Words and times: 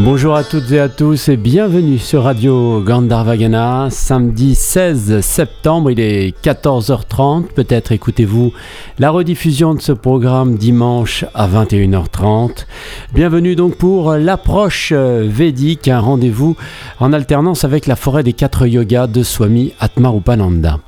Bonjour 0.00 0.36
à 0.36 0.44
toutes 0.44 0.70
et 0.70 0.78
à 0.78 0.88
tous 0.88 1.28
et 1.28 1.36
bienvenue 1.36 1.98
sur 1.98 2.22
Radio 2.22 2.80
Gandharvagana, 2.80 3.88
samedi 3.90 4.54
16 4.54 5.20
septembre, 5.22 5.90
il 5.90 5.98
est 5.98 6.40
14h30, 6.40 7.46
peut-être 7.48 7.90
écoutez-vous 7.90 8.52
la 9.00 9.10
rediffusion 9.10 9.74
de 9.74 9.80
ce 9.80 9.90
programme 9.90 10.54
dimanche 10.54 11.24
à 11.34 11.48
21h30. 11.48 12.66
Bienvenue 13.12 13.56
donc 13.56 13.74
pour 13.74 14.12
l'approche 14.14 14.92
védique, 14.92 15.88
un 15.88 15.98
rendez-vous 15.98 16.56
en 17.00 17.12
alternance 17.12 17.64
avec 17.64 17.88
la 17.88 17.96
forêt 17.96 18.22
des 18.22 18.34
quatre 18.34 18.68
yogas 18.68 19.08
de 19.08 19.24
Swami 19.24 19.72
Atmarupananda. 19.80 20.78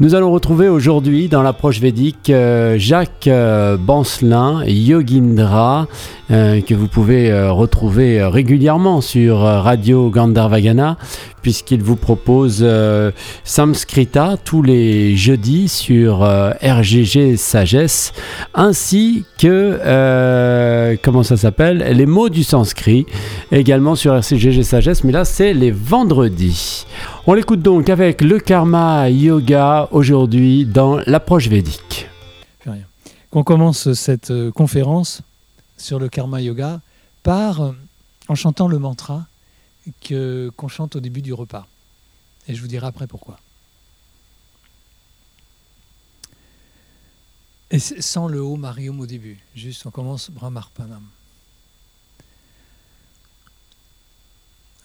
Nous 0.00 0.14
allons 0.14 0.30
retrouver 0.30 0.68
aujourd'hui 0.68 1.28
dans 1.28 1.42
l'approche 1.42 1.80
védique 1.80 2.30
euh, 2.30 2.76
Jacques 2.78 3.28
euh, 3.28 3.76
Bancelin, 3.76 4.62
Yogindra, 4.66 5.88
euh, 6.30 6.60
que 6.60 6.74
vous 6.74 6.88
pouvez 6.88 7.32
retrouver 7.48 8.22
régulièrement 8.22 8.45
régulièrement 8.46 9.00
sur 9.00 9.44
euh, 9.44 9.60
Radio 9.60 10.08
Gandharvagana 10.08 10.98
puisqu'il 11.42 11.82
vous 11.82 11.96
propose 11.96 12.60
euh, 12.62 13.10
Samskrita 13.42 14.36
tous 14.44 14.62
les 14.62 15.16
jeudis 15.16 15.68
sur 15.68 16.22
euh, 16.22 16.52
RGG 16.62 17.34
Sagesse 17.34 18.12
ainsi 18.54 19.24
que 19.36 20.96
comment 21.02 21.24
ça 21.24 21.36
s'appelle 21.36 21.78
les 21.78 22.06
mots 22.06 22.28
du 22.28 22.44
sanskrit 22.44 23.04
également 23.50 23.96
sur 23.96 24.14
RCGG 24.14 24.62
Sagesse 24.62 25.02
mais 25.02 25.10
là 25.10 25.24
c'est 25.24 25.52
les 25.52 25.72
vendredis. 25.72 26.86
On 27.26 27.34
l'écoute 27.34 27.62
donc 27.62 27.88
avec 27.90 28.20
le 28.22 28.38
karma 28.38 29.10
yoga 29.10 29.88
aujourd'hui 29.90 30.66
dans 30.66 31.00
l'approche 31.06 31.48
védique. 31.48 32.08
On 33.32 33.42
commence 33.42 33.92
cette 33.94 34.32
conférence 34.54 35.22
sur 35.76 35.98
le 35.98 36.08
karma 36.08 36.40
yoga 36.40 36.80
par 37.24 37.74
en 38.28 38.34
chantant 38.34 38.68
le 38.68 38.78
mantra 38.78 39.26
qu'on 40.08 40.68
chante 40.68 40.96
au 40.96 41.00
début 41.00 41.22
du 41.22 41.32
repas. 41.32 41.66
Et 42.48 42.54
je 42.54 42.60
vous 42.60 42.68
dirai 42.68 42.86
après 42.86 43.06
pourquoi. 43.06 43.38
Et 47.70 47.78
sans 47.78 48.28
le 48.28 48.40
haut 48.40 48.56
marium 48.56 49.00
au 49.00 49.06
début, 49.06 49.38
juste 49.54 49.86
on 49.86 49.90
commence 49.90 50.30
Brahmarpanam. 50.30 51.02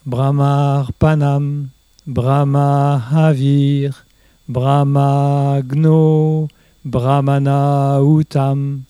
Brahmarpanam, 0.06 1.70
Brahmahavir, 2.08 4.06
Brahmagno, 4.48 6.48
Brahmana 6.84 8.00
Utam, 8.02 8.82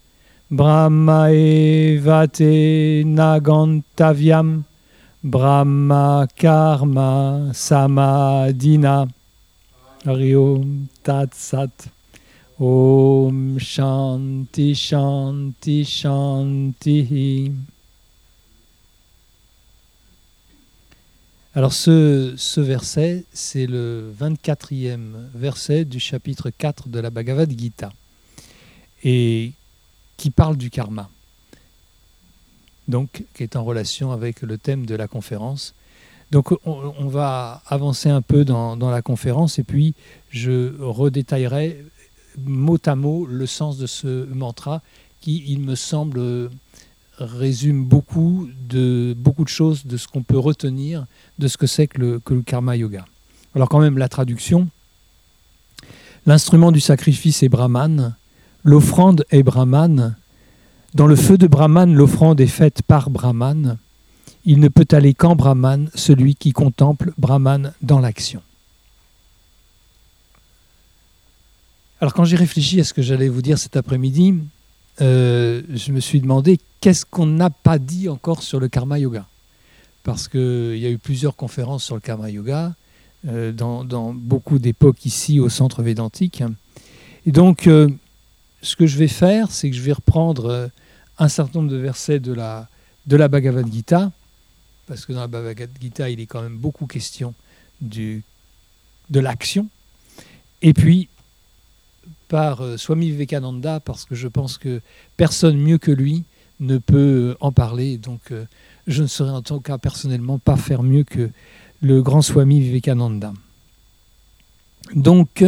Brahma 0.51 1.31
evate 1.31 3.05
nagantavyam, 3.05 4.63
Brahma 5.23 6.27
karma 6.35 7.51
samadina. 7.53 9.07
Hariom 10.03 10.87
tat 11.03 11.33
sat. 11.33 11.87
Om 12.59 13.57
shanti 13.59 14.75
shanti 14.75 15.85
shanti. 15.85 17.53
Alors 21.55 21.71
ce, 21.71 22.33
ce 22.35 22.59
verset, 22.59 23.23
c'est 23.31 23.67
le 23.67 24.13
24e 24.19 25.13
verset 25.33 25.85
du 25.85 26.01
chapitre 26.01 26.49
4 26.49 26.89
de 26.89 26.99
la 26.99 27.09
Bhagavad 27.09 27.49
Gita. 27.57 27.93
Et 29.05 29.53
qui 30.21 30.29
parle 30.29 30.55
du 30.55 30.69
karma, 30.69 31.09
donc 32.87 33.23
qui 33.33 33.41
est 33.41 33.55
en 33.55 33.63
relation 33.63 34.11
avec 34.11 34.43
le 34.43 34.59
thème 34.59 34.85
de 34.85 34.93
la 34.93 35.07
conférence. 35.07 35.73
Donc 36.29 36.53
on, 36.63 37.07
va 37.07 37.63
avancer 37.65 38.07
un 38.07 38.21
peu 38.21 38.45
dans, 38.45 38.77
la 38.77 39.01
conférence 39.01 39.57
et 39.57 39.63
puis 39.63 39.95
je 40.29 40.79
redétaillerai 40.79 41.83
mot 42.37 42.77
à 42.85 42.95
mot 42.95 43.25
le 43.25 43.47
sens 43.47 43.79
de 43.79 43.87
ce 43.87 44.25
mantra 44.25 44.83
qui, 45.21 45.43
il 45.47 45.59
me 45.59 45.73
semble, 45.73 46.51
résume 47.17 47.83
beaucoup 47.83 48.47
de, 48.69 49.15
beaucoup 49.17 49.43
de 49.43 49.49
choses 49.49 49.87
de 49.87 49.97
ce 49.97 50.07
qu'on 50.07 50.21
peut 50.21 50.37
retenir 50.37 51.07
de 51.39 51.47
ce 51.47 51.57
que 51.57 51.65
c'est 51.65 51.87
que 51.87 51.99
le, 51.99 52.19
que 52.19 52.35
le 52.35 52.43
karma 52.43 52.77
yoga. 52.77 53.05
Alors 53.55 53.69
quand 53.69 53.79
même 53.79 53.97
la 53.97 54.07
traduction. 54.07 54.69
L'instrument 56.27 56.71
du 56.71 56.79
sacrifice 56.79 57.41
est 57.41 57.49
Brahman, 57.49 58.15
L'offrande 58.63 59.25
est 59.31 59.43
Brahman. 59.43 60.15
Dans 60.93 61.07
le 61.07 61.15
feu 61.15 61.37
de 61.37 61.47
Brahman, 61.47 61.93
l'offrande 61.93 62.39
est 62.41 62.47
faite 62.47 62.81
par 62.83 63.09
Brahman. 63.09 63.77
Il 64.45 64.59
ne 64.59 64.67
peut 64.67 64.87
aller 64.91 65.13
qu'en 65.13 65.35
Brahman, 65.35 65.89
celui 65.95 66.35
qui 66.35 66.51
contemple 66.51 67.13
Brahman 67.17 67.73
dans 67.81 67.99
l'action. 67.99 68.41
Alors 72.01 72.13
quand 72.13 72.23
j'ai 72.23 72.35
réfléchi 72.35 72.79
à 72.79 72.83
ce 72.83 72.93
que 72.93 73.01
j'allais 73.03 73.29
vous 73.29 73.43
dire 73.43 73.59
cet 73.59 73.77
après-midi, 73.77 74.33
euh, 75.01 75.61
je 75.69 75.91
me 75.91 75.99
suis 75.99 76.19
demandé 76.19 76.59
qu'est-ce 76.79 77.05
qu'on 77.05 77.27
n'a 77.27 77.49
pas 77.49 77.77
dit 77.77 78.09
encore 78.09 78.41
sur 78.41 78.59
le 78.59 78.67
karma 78.67 78.99
yoga. 78.99 79.25
Parce 80.03 80.27
qu'il 80.27 80.77
y 80.77 80.85
a 80.85 80.89
eu 80.89 80.97
plusieurs 80.97 81.35
conférences 81.35 81.83
sur 81.83 81.95
le 81.95 82.01
karma 82.01 82.29
yoga 82.29 82.73
euh, 83.27 83.51
dans, 83.51 84.13
beaucoup 84.15 84.57
d'époques 84.57 85.05
ici 85.05 85.39
au 85.39 85.49
centre 85.49 85.83
védantique. 85.83 86.43
Et 87.27 87.31
donc, 87.31 87.67
euh, 87.67 87.87
ce 88.61 88.75
que 88.75 88.85
je 88.87 88.97
vais 88.97 89.07
faire, 89.07 89.51
c'est 89.51 89.69
que 89.69 89.75
je 89.75 89.81
vais 89.81 89.93
reprendre 89.93 90.45
euh, 90.45 90.67
un 91.17 91.27
certain 91.27 91.59
nombre 91.59 91.71
de 91.71 91.77
versets 91.77 92.19
de 92.19 92.33
la, 92.33 92.67
de 93.07 93.15
la 93.15 93.27
Bhagavad 93.27 93.71
Gita, 93.71 94.11
parce 94.87 95.05
que 95.05 95.13
dans 95.13 95.21
la 95.21 95.27
Bhagavad 95.27 95.69
Gita, 95.79 96.09
il 96.09 96.19
est 96.19 96.25
quand 96.25 96.41
même 96.41 96.57
beaucoup 96.57 96.85
question 96.85 97.33
de 97.81 98.21
l'action. 99.11 99.67
Et 100.61 100.73
puis, 100.73 101.09
par 102.27 102.61
euh, 102.61 102.77
Swami 102.77 103.09
Vivekananda, 103.09 103.79
parce 103.79 104.05
que 104.05 104.15
je 104.15 104.27
pense 104.27 104.57
que 104.57 104.81
personne 105.17 105.57
mieux 105.57 105.77
que 105.77 105.91
lui 105.91 106.23
ne 106.59 106.77
peut 106.77 107.35
en 107.39 107.51
parler. 107.51 107.97
Donc, 107.97 108.31
euh, 108.31 108.45
je 108.87 109.01
ne 109.01 109.07
saurais 109.07 109.31
en 109.31 109.41
tout 109.41 109.59
cas 109.59 109.77
personnellement 109.77 110.37
pas 110.39 110.55
faire 110.55 110.83
mieux 110.83 111.03
que 111.03 111.29
le 111.81 112.01
grand 112.01 112.21
Swami 112.21 112.61
Vivekananda. 112.61 113.33
Donc, 114.93 115.43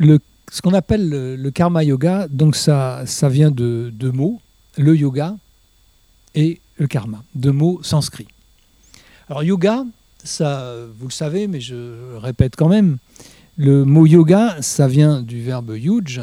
ce 0.00 0.62
qu'on 0.62 0.74
appelle 0.74 1.08
le, 1.08 1.50
karma 1.50 1.84
yoga, 1.84 2.26
donc 2.28 2.56
ça, 2.56 3.02
ça 3.06 3.28
vient 3.28 3.50
de 3.50 3.90
deux 3.92 4.12
mots, 4.12 4.40
le 4.76 4.96
yoga 4.96 5.36
et 6.34 6.60
le 6.76 6.86
karma, 6.86 7.22
deux 7.34 7.52
mots 7.52 7.80
sanscrits. 7.82 8.28
Alors 9.28 9.42
yoga, 9.42 9.84
ça, 10.24 10.74
vous 10.98 11.08
le 11.08 11.12
savez, 11.12 11.46
mais 11.48 11.60
je 11.60 12.16
répète 12.16 12.56
quand 12.56 12.68
même, 12.68 12.98
le 13.56 13.84
mot 13.84 14.06
yoga, 14.06 14.56
ça 14.60 14.86
vient 14.86 15.20
du 15.20 15.42
verbe 15.42 15.74
yuj, 15.76 16.20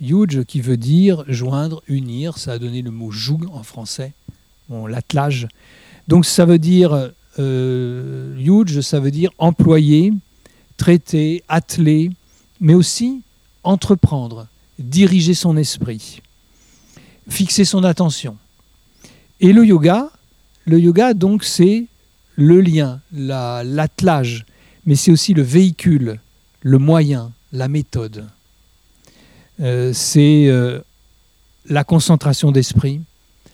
yuj 0.00 0.44
qui 0.44 0.60
veut 0.60 0.76
dire 0.76 1.24
joindre, 1.28 1.82
unir, 1.86 2.38
ça 2.38 2.52
a 2.52 2.58
donné 2.58 2.82
le 2.82 2.90
mot 2.90 3.10
joug 3.10 3.46
en 3.52 3.62
français, 3.62 4.12
bon, 4.68 4.86
l'attelage. 4.86 5.46
Donc 6.08 6.26
ça 6.26 6.44
veut 6.44 6.58
dire 6.58 7.12
euh, 7.38 8.34
yuj, 8.36 8.80
ça 8.80 8.98
veut 9.00 9.12
dire 9.12 9.30
employer, 9.38 10.12
traiter, 10.76 11.44
atteler, 11.48 12.10
mais 12.62 12.74
aussi 12.74 13.22
entreprendre, 13.64 14.46
diriger 14.78 15.34
son 15.34 15.56
esprit, 15.56 16.22
fixer 17.28 17.64
son 17.64 17.84
attention. 17.84 18.38
Et 19.40 19.52
le 19.52 19.66
yoga, 19.66 20.10
le 20.64 20.78
yoga 20.78 21.12
donc 21.12 21.44
c'est 21.44 21.86
le 22.36 22.60
lien, 22.60 23.00
l'attelage, 23.12 24.46
mais 24.86 24.94
c'est 24.94 25.10
aussi 25.10 25.34
le 25.34 25.42
véhicule, 25.42 26.20
le 26.60 26.78
moyen, 26.78 27.32
la 27.52 27.68
méthode. 27.68 28.26
Euh, 29.60 29.92
c'est 29.92 30.46
euh, 30.46 30.80
la 31.66 31.84
concentration 31.84 32.52
d'esprit, 32.52 33.00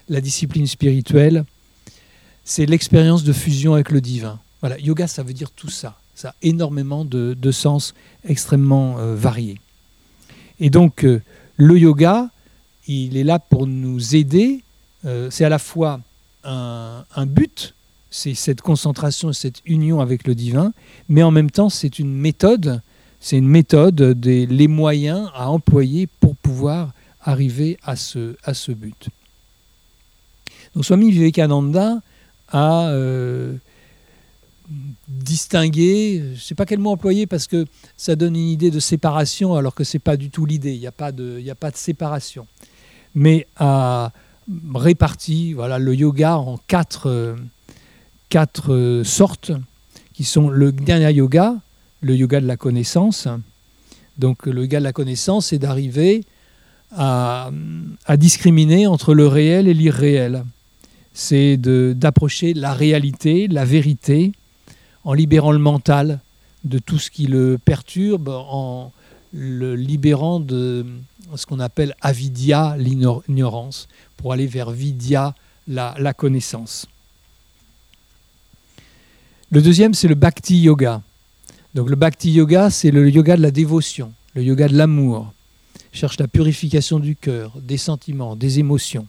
la 0.09 0.21
discipline 0.21 0.67
spirituelle, 0.67 1.45
c'est 2.45 2.67
l'expérience 2.67 3.25
de 3.25 3.33
fusion 3.33 3.73
avec 3.75 3.91
le 3.91 4.03
divin. 4.03 4.39
Voilà, 4.61 4.79
yoga, 4.79 5.07
ça 5.07 5.23
veut 5.23 5.35
dire 5.35 5.51
tout 5.51 5.71
ça. 5.71 5.99
Ça 6.19 6.31
a 6.31 6.35
énormément 6.43 7.05
de, 7.05 7.51
sens 7.53 7.95
extrêmement 8.25 8.99
euh, 8.99 9.15
variés. 9.15 9.61
Et 10.59 10.69
donc, 10.69 11.05
euh, 11.05 11.23
le 11.57 11.79
yoga, 11.79 12.29
il 12.89 13.17
est 13.17 13.23
là 13.23 13.39
pour 13.39 13.69
nous 13.69 14.17
aider. 14.17 14.65
Euh, 15.05 15.31
c'est 15.31 15.45
à 15.45 15.49
la 15.49 15.61
fois 15.61 16.01
un, 16.43 17.05
but, 17.25 17.73
c'est 18.11 18.35
cette 18.35 18.63
concentration, 18.63 19.33
cette 19.33 19.63
union 19.65 20.01
avec 20.01 20.27
le 20.27 20.35
divin, 20.35 20.73
mais 21.09 21.23
en 21.23 21.31
même 21.31 21.53
temps, 21.53 21.69
c'est 21.69 22.01
une 22.01 22.13
méthode, 22.13 22.83
c'est 23.21 23.39
une 23.39 23.47
méthode, 23.47 24.03
des, 24.19 24.45
les 24.47 24.67
moyens 24.67 25.31
à 25.37 25.49
employer 25.49 26.09
pour 26.19 26.35
pouvoir 26.35 26.91
arriver 27.23 27.79
à 27.85 27.95
ce, 27.95 28.35
à 28.43 28.55
ce 28.55 28.73
but. 28.73 29.09
Donc, 30.75 30.85
Swami 30.85 31.13
Vivekananda 31.13 32.01
a 32.51 32.91
distinguer, 35.09 36.23
je 36.25 36.31
ne 36.31 36.37
sais 36.37 36.55
pas 36.55 36.67
quel 36.67 36.79
mot 36.79 36.91
employer 36.91 37.27
parce 37.27 37.47
que 37.47 37.65
ça 37.97 38.17
donne 38.17 38.37
une 38.37 38.49
idée 38.49 38.71
de 38.71 38.81
séparation 38.81 39.55
alors 39.55 39.75
que 39.75 39.85
ce 39.85 39.97
n'est 39.97 40.01
pas 40.01 40.17
du 40.17 40.31
tout 40.31 40.45
l'idée, 40.45 40.75
il 40.75 40.81
n'y 40.81 40.87
a, 40.87 40.93
pas 40.93 41.13
de, 41.13 41.43
a 41.49 41.55
pas 41.55 41.71
de 41.71 41.77
séparation. 41.77 42.47
Mais 43.15 43.47
à 43.57 44.13
réparti 44.75 45.53
voilà, 45.53 45.79
le 45.79 45.95
yoga 45.95 46.39
en 46.39 46.59
quatre, 46.67 47.37
quatre 48.29 49.03
sortes, 49.05 49.53
qui 50.15 50.25
sont 50.25 50.49
le 50.49 50.73
Jnana 50.77 51.13
Yoga, 51.13 51.55
le 52.01 52.17
yoga 52.17 52.41
de 52.41 52.47
la 52.47 52.57
connaissance. 52.57 53.29
Donc 54.19 54.47
le 54.47 54.63
yoga 54.63 54.81
de 54.81 54.85
la 54.85 54.93
connaissance, 54.93 55.47
c'est 55.47 55.59
d'arriver 55.59 56.25
à, 56.91 57.51
à, 58.07 58.17
discriminer 58.17 58.87
entre 58.87 59.15
le 59.15 59.27
réel 59.27 59.69
et 59.69 59.75
l'irréel. 59.75 60.45
C'est 61.13 61.57
d'approcher 61.57 62.55
la 62.55 62.73
réalité, 62.73 63.49
la 63.49 63.65
vérité, 63.65 64.33
en 65.09 65.15
libérant 65.15 65.53
le 65.53 65.59
mental 65.59 66.21
de 66.65 66.79
tout 66.79 66.99
ce 66.99 67.11
qui 67.11 67.27
le 67.27 67.57
perturbe, 67.57 68.29
en 68.29 68.93
le 69.33 69.75
libérant 69.75 70.39
de 70.39 70.85
ce 71.35 71.47
qu'on 71.47 71.61
appelle 71.61 71.95
avidya, 72.03 72.77
l'ignorance, 72.77 73.89
pour 74.19 74.35
aller 74.35 74.47
vers 74.47 74.71
vidya, 74.71 75.35
la, 75.67 76.13
connaissance. 76.13 76.89
Le 79.51 79.63
deuxième, 79.63 79.95
c'est 79.95 80.09
le 80.09 80.15
bhakti 80.15 80.59
yoga. 80.61 81.01
Donc 81.75 81.89
le 81.89 81.97
bhakti 81.97 82.31
yoga, 82.31 82.69
c'est 82.69 82.91
le 82.91 83.09
yoga 83.09 83.39
de 83.39 83.43
la 83.43 83.51
dévotion, 83.51 84.13
le 84.35 84.43
yoga 84.43 84.69
de 84.69 84.77
l'amour. 84.77 85.33
Cherche 85.91 86.19
la 86.19 86.29
purification 86.29 86.99
du 86.99 87.17
cœur, 87.17 87.55
des 87.63 87.79
sentiments, 87.79 88.37
des 88.37 88.59
émotions. 88.59 89.07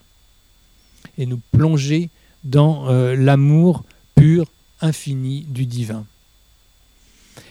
Et 1.17 1.25
nous 1.25 1.41
plonger 1.51 2.09
dans 2.45 2.87
euh, 2.87 3.17
l'amour 3.17 3.83
pur, 4.15 4.45
infini 4.81 5.41
du 5.41 5.65
divin. 5.65 6.05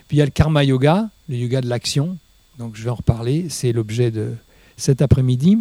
Puis 0.06 0.16
il 0.16 0.20
y 0.20 0.22
a 0.22 0.24
le 0.24 0.30
karma 0.30 0.64
yoga, 0.64 1.10
le 1.28 1.36
yoga 1.36 1.60
de 1.60 1.68
l'action. 1.68 2.16
Donc 2.58 2.76
je 2.76 2.82
vais 2.82 2.90
en 2.90 2.96
reparler, 2.96 3.48
c'est 3.48 3.72
l'objet 3.72 4.10
de 4.10 4.34
cet 4.76 5.02
après-midi. 5.02 5.58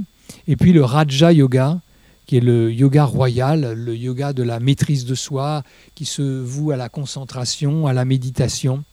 Et 0.47 0.55
puis 0.55 0.73
le 0.73 0.83
raja 0.83 1.31
yoga, 1.31 1.79
qui 2.25 2.37
est 2.37 2.41
le 2.41 2.71
yoga 2.71 3.05
royal, 3.05 3.73
le 3.73 3.95
yoga 3.95 4.33
de 4.33 4.43
la 4.43 4.59
maîtrise 4.59 5.05
de 5.05 5.15
soi, 5.15 5.63
qui 5.95 6.05
se 6.05 6.21
voue 6.21 6.71
à 6.71 6.77
la 6.77 6.89
concentration, 6.89 7.87
à 7.87 7.93
la 7.93 8.05
méditation, 8.05 8.83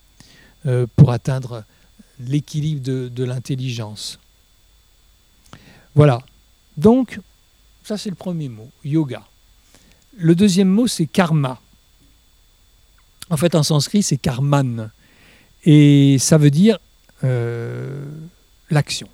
euh, 0.66 0.86
pour 0.96 1.10
atteindre 1.10 1.64
l'équilibre 2.20 2.82
de, 2.82 3.08
de 3.08 3.24
l'intelligence. 3.24 4.18
Voilà. 5.94 6.22
Donc, 6.76 7.20
ça 7.84 7.98
c'est 7.98 8.10
le 8.10 8.16
premier 8.16 8.48
mot, 8.48 8.70
yoga. 8.84 9.24
Le 10.16 10.34
deuxième 10.34 10.68
mot, 10.68 10.86
c'est 10.86 11.06
karma. 11.06 11.60
En 13.30 13.36
fait, 13.36 13.54
en 13.54 13.62
sanskrit, 13.62 14.02
c'est 14.02 14.16
karman. 14.16 14.90
Et 15.64 16.16
ça 16.18 16.38
veut 16.38 16.50
dire 16.50 16.78
euh, 17.22 18.04
l'action. 18.70 19.08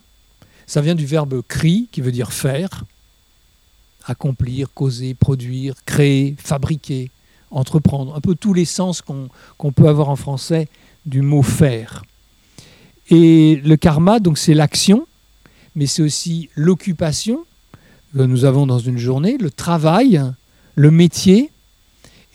Ça 0.66 0.80
vient 0.80 0.94
du 0.94 1.06
verbe 1.06 1.42
kri, 1.46 1.88
qui 1.92 2.00
veut 2.00 2.12
dire 2.12 2.32
faire, 2.32 2.84
accomplir, 4.04 4.72
causer, 4.72 5.14
produire, 5.14 5.74
créer, 5.84 6.36
fabriquer, 6.38 7.10
entreprendre. 7.50 8.14
Un 8.14 8.20
peu 8.20 8.34
tous 8.34 8.54
les 8.54 8.64
sens 8.64 9.02
qu'on 9.02 9.72
peut 9.72 9.88
avoir 9.88 10.08
en 10.08 10.16
français 10.16 10.68
du 11.06 11.22
mot 11.22 11.42
faire. 11.42 12.04
Et 13.10 13.56
le 13.64 13.76
karma, 13.76 14.20
donc 14.20 14.38
c'est 14.38 14.54
l'action, 14.54 15.06
mais 15.74 15.86
c'est 15.86 16.02
aussi 16.02 16.48
l'occupation 16.54 17.44
que 18.16 18.22
nous 18.22 18.44
avons 18.44 18.66
dans 18.66 18.78
une 18.78 18.98
journée, 18.98 19.36
le 19.38 19.50
travail, 19.50 20.22
le 20.74 20.90
métier, 20.90 21.49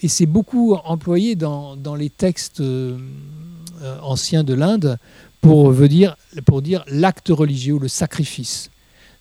et 0.06 0.08
c'est 0.08 0.28
beaucoup 0.28 0.76
employé 0.76 1.36
dans, 1.36 1.96
les 1.98 2.12
textes 2.12 2.60
euh, 2.62 2.96
anciens 4.04 4.44
de 4.44 4.54
l'Inde 4.54 5.00
pour, 5.42 5.74
dire, 5.74 6.16
l'acte 6.88 7.30
religieux, 7.30 7.80
le 7.82 7.88
sacrifice. 7.88 8.70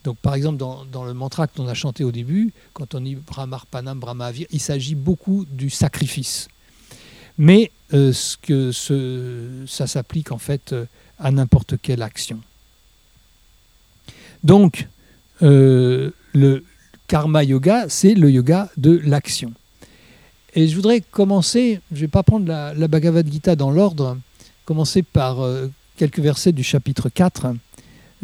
Donc, 0.04 0.18
par 0.18 0.34
exemple, 0.34 0.58
dans, 0.58 1.04
le 1.04 1.14
mantra 1.14 1.46
qu'on 1.46 1.66
a 1.68 1.72
chanté 1.72 2.04
au 2.04 2.12
début, 2.12 2.52
quand 2.74 2.94
on 2.94 3.00
dit 3.00 3.14
Brahmarpanam 3.14 3.98
Brahmavir, 3.98 4.46
il 4.50 4.60
s'agit 4.60 4.94
beaucoup 4.94 5.46
du 5.50 5.70
sacrifice. 5.70 6.48
Mais 7.38 7.70
euh, 7.94 8.12
ce 8.12 8.36
que 8.36 8.70
ça 9.66 9.86
s'applique 9.86 10.32
en 10.32 10.38
fait 10.38 10.74
euh, 10.74 10.84
à 11.18 11.30
n'importe 11.30 11.80
quelle 11.80 12.02
action. 12.02 12.40
Donc, 14.42 14.86
euh, 15.42 16.10
le 16.34 16.62
karma 17.08 17.42
yoga, 17.42 17.86
c'est 17.88 18.12
le 18.12 18.30
yoga 18.30 18.68
de 18.76 19.00
l'action. 19.02 19.54
Et 20.56 20.68
je 20.68 20.76
voudrais 20.76 21.00
commencer, 21.00 21.80
je 21.90 21.96
ne 21.96 22.00
vais 22.02 22.08
pas 22.08 22.22
prendre 22.22 22.46
la, 22.46 22.88
Bhagavad 22.88 23.30
Gita 23.30 23.56
dans 23.56 23.72
l'ordre, 23.72 24.16
commencer 24.64 25.02
par 25.02 25.40
euh, 25.40 25.66
quelques 25.96 26.20
versets 26.20 26.52
du 26.52 26.62
chapitre 26.62 27.08
4, 27.08 27.48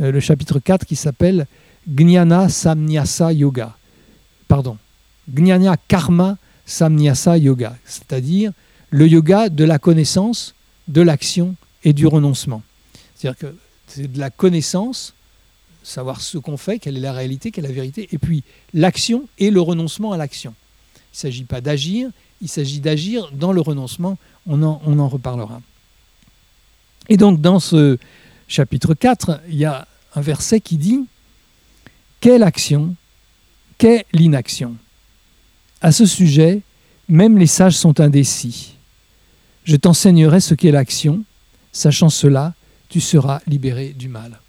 euh, 0.00 0.12
le 0.12 0.20
chapitre 0.20 0.60
4 0.60 0.86
qui 0.86 0.94
s'appelle 0.94 1.48
Gnana 1.88 2.48
Samnyasa 2.48 3.32
Yoga. 3.32 3.76
Pardon, 4.46 4.78
Gnana 5.28 5.76
Karma 5.88 6.38
Samnyasa 6.66 7.36
Yoga, 7.36 7.76
c'est-à-dire 7.84 8.52
le 8.90 9.08
yoga 9.08 9.48
de 9.48 9.64
la 9.64 9.80
connaissance, 9.80 10.54
de 10.86 11.00
l'action 11.00 11.56
et 11.82 11.92
du 11.92 12.06
renoncement. 12.06 12.62
C'est-à-dire 13.16 13.38
que 13.38 13.56
c'est 13.88 14.10
de 14.10 14.20
la 14.20 14.30
connaissance, 14.30 15.14
savoir 15.82 16.20
ce 16.20 16.38
qu'on 16.38 16.56
fait, 16.56 16.78
quelle 16.78 16.96
est 16.96 17.00
la 17.00 17.12
réalité, 17.12 17.50
quelle 17.50 17.64
est 17.64 17.68
la 17.68 17.74
vérité, 17.74 18.08
et 18.12 18.18
puis 18.18 18.44
l'action 18.72 19.28
et 19.38 19.50
le 19.50 19.60
renoncement 19.60 20.12
à 20.12 20.16
l'action. 20.16 20.54
Il 21.12 21.16
ne 21.16 21.18
s'agit 21.18 21.44
pas 21.44 21.60
d'agir, 21.60 22.10
il 22.40 22.48
s'agit 22.48 22.80
d'agir 22.80 23.30
dans 23.32 23.52
le 23.52 23.60
renoncement, 23.60 24.16
on 24.46 24.62
en, 24.62 25.08
reparlera. 25.08 25.60
Et 27.08 27.16
donc 27.16 27.40
dans 27.40 27.60
ce 27.60 27.98
chapitre 28.48 28.94
4, 28.94 29.40
il 29.48 29.56
y 29.56 29.64
a 29.64 29.86
un 30.14 30.20
verset 30.20 30.60
qui 30.60 30.76
dit 30.76 31.04
Quelle 32.20 32.42
action 32.42 32.94
Qu'est 33.78 34.06
l'inaction 34.12 34.76
À 35.80 35.90
ce 35.90 36.06
sujet, 36.06 36.60
même 37.08 37.38
les 37.38 37.46
sages 37.46 37.76
sont 37.76 37.98
indécis. 38.00 38.74
Je 39.64 39.76
t'enseignerai 39.76 40.40
ce 40.40 40.54
qu'est 40.54 40.70
l'action. 40.70 41.24
Sachant 41.72 42.08
cela, 42.08 42.54
tu 42.88 43.00
seras 43.00 43.40
libéré 43.46 43.90
du 43.90 44.08
mal. 44.08 44.40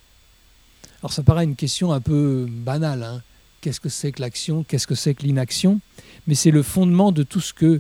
Alors 1.01 1.13
ça 1.13 1.23
paraît 1.23 1.43
une 1.43 1.55
question 1.55 1.91
un 1.91 2.01
peu 2.01 2.47
banale. 2.49 3.03
Hein 3.03 3.21
Qu'est-ce 3.61 3.79
que 3.79 3.89
c'est 3.89 4.11
que 4.11 4.21
l'action? 4.21 4.63
Qu'est-ce 4.63 4.87
que 4.87 4.95
c'est 4.95 5.13
que 5.13 5.23
l'inaction? 5.23 5.79
Mais 6.27 6.35
c'est 6.35 6.51
le 6.51 6.63
fondement 6.63 7.11
de 7.11 7.23
tout 7.23 7.39
ce 7.39 7.53
que 7.53 7.79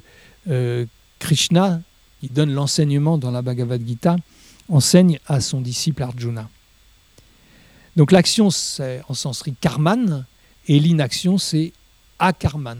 euh, 0.49 0.85
Krishna, 1.19 1.81
qui 2.19 2.29
donne 2.29 2.53
l'enseignement 2.53 3.17
dans 3.17 3.31
la 3.31 3.41
Bhagavad 3.41 3.85
Gita, 3.85 4.15
enseigne 4.69 5.19
à 5.25 5.41
son 5.41 5.59
disciple 5.59 6.03
Arjuna. 6.03 6.49
Donc 7.95 8.11
l'action, 8.11 8.49
c'est 8.51 9.01
en 9.09 9.13
sanskrit 9.13 9.55
karman, 9.59 10.25
et 10.67 10.79
l'inaction, 10.79 11.37
c'est 11.37 11.73
akarman. 12.19 12.77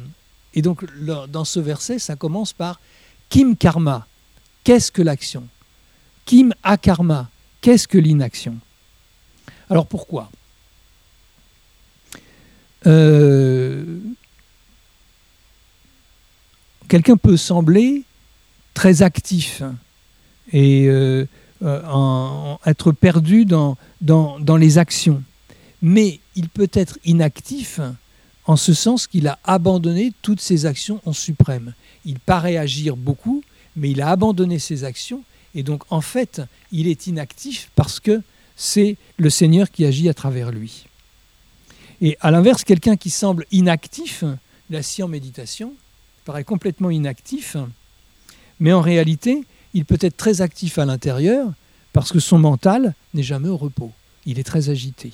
Et 0.54 0.62
donc 0.62 0.86
dans 1.04 1.46
ce 1.46 1.60
verset, 1.60 2.00
ça 2.00 2.16
commence 2.16 2.54
par 2.54 2.80
kim 3.30 3.56
karma, 3.56 4.08
qu'est-ce 4.64 4.92
que 4.92 5.02
l'action? 5.02 5.48
Kim 6.25 6.54
akarma, 6.62 7.30
qu'est-ce 7.62 7.88
que 7.88 7.98
l'inaction? 7.98 8.58
Alors 9.70 9.88
pourquoi? 9.88 10.30
Euh, 12.88 13.84
quelqu'un 16.88 17.18
peut 17.18 17.38
sembler 17.38 18.04
très 18.74 19.02
actif 19.02 19.62
et 20.52 20.88
euh, 20.88 21.26
euh, 21.62 22.56
être 22.66 22.92
perdu 22.92 23.46
dans, 23.46 23.78
dans, 24.02 24.40
dans, 24.40 24.58
les 24.58 24.78
actions. 24.78 25.22
Mais 25.82 26.20
il 26.36 26.50
peut 26.50 26.70
être 26.74 26.98
inactif 27.06 27.80
en 28.46 28.56
ce 28.56 28.74
sens 28.74 29.08
qu'il 29.08 29.28
a 29.28 29.40
abandonné 29.44 30.14
toutes 30.22 30.42
ses 30.42 30.66
actions 30.66 31.02
en 31.06 31.14
suprême. 31.14 31.74
Il 32.06 32.20
paraît 32.20 32.58
agir 32.58 32.98
beaucoup, 32.98 33.44
mais 33.76 33.92
il 33.92 34.02
a 34.02 34.10
abandonné 34.10 34.60
ses 34.60 34.84
actions 34.84 35.24
et 35.54 35.64
donc 35.64 35.84
en 35.90 36.02
fait 36.02 36.42
il 36.72 36.88
est 36.88 37.08
inactif 37.08 37.70
parce 37.76 38.00
que 38.00 38.22
c'est 38.56 38.98
le 39.18 39.30
Seigneur 39.30 39.72
qui 39.72 39.86
agit 39.86 40.10
à 40.10 40.14
travers 40.14 40.52
lui. 40.52 40.86
Et 42.01 42.17
à 42.20 42.31
l'inverse, 42.31 42.63
quelqu'un 42.63 42.98
qui 42.98 43.12
semble 43.12 43.46
inactif, 43.51 44.24
assis 44.74 45.03
en 45.03 45.08
méditation, 45.08 45.74
paraît 46.25 46.43
complètement 46.43 46.89
inactif, 46.89 47.55
mais 48.60 48.74
en 48.74 48.81
réalité, 48.81 49.43
il 49.74 49.86
peut 49.86 49.98
être 50.01 50.17
très 50.17 50.41
actif 50.41 50.79
à 50.79 50.86
l'intérieur 50.86 51.51
parce 51.93 52.12
que 52.12 52.20
son 52.20 52.39
mental 52.39 52.96
n'est 53.13 53.24
jamais 53.24 53.50
au 53.50 53.58
repos. 53.58 53.91
Il 54.25 54.39
est 54.39 54.43
très 54.43 54.70
agité. 54.70 55.12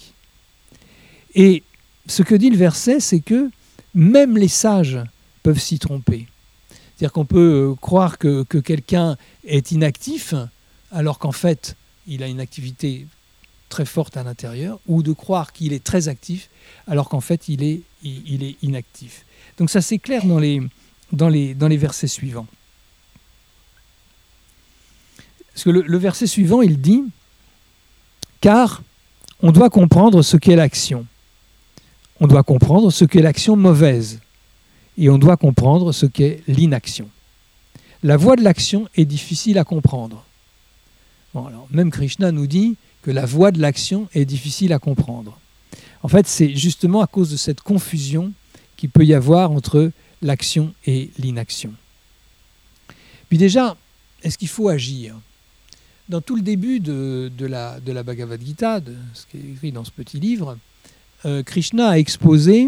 Et 1.35 1.63
ce 2.07 2.23
que 2.23 2.35
dit 2.35 2.49
le 2.49 2.57
verset, 2.57 2.99
c'est 2.99 3.19
que 3.19 3.49
même 3.93 4.37
les 4.37 4.47
sages 4.47 4.99
peuvent 5.43 5.59
s'y 5.59 5.79
tromper. 5.79 6.27
C'est-à-dire 6.69 7.13
qu'on 7.13 7.25
peut 7.25 7.71
euh, 7.71 7.75
croire 7.75 8.17
que 8.17 8.43
quelqu'un 8.43 9.17
est 9.45 9.71
inactif 9.71 10.33
alors 10.91 11.19
qu'en 11.19 11.31
fait, 11.31 11.75
il 12.07 12.23
a 12.23 12.27
une 12.27 12.39
activité 12.39 13.07
très 13.69 13.85
forte 13.85 14.17
à 14.17 14.23
l'intérieur, 14.23 14.79
ou 14.87 15.03
de 15.03 15.11
croire 15.13 15.53
qu'il 15.53 15.73
est 15.73 15.83
très 15.83 16.07
actif 16.07 16.49
alors 16.87 17.09
qu'en 17.09 17.21
fait 17.21 17.49
il 17.49 17.63
est, 17.63 17.81
il, 18.03 18.43
est 18.43 18.55
inactif. 18.61 19.25
Donc 19.57 19.69
ça 19.69 19.81
c'est 19.81 19.97
clair 19.97 20.25
dans 20.25 20.39
les, 20.39 20.61
dans, 21.11 21.29
les, 21.29 21.53
dans 21.53 21.67
les 21.67 21.77
versets 21.77 22.07
suivants. 22.07 22.47
Parce 25.53 25.63
que 25.63 25.69
le, 25.71 25.81
le 25.81 25.97
verset 25.97 26.27
suivant, 26.27 26.61
il 26.61 26.79
dit, 26.79 27.03
car 28.41 28.83
on 29.41 29.51
doit 29.51 29.69
comprendre 29.69 30.21
ce 30.21 30.37
qu'est 30.37 30.55
l'action. 30.55 31.05
on 32.19 32.27
doit 32.27 32.43
comprendre 32.43 32.91
ce 32.91 33.05
qu'est 33.05 33.21
l'action 33.21 33.55
mauvaise 33.55 34.19
et 34.97 35.09
on 35.09 35.17
doit 35.17 35.37
comprendre 35.37 35.91
ce 35.91 36.05
qu'est 36.05 36.41
l'inaction. 36.47 37.09
La 38.03 38.17
voie 38.17 38.35
de 38.35 38.43
l'action 38.43 38.87
est 38.95 39.05
difficile 39.05 39.57
à 39.57 39.63
comprendre. 39.63 40.23
même 41.71 41.91
Krishna 41.91 42.31
nous 42.31 42.47
dit 42.47 42.77
que 43.07 43.11
la 43.11 43.25
voie 43.25 43.51
de 43.51 43.61
l'action 43.61 44.09
est 44.13 44.25
difficile 44.25 44.73
à 44.73 44.79
comprendre. 44.79 45.39
En 46.03 46.09
fait, 46.09 46.27
c'est 46.27 46.53
justement 46.53 46.99
à 46.99 47.07
cause 47.07 47.31
de 47.31 47.37
cette 47.37 47.61
confusion 47.61 48.33
qu'il 48.75 48.89
peut 48.89 49.05
y 49.05 49.13
avoir 49.13 49.51
entre 49.51 49.91
l'action 50.21 50.73
et 50.85 51.09
l'inaction. 51.17 51.73
Puis 53.29 53.37
déjà, 53.37 53.77
est-ce 54.23 54.37
qu'il 54.37 54.49
faut 54.49 54.67
agir? 54.67 55.15
Dans 56.09 56.19
tout 56.19 56.35
le 56.35 56.41
début 56.41 56.81
de, 56.81 57.31
la, 57.39 57.79
la 57.85 58.03
Bhagavad 58.03 58.41
Gita, 58.45 58.81
ce 59.13 59.25
qui 59.27 59.37
est 59.37 59.51
écrit 59.53 59.71
dans 59.71 59.85
ce 59.85 59.91
petit 59.91 60.19
livre, 60.19 60.57
euh, 61.23 61.43
Krishna 61.43 61.91
a 61.91 61.97
exposé 61.97 62.67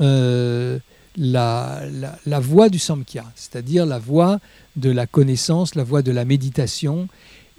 euh, 0.00 0.78
la, 1.18 1.82
la, 2.24 2.40
voie 2.40 2.70
du 2.70 2.78
Samkhya, 2.78 3.30
c'est-à-dire 3.36 3.84
la 3.84 3.98
voie 3.98 4.40
de 4.76 4.88
la 4.88 5.06
connaissance, 5.06 5.74
la 5.74 5.84
voie 5.84 6.00
de 6.00 6.12
la 6.12 6.24
méditation. 6.24 7.08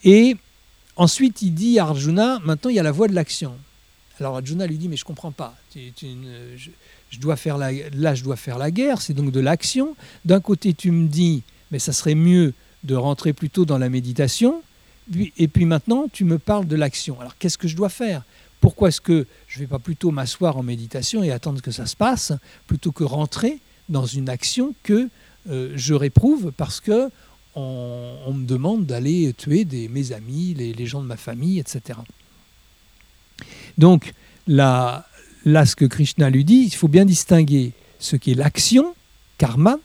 Et 0.03 0.35
ensuite, 1.01 1.41
il 1.41 1.53
dit 1.53 1.79
à 1.79 1.85
Arjuna, 1.85 2.39
maintenant 2.45 2.69
il 2.69 2.75
y 2.75 2.79
a 2.79 2.83
la 2.83 2.91
voie 2.91 3.07
de 3.07 3.15
l'action. 3.15 3.53
Alors 4.19 4.37
Arjuna 4.37 4.67
lui 4.67 4.77
dit, 4.77 4.87
mais 4.87 4.97
je 4.97 5.03
ne 5.03 5.07
comprends 5.07 5.31
pas. 5.31 5.55
je, 5.75 7.19
dois 7.19 7.35
faire 7.35 7.57
là, 7.57 8.13
je 8.13 8.23
dois 8.23 8.35
faire 8.35 8.59
la 8.59 8.69
guerre, 8.69 9.01
c'est 9.01 9.13
donc 9.13 9.31
de 9.31 9.39
l'action. 9.39 9.95
D'un 10.25 10.39
côté, 10.39 10.75
tu 10.75 10.91
me 10.91 11.07
dis, 11.07 11.41
mais 11.71 11.79
ça 11.79 11.91
serait 11.91 12.13
mieux 12.13 12.53
de 12.83 12.95
rentrer 12.95 13.33
plutôt 13.33 13.65
dans 13.65 13.79
la 13.79 13.89
méditation. 13.89 14.61
Et 15.37 15.47
puis 15.47 15.65
maintenant, 15.65 16.05
tu 16.11 16.23
me 16.23 16.37
parles 16.37 16.67
de 16.67 16.75
l'action. 16.75 17.19
Alors 17.19 17.35
qu'est-ce 17.37 17.57
que 17.57 17.67
je 17.67 17.75
dois 17.75 17.89
faire? 17.89 18.21
Pourquoi 18.59 18.89
est-ce 18.89 19.01
que 19.01 19.25
je 19.47 19.57
ne 19.57 19.63
vais 19.63 19.67
pas 19.67 19.79
plutôt 19.79 20.11
m'asseoir 20.11 20.55
en 20.55 20.61
méditation 20.61 21.23
et 21.23 21.31
attendre 21.31 21.61
que 21.61 21.71
ça 21.71 21.87
se 21.87 21.95
passe, 21.95 22.31
plutôt 22.67 22.91
que 22.91 23.03
rentrer 23.03 23.57
dans 23.89 24.05
une 24.05 24.29
action 24.29 24.75
que 24.83 25.09
euh, 25.49 25.73
je 25.75 25.95
réprouve 25.95 26.51
parce 26.55 26.79
que 26.79 27.09
on, 27.55 28.33
me 28.33 28.45
demande 28.45 28.85
d'aller 28.85 29.33
tuer 29.37 29.65
mes 29.89 30.11
amis, 30.11 30.53
les, 30.53 30.85
gens 30.85 31.01
de 31.01 31.07
ma 31.07 31.17
famille, 31.17 31.59
etc. 31.59 31.99
Donc 33.77 34.13
là, 34.47 35.05
ce 35.45 35.75
que 35.75 35.85
Krishna 35.85 36.29
lui 36.29 36.45
dit, 36.45 36.63
il 36.65 36.75
faut 36.75 36.87
bien 36.87 37.05
distinguer 37.05 37.73
ce 37.99 38.15
qui 38.15 38.31
est 38.31 38.35
l'action, 38.35 38.95
karma, 39.37 39.77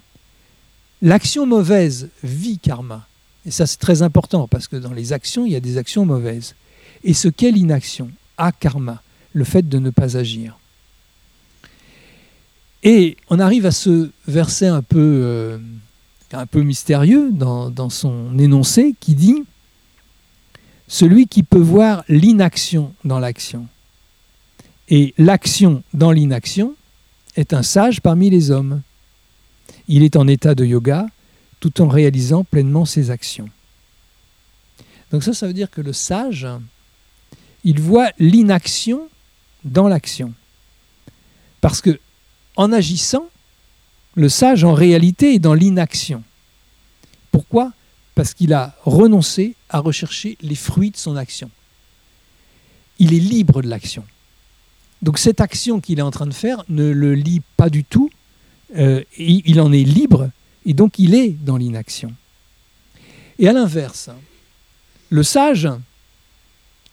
L'action 1.03 1.45
mauvaise 1.47 2.09
vit 2.23 2.59
karma. 2.59 3.07
Et 3.45 3.51
ça, 3.51 3.67
c'est 3.67 3.77
très 3.77 4.03
important 4.03 4.49
parce 4.49 4.67
que 4.67 4.77
dans 4.77 4.93
les 4.93 5.13
actions, 5.13 5.45
il 5.45 5.53
y 5.53 5.57
a 5.57 5.61
des 5.61 5.79
actions 5.79 6.07
mauvaises. 6.07 6.55
Et 7.05 7.15
ce 7.15 7.29
qu'est 7.29 7.51
l'inaction 7.51 8.11
a 8.39 8.51
karma, 8.51 9.03
le 9.33 9.45
fait 9.45 9.69
de 9.69 9.79
ne 9.79 9.91
pas 9.91 10.17
agir. 10.17 10.59
Et 12.83 13.17
on 13.29 13.39
arrive 13.39 13.67
à 13.67 13.73
ce 13.73 14.11
verset 14.27 14.67
un 14.67 14.83
peu, 14.83 14.99
euh, 14.99 15.59
un 16.33 16.47
peu 16.47 16.63
mystérieux 16.63 17.31
dans, 17.33 17.91
son 17.91 18.39
énoncé 18.39 18.95
qui 18.99 19.15
dit 19.15 19.45
Celui 20.89 21.27
qui 21.27 21.43
peut 21.43 21.59
voir 21.59 22.05
l'inaction 22.09 22.93
dans 23.05 23.19
l'action 23.19 23.67
et 24.89 25.15
l'action 25.19 25.83
dans 25.95 26.13
l'inaction 26.13 26.75
est 27.37 27.53
un 27.53 27.63
sage 27.63 28.01
parmi 28.01 28.31
les 28.31 28.51
hommes. 28.51 28.83
Il 29.89 30.03
est 30.03 30.17
en 30.17 30.27
état 30.27 30.55
de 30.55 30.65
yoga 30.65 31.07
tout 31.61 31.81
en 31.81 31.89
réalisant 31.89 32.45
pleinement 32.45 32.85
ses 32.85 33.11
actions. 33.11 33.49
Donc 35.11 35.23
ça, 35.23 35.33
ça 35.33 35.47
veut 35.47 35.53
dire 35.53 35.71
que 35.71 35.81
le 35.81 35.93
sage, 35.93 36.47
il 37.65 37.81
voit 37.81 38.11
l'inaction 38.19 39.09
dans 39.65 39.89
l'action. 39.89 40.33
Parce 41.61 41.81
que 41.81 41.99
en 42.57 42.73
agissant, 42.73 43.29
le 44.17 44.29
sage 44.29 44.65
en 44.65 44.75
réalité 44.75 45.35
est 45.35 45.39
dans 45.39 45.55
l'inaction. 45.55 46.25
Pourquoi? 47.31 47.73
Parce 48.17 48.35
qu'il 48.35 48.53
a 48.53 48.75
renoncé 48.83 49.55
à 49.69 49.79
rechercher 49.79 50.37
les 50.41 50.55
fruits 50.55 50.91
de 50.91 50.97
son 50.97 51.17
action. 51.17 51.51
Il 52.99 53.15
est 53.15 53.21
libre 53.21 53.63
de 53.63 53.69
l'action. 53.69 54.05
Donc 55.03 55.19
cette 55.19 55.41
action 55.41 55.81
qu'il 55.81 55.99
est 55.99 56.03
en 56.03 56.11
train 56.11 56.27
de 56.27 56.35
faire 56.35 56.65
ne 56.69 56.91
le 56.91 57.15
lie 57.15 57.43
pas 57.57 57.71
du 57.71 57.85
tout 57.85 58.11
euh, 58.75 59.03
il 59.17 59.61
en 59.61 59.73
est 59.73 59.85
libre 59.85 60.31
et 60.65 60.75
donc 60.75 60.99
il 60.99 61.15
est 61.15 61.31
dans 61.31 61.57
l'inaction. 61.57 62.13
Et 63.39 63.49
à 63.49 63.53
l'inverse, 63.53 64.11
le 65.11 65.23
sage, 65.23 65.69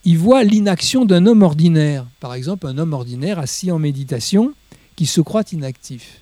il 0.06 0.18
voit 0.18 0.44
l'inaction 0.44 1.06
d'un 1.06 1.26
homme 1.26 1.42
ordinaire, 1.42 2.06
par 2.20 2.34
exemple 2.36 2.68
un 2.68 2.78
homme 2.78 2.94
ordinaire 2.94 3.40
assis 3.40 3.72
en 3.72 3.80
méditation 3.80 4.54
qui 4.96 5.08
se 5.08 5.22
croit 5.22 5.44
inactif. 5.52 6.22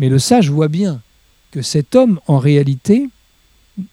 Mais 0.00 0.08
le 0.08 0.18
sage 0.18 0.50
voit 0.50 0.68
bien 0.68 1.02
que 1.50 1.60
cet 1.60 1.94
homme, 1.94 2.20
en 2.26 2.38
réalité, 2.38 3.10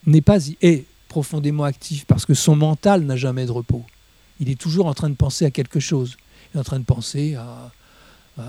n'est 0.05 0.21
pas 0.21 0.37
est 0.61 0.85
profondément 1.09 1.65
actif 1.65 2.05
parce 2.05 2.25
que 2.25 2.33
son 2.33 2.55
mental 2.55 3.01
n'a 3.03 3.17
jamais 3.17 3.45
de 3.45 3.51
repos. 3.51 3.85
Il 4.39 4.49
est 4.49 4.59
toujours 4.59 4.85
en 4.85 4.93
train 4.93 5.09
de 5.09 5.15
penser 5.15 5.43
à 5.43 5.51
quelque 5.51 5.81
chose. 5.81 6.15
Il 6.53 6.57
est 6.57 6.59
en 6.61 6.63
train 6.63 6.79
de 6.79 6.85
penser 6.85 7.35
à 7.35 7.71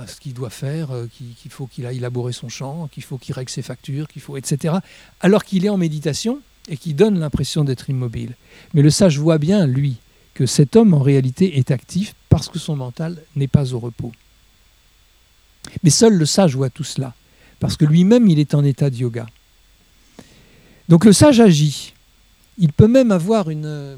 ce 0.06 0.20
qu'il 0.20 0.34
doit 0.34 0.50
faire, 0.50 0.92
euh, 0.92 1.06
qu'il 1.06 1.50
faut 1.50 1.66
qu'il 1.66 1.84
aille 1.86 1.96
élaborer 1.96 2.32
son 2.32 2.48
champ, 2.48 2.88
qu'il 2.88 3.02
faut 3.02 3.18
qu'il 3.18 3.34
règle 3.34 3.50
ses 3.50 3.62
factures, 3.62 4.06
qu'il 4.06 4.22
faut, 4.22 4.36
etc. 4.36 4.74
Alors 5.20 5.44
qu'il 5.44 5.64
est 5.64 5.70
en 5.70 5.78
méditation 5.78 6.40
et 6.68 6.76
qui 6.76 6.94
donne 6.94 7.18
l'impression 7.18 7.64
d'être 7.64 7.90
immobile. 7.90 8.36
Mais 8.72 8.82
le 8.82 8.90
sage 8.90 9.18
voit 9.18 9.38
bien, 9.38 9.66
lui, 9.66 9.96
que 10.34 10.46
cet 10.46 10.76
homme 10.76 10.94
en 10.94 11.00
réalité 11.00 11.58
est 11.58 11.72
actif 11.72 12.14
parce 12.28 12.48
que 12.48 12.60
son 12.60 12.76
mental 12.76 13.20
n'est 13.34 13.48
pas 13.48 13.72
au 13.72 13.80
repos. 13.80 14.12
Mais 15.82 15.90
seul 15.90 16.14
le 16.14 16.26
sage 16.26 16.54
voit 16.54 16.70
tout 16.70 16.84
cela, 16.84 17.14
parce 17.60 17.76
que 17.76 17.84
lui-même, 17.84 18.28
il 18.28 18.38
est 18.38 18.54
en 18.54 18.64
état 18.64 18.90
de 18.90 18.96
yoga. 18.96 19.26
Donc 20.88 21.04
le 21.04 21.12
sage 21.12 21.40
agit. 21.40 21.92
Il 22.56 22.72
peut 22.72 22.88
même 22.88 23.12
avoir 23.12 23.50
une, 23.50 23.96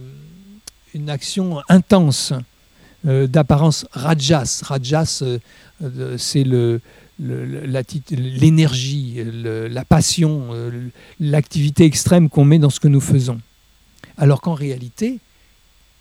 action 1.09 1.61
intense 1.69 2.33
euh, 3.07 3.27
d'apparence 3.27 3.87
rajas. 3.93 4.61
Rajas, 4.63 5.21
euh, 5.23 5.39
euh, 5.83 6.19
c'est 6.19 6.45
l'énergie, 8.11 9.23
la 9.25 9.85
passion, 9.85 10.49
l'activité 11.21 11.85
extrême 11.85 12.29
qu'on 12.29 12.45
met 12.45 12.59
dans 12.59 12.71
ce 12.71 12.81
que 12.81 12.89
nous 12.89 13.01
faisons. 13.01 13.41
Alors 14.19 14.41
qu'en 14.41 14.55
réalité, 14.55 15.19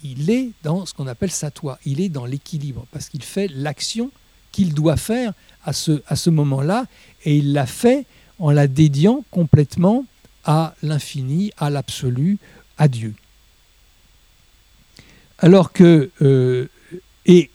il 0.03 0.29
est 0.29 0.51
dans 0.63 0.85
ce 0.85 0.93
qu'on 0.93 1.07
appelle 1.07 1.31
satwa, 1.31 1.79
il 1.85 2.01
est 2.01 2.09
dans 2.09 2.25
l'équilibre, 2.25 2.85
parce 2.91 3.09
qu'il 3.09 3.23
fait 3.23 3.49
l'action 3.49 4.11
qu'il 4.51 4.73
doit 4.73 4.97
faire 4.97 5.33
à 5.63 5.73
ce, 5.73 6.29
moment-là, 6.29 6.85
et 7.25 7.37
il 7.37 7.53
l'a 7.53 7.65
fait 7.65 8.05
en 8.39 8.51
la 8.51 8.67
dédiant 8.67 9.23
complètement 9.29 10.05
à 10.45 10.73
l'infini, 10.81 11.51
à 11.57 11.69
l'absolu, 11.69 12.37
à 12.77 12.87
Dieu. 12.87 13.13
Alors 15.37 15.71
que 15.71 16.09
et 17.25 17.49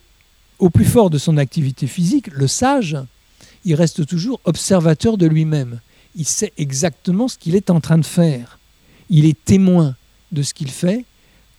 au 0.59 0.69
plus 0.69 0.85
fort 0.85 1.09
de 1.09 1.17
son 1.17 1.37
activité 1.37 1.87
physique, 1.87 2.27
le 2.31 2.47
sage, 2.47 2.97
il 3.65 3.75
reste 3.75 4.05
toujours 4.05 4.39
observateur 4.45 5.17
de 5.17 5.25
lui-même. 5.25 5.79
Il 6.15 6.25
sait 6.25 6.53
exactement 6.57 7.27
ce 7.27 7.37
qu'il 7.37 7.55
est 7.55 7.69
en 7.69 7.81
train 7.81 7.97
de 7.97 8.05
faire. 8.05 8.59
Il 9.09 9.25
est 9.25 9.43
témoin 9.43 9.95
de 10.31 10.43
ce 10.43 10.53
qu'il 10.53 10.71
fait 10.71 11.03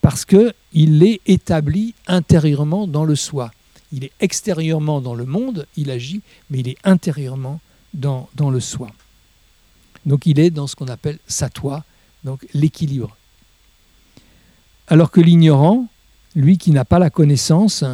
parce 0.01 0.25
qu'il 0.25 1.03
est 1.03 1.21
établi 1.27 1.95
intérieurement 2.07 2.87
dans 2.87 3.05
le 3.05 3.17
soi. 3.17 3.51
Il 3.97 4.05
est 4.05 4.13
extérieurement 4.21 5.01
dans 5.01 5.15
le 5.15 5.25
monde, 5.25 5.67
il 5.75 5.91
agit, 5.91 6.21
mais 6.51 6.59
il 6.59 6.69
est 6.69 6.77
intérieurement 6.85 7.63
dans, 7.95 8.29
le 8.39 8.61
soi. 8.61 8.91
Donc 10.05 10.27
il 10.27 10.39
est 10.39 10.51
dans 10.51 10.67
ce 10.67 10.77
qu'on 10.77 10.89
appelle 10.89 11.19
satwa, 11.27 11.83
donc 12.23 12.47
l'équilibre. 12.53 13.17
Alors 14.87 15.11
que 15.11 15.23
l'ignorant, 15.23 15.87
lui 16.35 16.59
qui 16.59 16.73
n'a 16.73 16.85
pas 16.85 16.99
la 16.99 17.09
connaissance, 17.09 17.85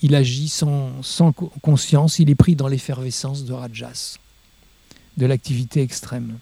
il 0.00 0.14
agit 0.14 0.48
sans, 0.48 0.94
conscience, 1.60 2.18
il 2.18 2.30
est 2.30 2.34
pris 2.34 2.56
dans 2.56 2.66
l'effervescence 2.66 3.44
de 3.44 3.52
Rajas, 3.52 4.16
de 5.18 5.26
l'activité 5.26 5.82
extrême. 5.82 6.38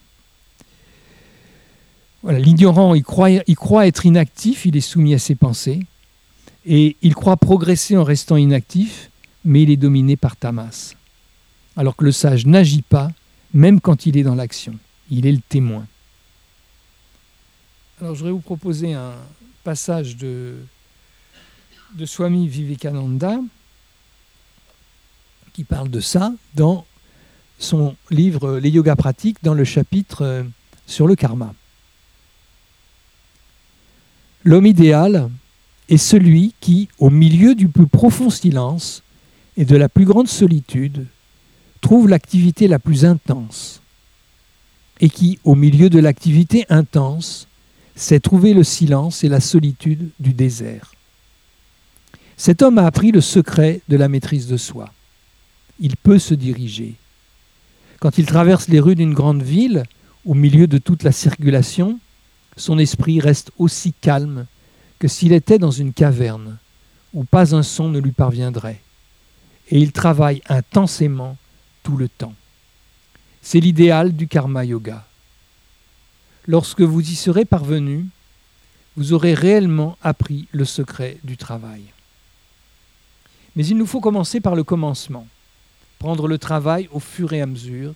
Voilà, 2.23 2.39
L'ignorant, 2.39 2.95
il 2.95 3.03
croit, 3.03 3.31
il 3.31 3.57
croit 3.57 3.89
être 3.89 4.07
inactif, 4.07 4.67
il 4.67 4.77
est 4.77 4.81
soumis 4.81 5.15
à 5.15 5.19
ses 5.19 5.35
pensées, 5.35 5.85
et 6.67 6.97
il 7.03 7.15
croit 7.15 7.37
progresser 7.37 7.97
en 7.97 8.05
restant 8.05 8.37
inactif, 8.37 9.11
mais 9.45 9.63
il 9.63 9.71
est 9.71 9.77
dominé 9.77 10.17
par 10.17 10.37
Tamas. 10.37 10.95
Alors 11.77 11.97
que 11.97 12.05
le 12.05 12.13
sage 12.13 12.47
n'agit 12.47 12.83
pas, 12.83 13.11
même 13.53 13.81
quand 13.81 14.07
il 14.07 14.17
est 14.17 14.23
dans 14.23 14.35
l'action. 14.35 14.79
Il 15.11 15.27
est 15.27 15.33
le 15.33 15.41
témoin. 15.41 15.87
Alors 18.01 18.15
je 18.15 18.21
voudrais 18.21 18.33
vous 18.33 18.41
proposer 18.41 18.95
un 18.95 19.13
passage 19.63 20.17
de 20.17 20.57
Swami 22.05 22.49
Vivekananda 22.49 23.39
qui 25.55 25.65
parle 25.65 25.89
de 25.89 26.01
ça 26.01 26.33
dans 26.55 26.85
son 27.59 27.97
livre 28.11 28.59
Les 28.59 28.71
yogas 28.71 28.97
pratiques 28.97 29.39
dans 29.43 29.55
le 29.55 29.65
chapitre 29.65 30.23
euh, 30.23 30.43
sur 30.87 31.07
le 31.07 31.15
karma. 31.15 31.55
L'homme 34.43 34.67
idéal 34.67 35.31
est 35.89 35.99
celui 35.99 36.55
qui, 36.61 36.89
au 36.99 37.11
milieu 37.11 37.55
du 37.55 37.69
plus 37.69 37.87
profond 37.87 38.31
silence, 38.31 39.03
et 39.57 39.65
de 39.65 39.77
la 39.77 39.89
plus 39.89 40.05
grande 40.05 40.29
solitude 40.29 41.07
trouve 41.81 42.09
l'activité 42.09 42.67
la 42.67 42.79
plus 42.79 43.05
intense, 43.05 43.81
et 45.01 45.11
qui, 45.11 45.39
au 45.45 45.55
milieu 45.55 45.91
de 45.91 45.99
l'activité 45.99 46.65
intense, 46.69 47.47
sait 47.95 48.21
trouver 48.21 48.55
le 48.55 48.65
silence 48.65 49.23
et 49.23 49.29
la 49.29 49.41
solitude 49.41 50.11
du 50.19 50.33
désert. 50.33 50.93
Cet 52.37 52.63
homme 52.63 52.79
a 52.79 52.87
appris 52.87 53.13
le 53.13 53.21
secret 53.21 53.81
de 53.89 53.97
la 53.97 54.09
maîtrise 54.09 54.49
de 54.49 54.57
soi. 54.57 54.93
Il 55.79 55.97
peut 55.97 56.19
se 56.19 56.35
diriger. 56.35 56.95
Quand 58.01 58.19
il 58.19 58.27
traverse 58.27 58.69
les 58.69 58.81
rues 58.81 58.97
d'une 58.97 59.15
grande 59.15 59.43
ville, 59.43 59.85
au 60.25 60.35
milieu 60.35 60.67
de 60.67 60.79
toute 60.79 61.03
la 61.03 61.13
circulation, 61.13 62.01
son 62.57 62.79
esprit 62.79 63.21
reste 63.21 63.53
aussi 63.59 63.93
calme 64.01 64.47
que 64.99 65.09
s'il 65.09 65.33
était 65.33 65.59
dans 65.59 65.71
une 65.71 65.93
caverne 65.93 66.59
où 67.15 67.25
pas 67.25 67.55
un 67.55 67.63
son 67.63 67.89
ne 67.89 68.01
lui 68.01 68.13
parviendrait. 68.13 68.83
Et 69.71 69.79
il 69.79 69.93
travaille 69.93 70.43
intensément 70.49 71.37
tout 71.83 71.97
le 71.97 72.09
temps. 72.09 72.35
C'est 73.41 73.61
l'idéal 73.61 74.15
du 74.15 74.27
karma 74.27 74.65
yoga. 74.65 75.07
Lorsque 76.47 76.83
vous 76.83 77.01
y 77.01 77.15
serez 77.15 77.45
parvenu, 77.45 78.07
vous 78.97 79.13
aurez 79.13 79.35
réellement 79.35 79.97
appris 80.03 80.49
le 80.53 80.65
secret 80.65 81.19
du 81.25 81.37
travail. 81.37 81.83
Mais 83.57 83.67
il 83.67 83.77
nous 83.77 83.87
faut 83.87 84.01
commencer 84.01 84.41
par 84.41 84.55
le 84.55 84.65
commencement, 84.65 85.27
prendre 85.99 86.29
le 86.29 86.39
travail 86.39 86.89
au 86.93 87.01
fur 87.01 87.33
et 87.33 87.41
à 87.41 87.47
mesure 87.47 87.95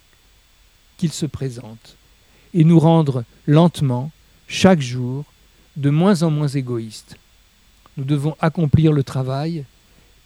qu'il 0.97 1.12
se 1.12 1.26
présente, 1.26 1.97
et 2.55 2.64
nous 2.64 2.78
rendre 2.78 3.25
lentement, 3.47 4.11
chaque 4.47 4.81
jour, 4.81 5.25
de 5.78 5.90
moins 5.90 6.23
en 6.23 6.30
moins 6.30 6.49
égoïstes. 6.49 7.16
Nous 7.97 8.04
devons 8.04 8.37
accomplir 8.40 8.92
le 8.92 9.04
travail 9.04 9.64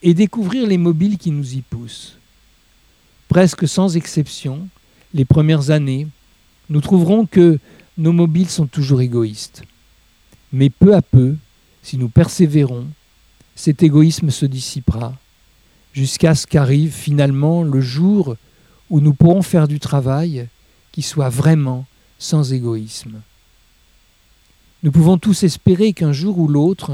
et 0.03 0.15
découvrir 0.15 0.67
les 0.67 0.79
mobiles 0.79 1.19
qui 1.19 1.31
nous 1.31 1.55
y 1.55 1.61
poussent. 1.61 2.17
Presque 3.29 3.69
sans 3.69 3.97
exception, 3.97 4.67
les 5.13 5.27
premières 5.27 5.71
années, 5.71 6.09
nous 6.71 6.81
trouverons 6.81 7.27
que 7.27 7.59
nos 7.99 8.13
mobiles 8.13 8.49
sont 8.49 8.67
toujours 8.67 9.03
égoïstes. 9.03 9.63
Mais 10.53 10.71
peu 10.71 10.95
à 10.95 11.03
peu, 11.03 11.37
si 11.83 11.99
nous 11.99 12.09
persévérons, 12.09 12.87
cet 13.55 13.83
égoïsme 13.83 14.31
se 14.31 14.47
dissipera, 14.47 15.15
jusqu'à 15.93 16.35
ce 16.35 16.47
qu'arrive 16.47 16.93
finalement 16.93 17.63
le 17.63 17.83
jour 17.83 18.37
où 18.89 19.01
nous 19.01 19.13
pourrons 19.13 19.43
faire 19.43 19.69
du 19.69 19.81
travail 19.81 20.49
qui 20.93 21.03
soit 21.03 21.29
vraiment 21.29 21.87
sans 22.19 22.55
égoïsme. 22.55 23.21
Nous 24.83 24.91
pouvons 24.91 25.17
tous 25.17 25.45
espérer 25.45 25.93
qu'un 25.93 26.13
jour 26.13 26.39
ou 26.39 26.49
l'autre, 26.49 26.91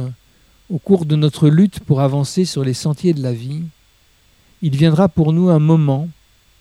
au 0.68 0.78
cours 0.78 1.06
de 1.06 1.16
notre 1.16 1.48
lutte 1.48 1.80
pour 1.80 2.02
avancer 2.02 2.44
sur 2.44 2.62
les 2.62 2.74
sentiers 2.74 3.14
de 3.14 3.22
la 3.22 3.32
vie, 3.32 3.62
il 4.60 4.76
viendra 4.76 5.08
pour 5.08 5.32
nous 5.32 5.48
un 5.48 5.58
moment 5.58 6.08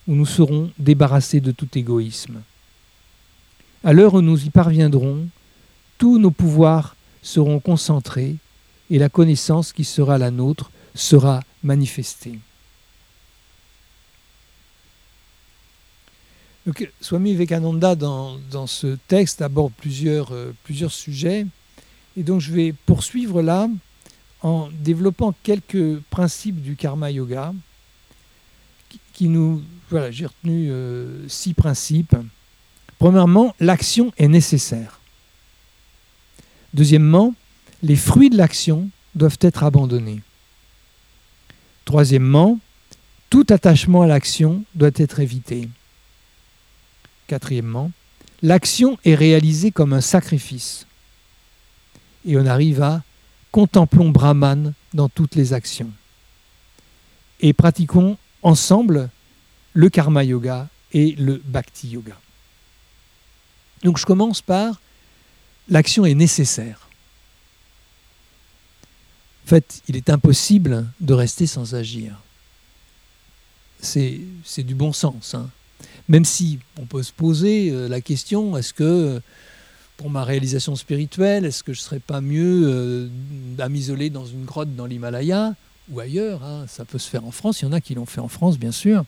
où 0.08 0.16
nous 0.16 0.26
serons 0.26 0.72
débarrassés 0.80 1.42
de 1.42 1.52
tout 1.52 1.68
égoïsme. 1.78 2.42
À 3.84 3.92
l'heure 3.92 4.14
où 4.14 4.22
nous 4.22 4.46
y 4.46 4.50
parviendrons, 4.50 5.28
tous 5.98 6.18
nos 6.18 6.32
pouvoirs 6.32 6.96
seront 7.22 7.60
concentrés 7.60 8.38
et 8.90 8.98
la 8.98 9.10
connaissance 9.10 9.74
qui 9.74 9.84
sera 9.84 10.18
la 10.18 10.32
nôtre 10.32 10.72
sera 10.96 11.42
manifestée. 11.62 12.40
Donc, 16.68 16.86
Swami 17.00 17.32
Vivekananda, 17.32 17.96
dans, 17.96 18.38
dans, 18.52 18.68
ce 18.68 18.98
texte, 19.08 19.42
aborde 19.42 19.72
plusieurs, 19.78 20.34
euh, 20.34 20.54
plusieurs 20.66 20.92
sujets. 20.92 21.46
Et 22.18 22.24
donc, 22.24 22.42
je 22.42 22.52
vais 22.52 22.74
poursuivre 22.86 23.42
là 23.42 23.70
en 24.42 24.68
développant 24.84 25.34
quelques 25.44 26.00
principes 26.10 26.62
du 26.62 26.76
karma 26.76 27.10
yoga 27.10 27.54
qui, 29.14 29.30
nous. 29.30 29.64
Voilà, 29.90 30.12
j'ai 30.12 30.26
retenu 30.26 30.70
euh, 30.70 31.26
six 31.30 31.54
principes. 31.54 32.18
Premièrement, 33.00 33.56
l'action 33.62 34.12
est 34.18 34.28
nécessaire. 34.28 35.00
Deuxièmement, 36.74 37.34
les 37.82 37.96
fruits 37.96 38.30
de 38.30 38.36
l'action 38.36 38.90
doivent 39.16 39.40
être 39.40 39.64
abandonnés. 39.64 40.22
Troisièmement, 41.86 42.60
tout 43.30 43.46
attachement 43.50 44.02
à 44.02 44.08
l'action 44.08 44.66
doit 44.76 44.92
être 44.98 45.22
évité. 45.22 45.70
Quatrièmement, 47.28 47.92
l'action 48.42 48.98
est 49.04 49.16
réalisée 49.16 49.72
comme 49.72 49.94
un 49.94 50.02
sacrifice. 50.02 50.88
Et 52.26 52.38
on 52.38 52.46
arrive 52.46 52.82
à 52.82 53.04
contemplons 53.52 54.10
Brahman 54.10 54.74
dans 54.94 55.10
toutes 55.10 55.36
les 55.36 55.54
actions. 55.54 55.92
Et 57.40 57.54
pratiquons 57.54 58.18
ensemble 58.42 59.10
le 59.74 59.90
karma 59.90 60.24
yoga 60.24 60.70
et 60.94 61.12
le 61.14 61.42
bhakti 61.46 61.90
yoga. 61.90 62.18
Donc 63.84 63.98
je 63.98 64.06
commence 64.06 64.42
par 64.42 64.82
l'action 65.70 66.06
est 66.06 66.16
nécessaire. 66.16 66.88
En 69.46 69.50
fait, 69.50 69.82
il 69.88 69.96
est 69.96 70.10
impossible 70.10 70.88
de 71.00 71.14
rester 71.14 71.48
sans 71.48 71.76
agir. 71.76 72.22
C'est 73.82 74.20
du 74.58 74.76
bon 74.76 74.92
sens. 74.92 75.36
Hein. 75.36 75.50
Même 76.10 76.26
si 76.26 76.60
on 76.80 76.86
peut 76.86 77.04
se 77.04 77.12
poser 77.12 77.70
euh, 77.70 77.88
la 77.90 78.02
question, 78.02 78.58
est-ce 78.58 78.74
que 78.74 79.22
pour 79.98 80.10
ma 80.10 80.24
réalisation 80.24 80.76
spirituelle, 80.76 81.46
est-ce 81.46 81.64
que 81.64 81.74
je 81.74 81.80
ne 81.80 81.84
serais 81.84 82.00
pas 82.00 82.22
mieux 82.22 82.64
euh, 82.66 83.08
à 83.60 83.68
m'isoler 83.68 84.10
dans 84.10 84.26
une 84.26 84.46
grotte 84.46 84.74
dans 84.76 84.86
l'Himalaya 84.86 85.54
ou 85.90 86.00
ailleurs 86.00 86.44
hein, 86.44 86.66
Ça 86.68 86.86
peut 86.86 87.00
se 87.00 87.10
faire 87.10 87.26
en 87.26 87.32
France, 87.32 87.62
il 87.62 87.66
y 87.66 87.68
en 87.68 87.74
a 87.74 87.82
qui 87.82 87.96
l'ont 87.96 88.06
fait 88.06 88.22
en 88.22 88.28
France, 88.28 88.58
bien 88.58 88.72
sûr. 88.72 89.04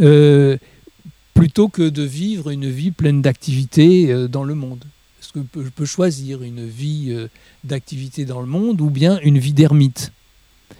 Euh, 0.00 0.56
plutôt 1.32 1.68
que 1.68 1.88
de 1.88 2.02
vivre 2.02 2.50
une 2.50 2.68
vie 2.68 2.90
pleine 2.92 3.22
d'activités 3.22 4.28
dans 4.28 4.44
le 4.44 4.54
monde. 4.54 4.84
Est-ce 5.20 5.32
que 5.32 5.40
je 5.56 5.68
peux 5.68 5.84
choisir 5.84 6.42
une 6.42 6.64
vie 6.64 7.12
d'activité 7.64 8.24
dans 8.24 8.40
le 8.40 8.46
monde 8.46 8.80
ou 8.80 8.88
bien 8.88 9.18
une 9.20 9.38
vie 9.38 9.52
d'ermite, 9.52 10.12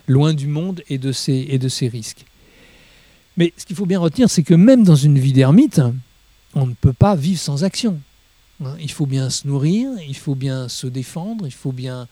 loin 0.07 0.33
du 0.33 0.47
monde 0.47 0.83
et 0.89 0.99
de 0.99 1.11
ses, 1.11 1.47
et 1.49 1.59
de 1.59 1.69
ses 1.69 1.89
risques 1.89 2.25
mais 3.37 3.53
ce 3.57 3.67
qu'il 3.67 3.77
faut 3.77 3.87
bien 3.87 4.01
retenir, 4.01 4.31
c'est 4.31 4.43
que 4.43 4.55
même 4.55 4.85
dans 4.85 4.97
une 4.97 5.19
vie 5.19 5.33
d'ermite, 5.33 5.81
on 6.55 6.67
ne 6.67 6.75
peut 6.75 6.93
pas 6.93 7.17
vivre 7.17 7.41
sans 7.41 7.65
action. 7.65 8.01
Hein, 8.65 8.77
il 8.81 8.91
faut 8.91 9.07
bien 9.07 9.31
se 9.31 9.47
nourrir, 9.47 9.91
il 10.07 10.17
faut 10.17 10.35
bien 10.35 10.69
se 10.69 10.87
défendre, 10.87 11.47
il 11.47 11.53
faut 11.53 11.73
bien 11.73 12.07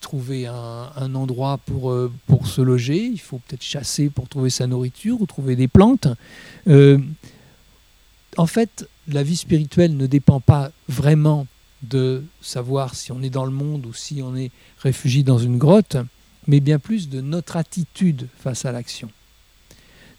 trouver 0.00 0.46
un, 0.46 1.14
endroit 1.14 1.58
pour, 1.58 1.90
euh, 1.90 2.12
pour 2.26 2.46
se 2.46 2.60
loger, 2.60 3.02
il 3.06 3.18
faut 3.18 3.38
peut-être 3.38 3.62
chasser 3.62 4.10
pour 4.10 4.28
trouver 4.28 4.50
sa 4.50 4.66
nourriture 4.66 5.20
ou 5.20 5.26
trouver 5.26 5.56
des 5.56 5.68
plantes. 5.68 6.08
Euh, 6.68 6.98
en 8.36 8.46
fait, 8.46 8.88
la 9.08 9.22
vie 9.22 9.36
spirituelle 9.36 9.96
ne 9.96 10.06
dépend 10.06 10.40
pas 10.40 10.70
vraiment 10.88 11.46
de 11.82 12.24
savoir 12.42 12.94
si 12.94 13.10
on 13.12 13.22
est 13.22 13.30
dans 13.30 13.44
le 13.44 13.50
monde 13.50 13.86
ou 13.86 13.94
si 13.94 14.20
on 14.22 14.36
est 14.36 14.50
réfugié 14.78 15.22
dans 15.22 15.38
une 15.38 15.58
grotte, 15.58 15.96
mais 16.46 16.60
bien 16.60 16.78
plus 16.78 17.08
de 17.08 17.20
notre 17.20 17.56
attitude 17.56 18.28
face 18.38 18.64
à 18.64 18.72
l'action. 18.72 19.10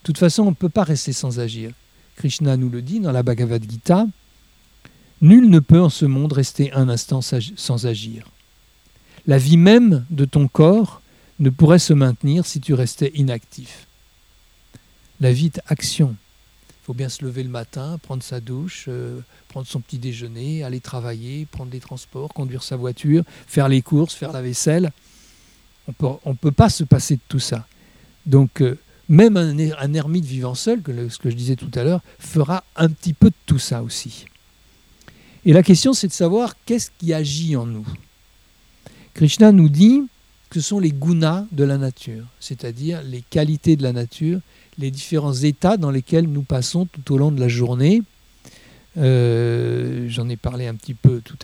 Toute 0.08 0.16
façon, 0.16 0.44
on 0.44 0.50
ne 0.52 0.54
peut 0.54 0.70
pas 0.70 0.84
rester 0.84 1.12
sans 1.12 1.38
agir. 1.38 1.70
Krishna 2.16 2.56
nous 2.56 2.70
le 2.70 2.80
dit 2.80 2.98
dans 2.98 3.12
la 3.12 3.22
Bhagavad 3.22 3.62
Gita, 3.70 4.06
Nul 5.20 5.50
ne 5.50 5.58
peut 5.58 5.82
en 5.82 5.90
ce 5.90 6.06
monde 6.06 6.32
rester 6.32 6.72
un 6.72 6.88
instant 6.88 7.20
sans 7.20 7.86
agir. 7.86 8.24
La 9.26 9.36
vie 9.36 9.58
même 9.58 10.06
de 10.08 10.24
ton 10.24 10.48
corps 10.48 11.02
ne 11.40 11.50
pourrait 11.50 11.78
se 11.78 11.92
maintenir 11.92 12.46
si 12.46 12.58
tu 12.58 12.72
restais 12.72 13.12
inactif. 13.16 13.86
La 15.20 15.30
vie 15.30 15.50
est 15.54 15.60
action. 15.66 16.16
Il 16.70 16.84
faut 16.86 16.94
bien 16.94 17.10
se 17.10 17.22
lever 17.22 17.42
le 17.42 17.50
matin, 17.50 17.98
prendre 18.02 18.22
sa 18.22 18.40
douche, 18.40 18.86
euh, 18.88 19.20
prendre 19.48 19.66
son 19.66 19.80
petit 19.80 19.98
déjeuner, 19.98 20.64
aller 20.64 20.80
travailler, 20.80 21.44
prendre 21.44 21.70
les 21.70 21.80
transports, 21.80 22.32
conduire 22.32 22.62
sa 22.62 22.76
voiture, 22.76 23.24
faire 23.46 23.68
les 23.68 23.82
courses, 23.82 24.14
faire 24.14 24.32
la 24.32 24.40
vaisselle. 24.40 24.90
On 26.00 26.18
ne 26.24 26.32
peut 26.32 26.50
pas 26.50 26.70
se 26.70 26.84
passer 26.84 27.16
de 27.16 27.22
tout 27.28 27.40
ça. 27.40 27.66
Donc, 28.24 28.62
euh, 28.62 28.78
même 29.08 29.36
un, 29.36 29.94
ermite 29.94 30.24
vivant 30.24 30.54
seul, 30.54 30.82
ce 30.86 31.18
que 31.18 31.30
je 31.30 31.36
disais 31.36 31.56
tout 31.56 31.70
à 31.74 31.84
l'heure, 31.84 32.02
fera 32.18 32.64
un 32.76 32.88
petit 32.88 33.14
peu 33.14 33.30
de 33.30 33.36
tout 33.46 33.58
ça 33.58 33.82
aussi. 33.82 34.26
Et 35.44 35.52
la 35.52 35.62
question, 35.62 35.92
c'est 35.92 36.08
de 36.08 36.12
savoir 36.12 36.56
qu'est-ce 36.66 36.90
qui 36.98 37.14
agit 37.14 37.56
en 37.56 37.66
nous. 37.66 37.86
Krishna 39.14 39.50
nous 39.52 39.68
dit 39.68 40.02
que 40.50 40.60
ce 40.60 40.68
sont 40.68 40.80
les 40.80 40.92
gunas 40.92 41.46
de 41.52 41.64
la 41.64 41.78
nature, 41.78 42.26
c'est-à-dire 42.40 43.02
les 43.02 43.22
qualités 43.22 43.76
de 43.76 43.82
la 43.82 43.92
nature, 43.92 44.40
les 44.78 44.90
différents 44.90 45.34
états 45.34 45.76
dans 45.76 45.90
lesquels 45.90 46.26
nous 46.26 46.42
passons 46.42 46.86
tout 46.86 47.14
au 47.14 47.18
long 47.18 47.30
de 47.32 47.40
la 47.40 47.48
journée. 47.48 48.02
Euh, 48.96 50.06
j'en 50.08 50.28
ai 50.28 50.36
parlé 50.36 50.66
un 50.66 50.74
petit 50.74 50.94
peu 50.94 51.20
tout 51.20 51.36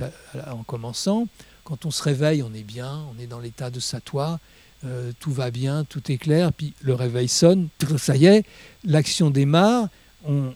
en 0.51 0.63
commençant. 0.65 1.29
Quand 1.65 1.87
on 1.87 1.91
se 1.91 2.03
réveille, 2.03 2.43
on 2.43 2.53
est 2.53 2.63
bien, 2.63 3.01
on 3.15 3.21
est 3.21 3.27
dans 3.27 3.41
l'état 3.41 3.71
de 3.71 3.81
satoire. 3.81 4.39
Euh, 4.87 5.13
tout 5.19 5.33
va 5.33 5.51
bien, 5.51 5.85
tout 5.85 6.13
est 6.13 6.19
clair, 6.19 6.53
puis 6.53 6.75
le 6.83 6.93
réveil 6.95 7.29
sonne, 7.29 7.69
ça 7.97 8.17
y 8.17 8.27
est, 8.27 8.45
l'action 8.85 9.31
démarre, 9.31 9.89
on, 10.27 10.53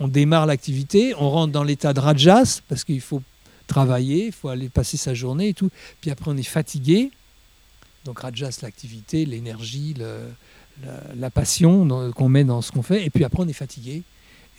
démarre 0.00 0.46
l'activité, 0.46 1.14
on 1.18 1.28
rentre 1.28 1.52
dans 1.52 1.62
l'état 1.62 1.92
de 1.92 2.00
rajas, 2.00 2.62
parce 2.68 2.84
qu'il 2.84 3.02
faut 3.02 3.22
travailler, 3.66 4.26
il 4.26 4.32
faut 4.32 4.48
aller 4.48 4.70
passer 4.70 4.96
sa 4.96 5.12
journée 5.12 5.48
et 5.48 5.54
tout, 5.54 5.70
puis 6.00 6.10
après 6.10 6.30
on 6.30 6.36
est 6.38 6.42
fatigué, 6.42 7.10
donc 8.06 8.20
rajas, 8.20 8.60
l'activité, 8.62 9.26
l'énergie, 9.26 9.94
la, 11.14 11.30
passion 11.30 12.10
qu'on 12.12 12.30
met 12.30 12.44
dans 12.44 12.62
ce 12.62 12.72
qu'on 12.72 12.82
fait, 12.82 13.04
et 13.04 13.10
puis 13.10 13.24
après 13.24 13.42
on 13.42 13.48
est 13.48 13.52
fatigué, 13.52 14.04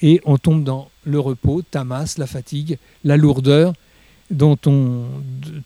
et 0.04 0.22
on 0.26 0.38
tombe 0.38 0.64
dans 0.64 0.92
le 1.06 1.20
repos, 1.20 1.64
tamas, 1.64 2.14
la 2.20 2.28
fatigue, 2.28 2.78
la 3.04 3.18
lourdeur, 3.18 3.74
dont 4.30 4.58
on, 4.66 5.06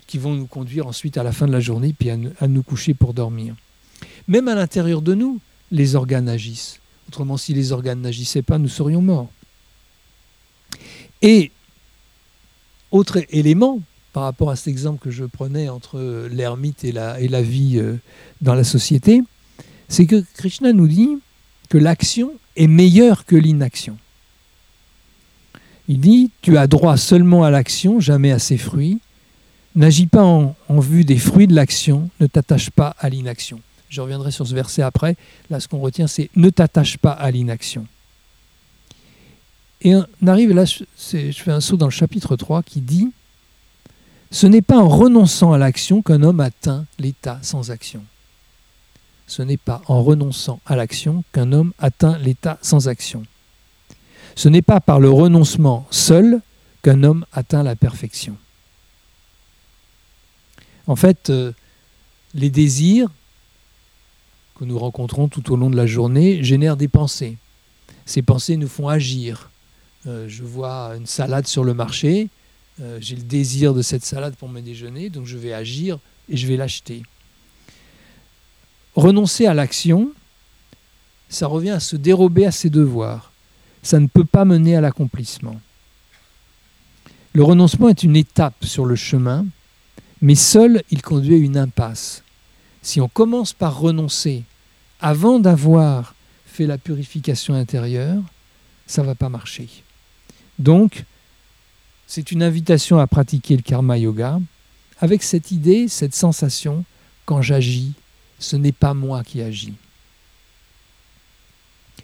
qui 0.08 0.18
vont 0.18 0.34
nous 0.34 0.48
conduire 0.48 0.88
ensuite 0.88 1.18
à 1.18 1.24
la 1.24 1.32
fin 1.32 1.48
de 1.48 1.52
la 1.52 1.60
journée, 1.60 1.94
puis 1.98 2.10
à, 2.10 2.48
nous 2.48 2.64
coucher 2.64 2.94
pour 2.94 3.14
dormir. 3.14 3.56
Même 4.28 4.48
à 4.48 4.56
l'intérieur 4.56 5.02
de 5.02 5.14
nous, 5.14 5.40
les 5.72 5.96
organes 5.96 6.30
agissent. 6.30 6.80
Autrement, 7.08 7.38
si 7.38 7.54
les 7.54 7.72
organes 7.72 8.02
n'agissaient 8.02 8.42
pas, 8.42 8.58
nous 8.58 8.70
serions 8.70 9.02
morts. 9.02 9.30
Et, 11.22 11.52
autre 12.92 13.20
élément, 13.30 13.82
par 14.14 14.24
rapport 14.24 14.50
à 14.50 14.56
cet 14.56 14.68
exemple 14.68 15.04
que 15.04 15.12
je 15.12 15.26
prenais 15.26 15.68
entre 15.70 16.28
l'ermite 16.32 16.84
et 16.84 16.92
la, 16.92 17.42
vie 17.42 17.80
euh, 17.80 17.98
dans 18.42 18.56
la 18.56 18.64
société, 18.64 19.22
c'est 19.90 20.06
que 20.06 20.24
Krishna 20.36 20.74
nous 20.74 20.88
dit 20.88 21.18
que 21.70 21.78
l'action 21.78 22.32
est 22.56 22.68
meilleure 22.68 23.26
que 23.26 23.36
l'inaction. 23.36 23.98
Il 25.88 26.00
dit, 26.00 26.32
tu 26.42 26.58
as 26.58 26.68
droit 26.68 26.98
seulement 26.98 27.44
à 27.44 27.52
l'action, 27.52 28.00
jamais 28.00 28.32
à 28.32 28.40
ses 28.40 28.58
fruits. 28.58 29.00
N'agis 29.76 30.08
pas 30.08 30.24
en, 30.24 30.56
vue 30.70 31.04
des 31.04 31.18
fruits 31.18 31.48
de 31.48 31.56
l'action, 31.56 32.10
ne 32.20 32.28
t'attache 32.28 32.70
pas 32.70 32.96
à 33.00 33.10
l'inaction. 33.10 33.60
Je 33.90 34.02
reviendrai 34.02 34.32
sur 34.32 34.48
ce 34.48 34.54
verset 34.54 34.82
après. 34.82 35.16
Là, 35.50 35.60
ce 35.60 35.68
qu'on 35.68 35.80
retient, 35.80 36.08
c'est 36.08 36.30
ne 36.36 36.50
t'attache 36.50 36.98
pas 36.98 37.12
à 37.12 37.32
l'inaction. 37.32 37.86
Et 39.82 39.96
on 39.96 40.28
arrive, 40.28 40.52
là, 40.52 40.66
je 40.66 40.86
fais 41.32 41.52
un 41.52 41.60
saut 41.60 41.76
dans 41.76 41.88
le 41.88 41.92
chapitre 41.92 42.36
3 42.36 42.64
qui 42.64 42.82
dit 42.82 43.12
Ce 44.32 44.48
n'est 44.48 44.62
pas 44.62 44.78
en 44.78 44.88
renonçant 44.88 45.52
à 45.52 45.58
l'action 45.58 46.02
qu'un 46.02 46.24
homme 46.24 46.40
atteint 46.40 46.86
l'état 47.00 47.40
sans 47.42 47.72
action. 47.72 48.04
Ce 49.28 49.42
n'est 49.42 49.58
pas 49.58 49.82
en 49.88 50.04
renonçant 50.04 50.60
à 50.66 50.76
l'action 50.76 51.24
qu'un 51.34 51.52
homme 51.52 51.74
atteint 51.80 52.18
l'état 52.20 52.60
sans 52.62 52.88
action. 52.88 53.24
Ce 54.36 54.50
n'est 54.50 54.62
pas 54.62 54.80
par 54.80 55.00
le 55.00 55.10
renoncement 55.10 55.86
seul 55.92 56.42
qu'un 56.82 57.04
homme 57.04 57.26
atteint 57.32 57.64
la 57.64 57.76
perfection. 57.76 58.38
En 60.88 60.96
fait, 60.96 61.30
euh, 61.30 61.54
les 62.34 62.50
désirs 62.50 63.10
que 64.56 64.66
nous 64.66 64.78
rencontrons 64.78 65.28
tout 65.28 65.52
au 65.52 65.56
long 65.56 65.70
de 65.70 65.78
la 65.78 65.88
journée 65.88 66.44
génèrent 66.44 66.78
des 66.78 66.88
pensées. 66.88 67.38
Ces 68.06 68.22
pensées 68.22 68.58
nous 68.58 68.68
font 68.68 68.88
agir. 68.88 69.50
Euh, 70.08 70.28
je 70.28 70.44
vois 70.44 70.96
une 70.98 71.06
salade 71.06 71.48
sur 71.48 71.64
le 71.64 71.74
marché, 71.74 72.30
euh, 72.82 72.98
j'ai 73.00 73.16
le 73.16 73.24
désir 73.24 73.74
de 73.74 73.82
cette 73.82 74.04
salade 74.04 74.36
pour 74.36 74.50
mon 74.50 74.62
déjeuner, 74.62 75.10
donc 75.10 75.26
je 75.26 75.38
vais 75.38 75.54
agir 75.54 76.00
et 76.28 76.36
je 76.36 76.48
vais 76.48 76.58
l'acheter. 76.58 77.04
Renoncer 78.96 79.46
à 79.46 79.54
l'action, 79.54 80.12
ça 81.30 81.48
revient 81.48 81.72
à 81.72 81.80
se 81.80 81.96
dérober 81.96 82.46
à 82.46 82.52
ses 82.52 82.70
devoirs 82.70 83.33
ça 83.84 84.00
ne 84.00 84.08
peut 84.08 84.26
pas 84.26 84.46
mener 84.46 84.76
à 84.76 84.82
l'accomplissement. 84.82 85.60
Le 87.34 87.44
renoncement 87.44 87.90
est 87.90 88.04
une 88.04 88.16
étape 88.16 88.66
sur 88.66 88.86
le 88.86 88.96
chemin, 88.96 89.46
mais 90.22 90.36
seul 90.36 90.84
il 90.90 91.02
conduit 91.02 91.36
à 91.36 91.38
une 91.38 91.58
impasse. 91.58 92.24
Si 92.82 93.02
on 93.02 93.10
commence 93.10 93.54
par 93.54 93.78
renoncer 93.80 94.44
avant 95.02 95.40
d'avoir 95.40 96.16
fait 96.46 96.66
la 96.66 96.78
purification 96.78 97.54
intérieure, 97.54 98.22
ça 98.88 99.02
ne 99.02 99.08
va 99.08 99.16
pas 99.16 99.30
marcher. 99.30 99.68
Donc, 100.60 101.04
c'est 102.08 102.32
une 102.32 102.44
invitation 102.44 103.00
à 103.00 103.08
pratiquer 103.08 103.56
le 103.56 103.64
karma 103.64 103.98
yoga 103.98 104.40
avec 105.00 105.24
cette 105.24 105.52
idée, 105.52 105.88
cette 105.88 106.16
sensation, 106.16 106.86
quand 107.26 107.42
j'agis, 107.42 107.94
ce 108.40 108.56
n'est 108.56 108.72
pas 108.72 108.94
moi 108.94 109.24
qui 109.24 109.42
agis. 109.42 109.74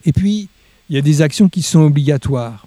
Et 0.05 0.13
puis, 0.13 0.49
il 0.89 0.95
y 0.95 0.99
a 0.99 1.01
des 1.01 1.21
actions 1.21 1.49
qui 1.49 1.61
sont 1.61 1.81
obligatoires. 1.81 2.65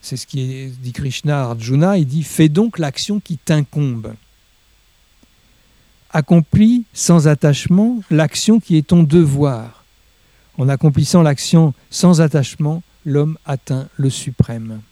C'est 0.00 0.16
ce 0.16 0.26
qui 0.26 0.66
dit 0.80 0.92
Krishna 0.92 1.42
Arjuna. 1.42 1.96
Il 1.96 2.06
dit 2.06 2.24
Fais 2.24 2.48
donc 2.48 2.78
l'action 2.78 3.20
qui 3.20 3.38
t'incombe. 3.38 4.14
Accomplis 6.10 6.84
sans 6.92 7.28
attachement 7.28 8.02
l'action 8.10 8.58
qui 8.58 8.76
est 8.76 8.88
ton 8.88 9.04
devoir. 9.04 9.84
En 10.58 10.68
accomplissant 10.68 11.22
l'action 11.22 11.72
sans 11.90 12.20
attachement, 12.20 12.82
l'homme 13.06 13.38
atteint 13.46 13.88
le 13.96 14.10
suprême. 14.10 14.82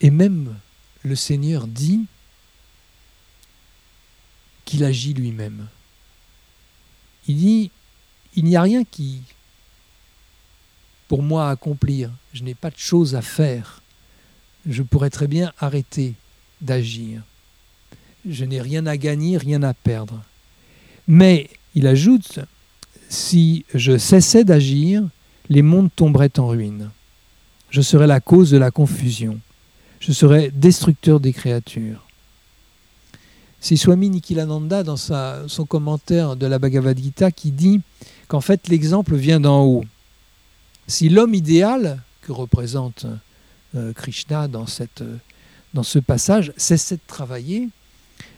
Et 0.00 0.10
même 0.10 0.56
le 1.02 1.14
Seigneur 1.14 1.66
dit 1.68 2.04
qu'il 4.64 4.84
agit 4.84 5.14
lui-même. 5.14 5.68
Il 7.28 7.36
dit 7.36 7.70
il 8.36 8.44
n'y 8.44 8.56
a 8.56 8.62
rien 8.62 8.84
qui, 8.84 9.22
pour 11.08 11.22
moi, 11.22 11.48
à 11.48 11.50
accomplir. 11.50 12.10
Je 12.32 12.42
n'ai 12.42 12.54
pas 12.54 12.70
de 12.70 12.78
choses 12.78 13.14
à 13.14 13.22
faire. 13.22 13.82
Je 14.66 14.82
pourrais 14.82 15.10
très 15.10 15.26
bien 15.26 15.52
arrêter 15.58 16.14
d'agir. 16.60 17.22
Je 18.28 18.44
n'ai 18.44 18.60
rien 18.60 18.86
à 18.86 18.96
gagner, 18.96 19.36
rien 19.36 19.62
à 19.62 19.74
perdre. 19.74 20.22
Mais, 21.06 21.50
il 21.74 21.86
ajoute, 21.86 22.40
si 23.08 23.64
je 23.74 23.98
cessais 23.98 24.44
d'agir, 24.44 25.06
les 25.48 25.62
mondes 25.62 25.90
tomberaient 25.94 26.38
en 26.38 26.48
ruine. 26.48 26.90
Je 27.70 27.82
serais 27.82 28.06
la 28.06 28.20
cause 28.20 28.50
de 28.50 28.56
la 28.56 28.70
confusion. 28.70 29.38
Je 30.00 30.12
serais 30.12 30.50
destructeur 30.50 31.20
des 31.20 31.32
créatures. 31.32 32.04
C'est 33.60 33.76
Swami 33.76 34.10
Nikilananda 34.10 34.82
dans 34.82 34.96
son 34.96 35.66
commentaire 35.66 36.36
de 36.36 36.46
la 36.46 36.58
Bhagavad 36.58 36.98
Gita 36.98 37.30
qui 37.30 37.50
dit 37.50 37.80
qu'en 38.28 38.40
fait 38.40 38.68
l'exemple 38.68 39.16
vient 39.16 39.40
d'en 39.40 39.62
haut. 39.64 39.84
Si 40.86 41.08
l'homme 41.08 41.34
idéal 41.34 42.02
que 42.22 42.32
représente 42.32 43.06
euh, 43.74 43.92
Krishna 43.92 44.48
dans, 44.48 44.66
cette, 44.66 45.02
dans 45.72 45.82
ce 45.82 45.98
passage 45.98 46.52
cessait 46.56 46.96
de 46.96 47.00
travailler, 47.06 47.68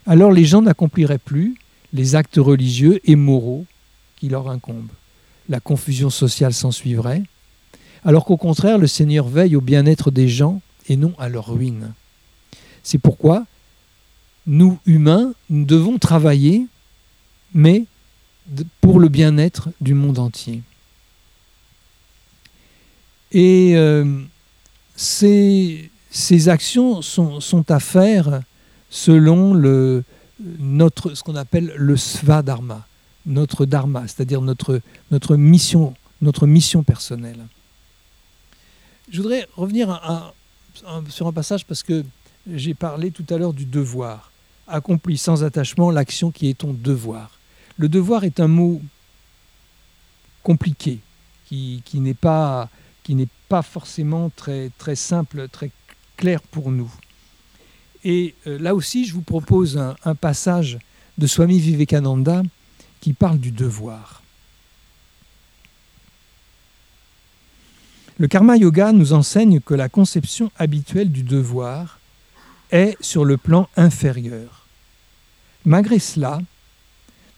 alors 0.07 0.33
les 0.33 0.45
gens 0.45 0.63
n'accompliraient 0.63 1.19
plus 1.19 1.57
les 1.93 2.15
actes 2.15 2.37
religieux 2.37 3.01
et 3.05 3.17
moraux 3.17 3.67
qui 4.17 4.29
leur 4.29 4.49
incombent. 4.51 4.93
La 5.49 5.61
confusion 5.61 6.11
sociale 6.11 6.53
s'ensuivrait, 6.53 7.23
alors 8.05 8.25
qu'au 8.25 8.37
contraire, 8.37 8.79
le 8.79 8.87
Seigneur 8.87 9.29
veille 9.29 9.57
au 9.57 9.61
bien-être 9.61 10.11
des 10.11 10.29
gens 10.29 10.61
et 10.89 10.97
non 10.97 11.15
à 11.19 11.29
leur 11.29 11.53
ruine. 11.53 11.93
C'est 12.83 12.99
pourquoi 12.99 13.45
nous, 14.47 14.79
humains, 14.87 15.33
nous 15.51 15.65
devons 15.65 15.99
travailler, 15.99 16.67
mais 17.53 17.85
pour 18.81 19.01
le 19.01 19.09
bien-être 19.09 19.69
du 19.81 19.95
monde 19.95 20.19
entier. 20.19 20.63
Et 23.33 23.73
euh, 23.77 24.23
ces, 24.95 25.91
actions 26.49 27.03
sont, 27.03 27.65
à 27.69 27.81
faire 27.81 28.43
selon 28.89 29.55
ce 29.55 31.23
qu'on 31.23 31.37
appelle 31.37 31.73
le 31.77 31.97
svadharma, 31.97 32.87
notre 33.27 33.67
dharma, 33.67 34.03
c'est-à-dire 34.03 34.41
notre, 34.41 34.81
notre, 35.11 35.37
mission, 35.37 35.95
notre 36.23 36.47
mission 36.47 36.83
personnelle. 36.83 37.47
Je 39.11 39.21
voudrais 39.21 39.47
revenir 39.57 40.01
sur 41.11 41.27
un 41.27 41.33
passage 41.33 41.65
parce 41.65 41.83
que 41.83 42.05
j'ai 42.53 42.75
parlé 42.75 43.11
tout 43.11 43.27
à 43.31 43.39
l'heure 43.39 43.53
du 43.53 43.67
devoir. 43.67 44.31
Accomplis 44.69 45.19
sans 45.19 45.45
attachement 45.45 45.91
l'action 45.91 46.31
qui 46.31 46.49
est 46.49 46.59
ton 46.59 46.73
devoir. 46.73 47.36
Le 47.79 47.89
devoir 47.89 48.25
est 48.25 48.41
un 48.41 48.49
mot 48.49 48.81
compliqué, 50.43 51.01
qui, 51.47 51.83
n'est 51.95 52.15
pas, 52.15 52.69
forcément 53.63 54.31
très, 54.35 54.71
simple, 54.95 55.49
très 55.49 55.71
clair 56.17 56.41
pour 56.41 56.71
nous. 56.71 56.93
Et 58.05 58.35
euh, 58.47 58.59
là 58.59 58.75
aussi, 58.75 59.05
je 59.05 59.13
vous 59.13 59.23
propose 59.23 59.79
un 60.05 60.15
passage 60.15 60.79
de 61.19 61.27
Swami 61.27 61.59
Vivekananda 61.59 62.43
qui 63.01 63.13
parle 63.13 63.39
du 63.39 63.51
devoir. 63.51 64.23
Le 68.19 68.29
karma 68.29 68.57
yoga 68.57 68.93
nous 68.93 69.13
enseigne 69.13 69.61
que 69.61 69.75
la 69.75 69.91
conception 69.91 70.51
habituelle 70.57 71.13
du 71.13 71.23
devoir 71.23 71.99
est 72.71 72.97
sur 73.01 73.25
le 73.25 73.37
plan 73.37 73.69
inférieur. 73.77 74.67
Malgré 75.67 75.99
cela, 75.99 76.41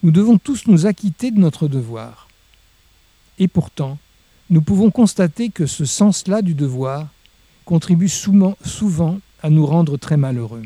nous 0.02 0.10
devons 0.10 0.38
tous 0.38 0.66
nous 0.66 0.86
acquitter 0.86 1.30
de 1.30 1.40
notre 1.40 1.68
devoir. 1.68 2.28
Et 3.38 3.48
pourtant, 3.48 3.98
nous 4.50 4.62
pouvons 4.62 4.90
constater 4.90 5.50
que 5.50 5.66
ce 5.66 5.84
sens-là 5.84 6.42
du 6.42 6.54
devoir 6.54 7.08
contribue 7.64 8.08
souvent, 8.08 8.56
à 9.42 9.50
nous 9.50 9.66
rendre 9.66 9.98
très 9.98 10.16
malheureux. 10.16 10.62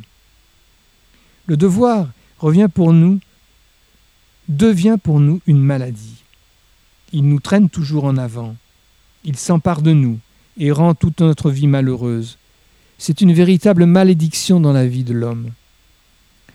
Le 1.46 1.56
devoir 1.56 2.08
revient 2.38 2.68
pour 2.72 2.92
nous, 2.92 3.18
devient 4.48 4.96
pour 5.02 5.18
nous 5.18 5.40
une 5.46 5.60
maladie. 5.60 6.22
Il 7.12 7.28
nous 7.28 7.40
traîne 7.40 7.68
toujours 7.68 8.04
en 8.04 8.16
avant. 8.16 8.54
Il 9.24 9.36
s'empare 9.36 9.82
de 9.82 9.92
nous 9.92 10.18
et 10.56 10.70
rend 10.70 10.94
toute 10.94 11.20
notre 11.20 11.50
vie 11.50 11.66
malheureuse. 11.66 12.38
C'est 12.98 13.20
une 13.20 13.32
véritable 13.32 13.84
malédiction 13.84 14.60
dans 14.60 14.72
la 14.72 14.86
vie 14.86 15.04
de 15.04 15.12
l'homme. 15.12 15.50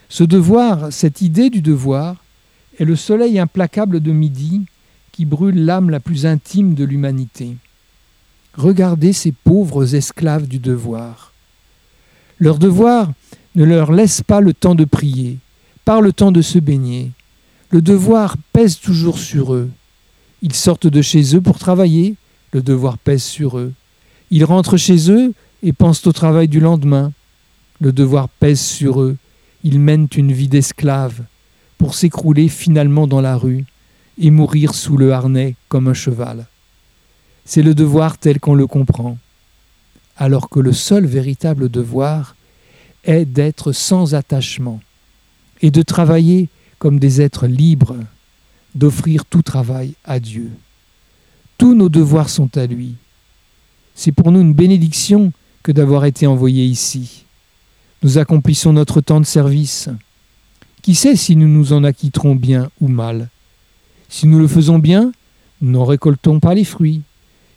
Ce 0.09 0.23
devoir, 0.23 0.93
cette 0.93 1.21
idée 1.21 1.49
du 1.49 1.61
devoir, 1.61 2.15
est 2.79 2.85
le 2.85 2.95
soleil 2.95 3.39
implacable 3.39 3.99
de 3.99 4.11
midi 4.11 4.61
qui 5.11 5.25
brûle 5.25 5.65
l'âme 5.65 5.89
la 5.89 5.99
plus 5.99 6.25
intime 6.25 6.75
de 6.75 6.83
l'humanité. 6.83 7.55
Regardez 8.55 9.13
ces 9.13 9.31
pauvres 9.31 9.95
esclaves 9.95 10.47
du 10.47 10.59
devoir. 10.59 11.33
Leur 12.39 12.59
devoir 12.59 13.11
ne 13.55 13.63
leur 13.63 13.91
laisse 13.91 14.21
pas 14.21 14.41
le 14.41 14.53
temps 14.53 14.75
de 14.75 14.85
prier, 14.85 15.37
pas 15.85 16.01
le 16.01 16.13
temps 16.13 16.31
de 16.31 16.41
se 16.41 16.59
baigner. 16.59 17.11
Le 17.71 17.81
devoir 17.81 18.37
pèse 18.53 18.79
toujours 18.79 19.17
sur 19.17 19.53
eux. 19.53 19.69
Ils 20.41 20.53
sortent 20.53 20.87
de 20.87 21.01
chez 21.01 21.35
eux 21.35 21.41
pour 21.41 21.57
travailler, 21.57 22.15
le 22.51 22.61
devoir 22.61 22.97
pèse 22.97 23.23
sur 23.23 23.57
eux. 23.57 23.73
Ils 24.29 24.45
rentrent 24.45 24.77
chez 24.77 25.11
eux 25.11 25.33
et 25.63 25.73
pensent 25.73 26.05
au 26.05 26.11
travail 26.11 26.47
du 26.47 26.59
lendemain. 26.59 27.11
Le 27.79 27.91
devoir 27.91 28.29
pèse 28.29 28.61
sur 28.61 29.01
eux. 29.01 29.17
Ils 29.63 29.79
mènent 29.79 30.07
une 30.15 30.31
vie 30.31 30.47
d'esclaves 30.47 31.23
pour 31.77 31.95
s'écrouler 31.95 32.49
finalement 32.49 33.07
dans 33.07 33.21
la 33.21 33.37
rue 33.37 33.65
et 34.17 34.31
mourir 34.31 34.73
sous 34.73 34.97
le 34.97 35.13
harnais 35.13 35.55
comme 35.69 35.87
un 35.87 35.93
cheval. 35.93 36.47
C'est 37.45 37.61
le 37.61 37.75
devoir 37.75 38.17
tel 38.17 38.39
qu'on 38.39 38.55
le 38.55 38.67
comprend, 38.67 39.17
alors 40.17 40.49
que 40.49 40.59
le 40.59 40.73
seul 40.73 41.05
véritable 41.05 41.69
devoir 41.69 42.35
est 43.03 43.25
d'être 43.25 43.71
sans 43.71 44.15
attachement 44.15 44.81
et 45.61 45.71
de 45.71 45.81
travailler 45.81 46.49
comme 46.79 46.99
des 46.99 47.21
êtres 47.21 47.47
libres, 47.47 47.95
d'offrir 48.75 49.25
tout 49.25 49.41
travail 49.41 49.93
à 50.03 50.19
Dieu. 50.19 50.51
Tous 51.57 51.73
nos 51.73 51.89
devoirs 51.89 52.29
sont 52.29 52.55
à 52.57 52.67
lui. 52.67 52.95
C'est 53.95 54.11
pour 54.11 54.31
nous 54.31 54.41
une 54.41 54.53
bénédiction 54.53 55.31
que 55.63 55.71
d'avoir 55.71 56.05
été 56.05 56.27
envoyés 56.27 56.65
ici. 56.65 57.25
Nous 58.03 58.19
accomplissons 58.19 58.73
notre 58.73 59.01
temps 59.01 59.19
de 59.19 59.25
service. 59.25 59.89
Qui 60.87 60.95
sait 60.95 61.17
si 61.17 61.35
nous 61.35 61.49
nous 61.49 61.73
en 61.73 61.83
acquitterons 61.83 62.33
bien 62.33 62.71
ou 62.79 62.87
mal? 62.87 63.27
Si 64.07 64.25
nous 64.25 64.39
le 64.39 64.47
faisons 64.47 64.79
bien, 64.79 65.11
nous 65.59 65.71
n'en 65.71 65.83
récoltons 65.83 66.39
pas 66.39 66.53
les 66.53 66.63
fruits. 66.63 67.01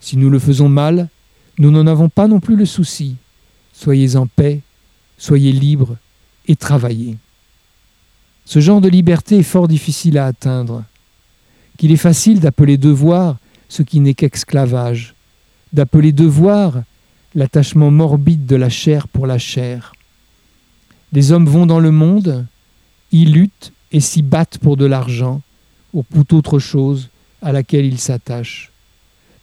Si 0.00 0.16
nous 0.16 0.30
le 0.30 0.40
faisons 0.40 0.68
mal, 0.68 1.08
nous 1.56 1.70
n'en 1.70 1.86
avons 1.86 2.08
pas 2.08 2.26
non 2.26 2.40
plus 2.40 2.56
le 2.56 2.66
souci. 2.66 3.14
Soyez 3.72 4.16
en 4.16 4.26
paix, 4.26 4.62
soyez 5.16 5.52
libres 5.52 5.96
et 6.48 6.56
travaillez. 6.56 7.18
Ce 8.46 8.58
genre 8.58 8.80
de 8.80 8.88
liberté 8.88 9.38
est 9.38 9.44
fort 9.44 9.68
difficile 9.68 10.18
à 10.18 10.26
atteindre. 10.26 10.82
Qu'il 11.78 11.92
est 11.92 11.96
facile 11.96 12.40
d'appeler 12.40 12.78
devoir 12.78 13.36
ce 13.68 13.84
qui 13.84 14.00
n'est 14.00 14.14
qu'esclavage, 14.14 15.14
d'appeler 15.72 16.10
devoir 16.10 16.82
l'attachement 17.36 17.92
morbide 17.92 18.46
de 18.46 18.56
la 18.56 18.70
chair 18.70 19.06
pour 19.06 19.28
la 19.28 19.38
chair. 19.38 19.92
Les 21.12 21.30
hommes 21.30 21.46
vont 21.46 21.66
dans 21.66 21.78
le 21.78 21.92
monde, 21.92 22.44
ils 23.12 23.32
luttent 23.32 23.72
et 23.92 24.00
s'y 24.00 24.22
battent 24.22 24.58
pour 24.58 24.76
de 24.76 24.84
l'argent 24.84 25.42
ou 25.92 26.02
pour 26.02 26.24
autre 26.32 26.58
chose 26.58 27.08
à 27.42 27.52
laquelle 27.52 27.84
ils 27.84 27.98
s'attachent. 27.98 28.70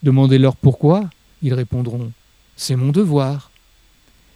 Demandez-leur 0.04 0.56
pourquoi, 0.56 1.10
ils 1.42 1.54
répondront 1.54 2.12
C'est 2.56 2.76
mon 2.76 2.92
devoir. 2.92 3.52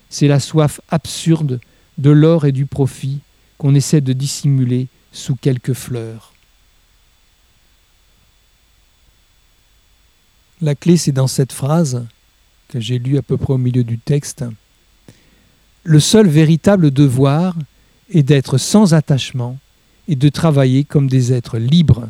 C'est 0.10 0.28
la 0.28 0.40
soif 0.40 0.82
absurde 0.90 1.60
de 1.98 2.10
l'or 2.10 2.46
et 2.46 2.52
du 2.52 2.66
profit 2.66 3.20
qu'on 3.58 3.76
essaie 3.76 4.02
de 4.02 4.14
dissimuler 4.14 4.88
sous 5.14 5.36
quelques 5.36 5.74
fleurs. 5.74 6.34
La 10.62 10.76
clé, 10.76 10.98
c'est 10.98 11.12
dans 11.12 11.28
cette 11.28 11.54
phrase 11.54 12.06
que 12.68 12.80
j'ai 12.80 13.00
lue 13.00 13.18
à 13.18 13.22
peu 13.22 13.38
près 13.38 13.54
au 13.54 13.58
milieu 13.58 13.84
du 13.84 13.98
texte. 13.98 14.46
Le 15.84 16.00
seul 16.00 16.28
véritable 16.28 16.92
devoir 16.92 17.56
est 18.12 18.24
d'être 18.24 18.58
sans 18.58 18.94
attachement 18.94 19.58
et 20.08 20.16
de 20.16 20.30
travailler 20.30 20.84
comme 20.84 21.08
des 21.08 21.34
êtres 21.34 21.58
libres, 21.58 22.10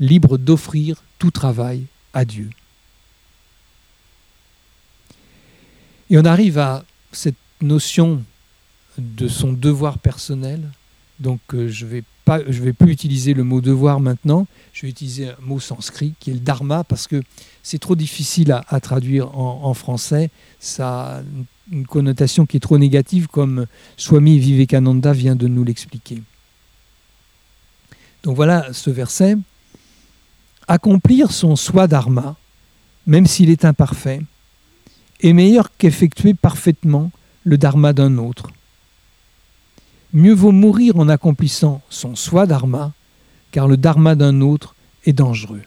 libres 0.00 0.38
d'offrir 0.38 1.02
tout 1.18 1.30
travail 1.30 1.84
à 2.12 2.24
Dieu. 2.24 2.50
Et 6.10 6.18
on 6.18 6.24
arrive 6.24 6.58
à 6.58 6.84
cette 7.12 7.36
notion 7.60 8.22
de 8.98 9.28
son 9.28 9.52
devoir 9.52 9.98
personnel. 9.98 10.62
Donc 11.18 11.40
euh, 11.54 11.68
je 11.68 11.86
vais 11.86 12.04
pas, 12.24 12.40
je 12.46 12.62
vais 12.62 12.72
plus 12.72 12.90
utiliser 12.90 13.34
le 13.34 13.44
mot 13.44 13.60
devoir 13.60 14.00
maintenant. 14.00 14.46
Je 14.72 14.82
vais 14.82 14.88
utiliser 14.88 15.28
un 15.28 15.36
mot 15.40 15.60
sanskrit 15.60 16.14
qui 16.20 16.30
est 16.30 16.34
le 16.34 16.40
dharma 16.40 16.84
parce 16.84 17.06
que 17.06 17.22
c'est 17.62 17.78
trop 17.78 17.96
difficile 17.96 18.52
à, 18.52 18.80
traduire 18.80 19.36
en, 19.38 19.74
français. 19.74 20.30
Ça 20.58 21.22
une 21.70 21.86
connotation 21.86 22.46
qui 22.46 22.58
est 22.58 22.60
trop 22.60 22.78
négative, 22.78 23.28
comme 23.28 23.66
Swami 23.96 24.38
Vivekananda 24.38 25.12
vient 25.12 25.36
de 25.36 25.48
nous 25.48 25.64
l'expliquer. 25.64 26.22
Donc 28.22 28.36
voilà 28.36 28.72
ce 28.72 28.90
verset. 28.90 29.36
Accomplir 30.66 31.30
son 31.30 31.56
soi 31.56 31.86
dharma, 31.86 32.36
même 33.06 33.26
s'il 33.26 33.50
est 33.50 33.64
imparfait, 33.64 34.22
est 35.20 35.32
meilleur 35.32 35.70
qu'effectuer 35.76 36.34
parfaitement 36.34 37.10
le 37.44 37.58
dharma 37.58 37.92
d'un 37.92 38.18
autre. 38.18 38.50
Mieux 40.12 40.32
vaut 40.32 40.52
mourir 40.52 40.96
en 40.98 41.08
accomplissant 41.08 41.82
son 41.90 42.14
soi 42.14 42.46
dharma, 42.46 42.92
car 43.50 43.68
le 43.68 43.76
dharma 43.76 44.14
d'un 44.14 44.40
autre 44.40 44.74
est 45.04 45.12
dangereux. 45.12 45.62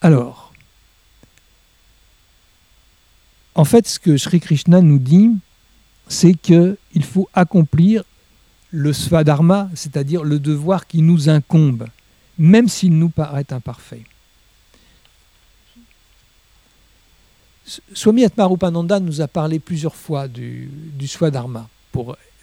Alors, 0.00 0.43
en 3.54 3.64
fait, 3.64 3.86
ce 3.86 3.98
que 3.98 4.16
Sri 4.16 4.40
Krishna 4.40 4.80
nous 4.80 4.98
dit, 4.98 5.30
c'est 6.08 6.34
qu'il 6.34 6.76
faut 7.02 7.28
accomplir 7.34 8.04
le 8.70 8.92
dharma, 9.22 9.70
c'est-à-dire 9.74 10.24
le 10.24 10.38
devoir 10.40 10.86
qui 10.86 11.00
nous 11.00 11.28
incombe, 11.28 11.86
même 12.38 12.68
s'il 12.68 12.98
nous 12.98 13.08
paraît 13.08 13.46
imparfait. 13.50 14.02
Swami 17.94 18.24
Atmarupananda 18.24 19.00
nous 19.00 19.20
a 19.20 19.28
parlé 19.28 19.58
plusieurs 19.58 19.94
fois 19.94 20.28
du, 20.28 20.68
du 20.98 21.06
Swadharma. 21.06 21.68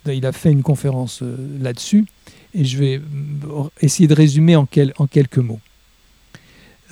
Il 0.07 0.25
a 0.25 0.31
fait 0.31 0.51
une 0.51 0.63
conférence 0.63 1.21
euh, 1.21 1.35
là-dessus 1.59 2.07
et 2.55 2.65
je 2.65 2.77
vais 2.77 3.01
essayer 3.81 4.07
de 4.07 4.15
résumer 4.15 4.55
en, 4.55 4.67
en 4.97 5.07
quelques 5.07 5.37
mots. 5.37 5.59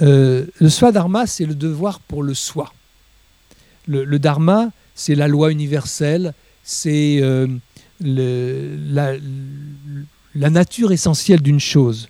Euh, 0.02 0.46
le 0.60 0.70
Swadharma, 0.70 1.26
c'est 1.26 1.46
le 1.46 1.56
devoir 1.56 2.00
pour 2.02 2.22
le 2.22 2.34
soi. 2.34 2.72
Le, 3.90 4.20
Dharma, 4.20 4.70
c'est 4.94 5.16
la 5.16 5.28
loi 5.28 5.52
universelle, 5.52 6.34
c'est 6.64 7.18
euh, 7.22 7.48
la, 8.00 9.18
nature 10.36 10.92
essentielle 10.92 11.42
d'une 11.42 11.60
chose. 11.60 12.08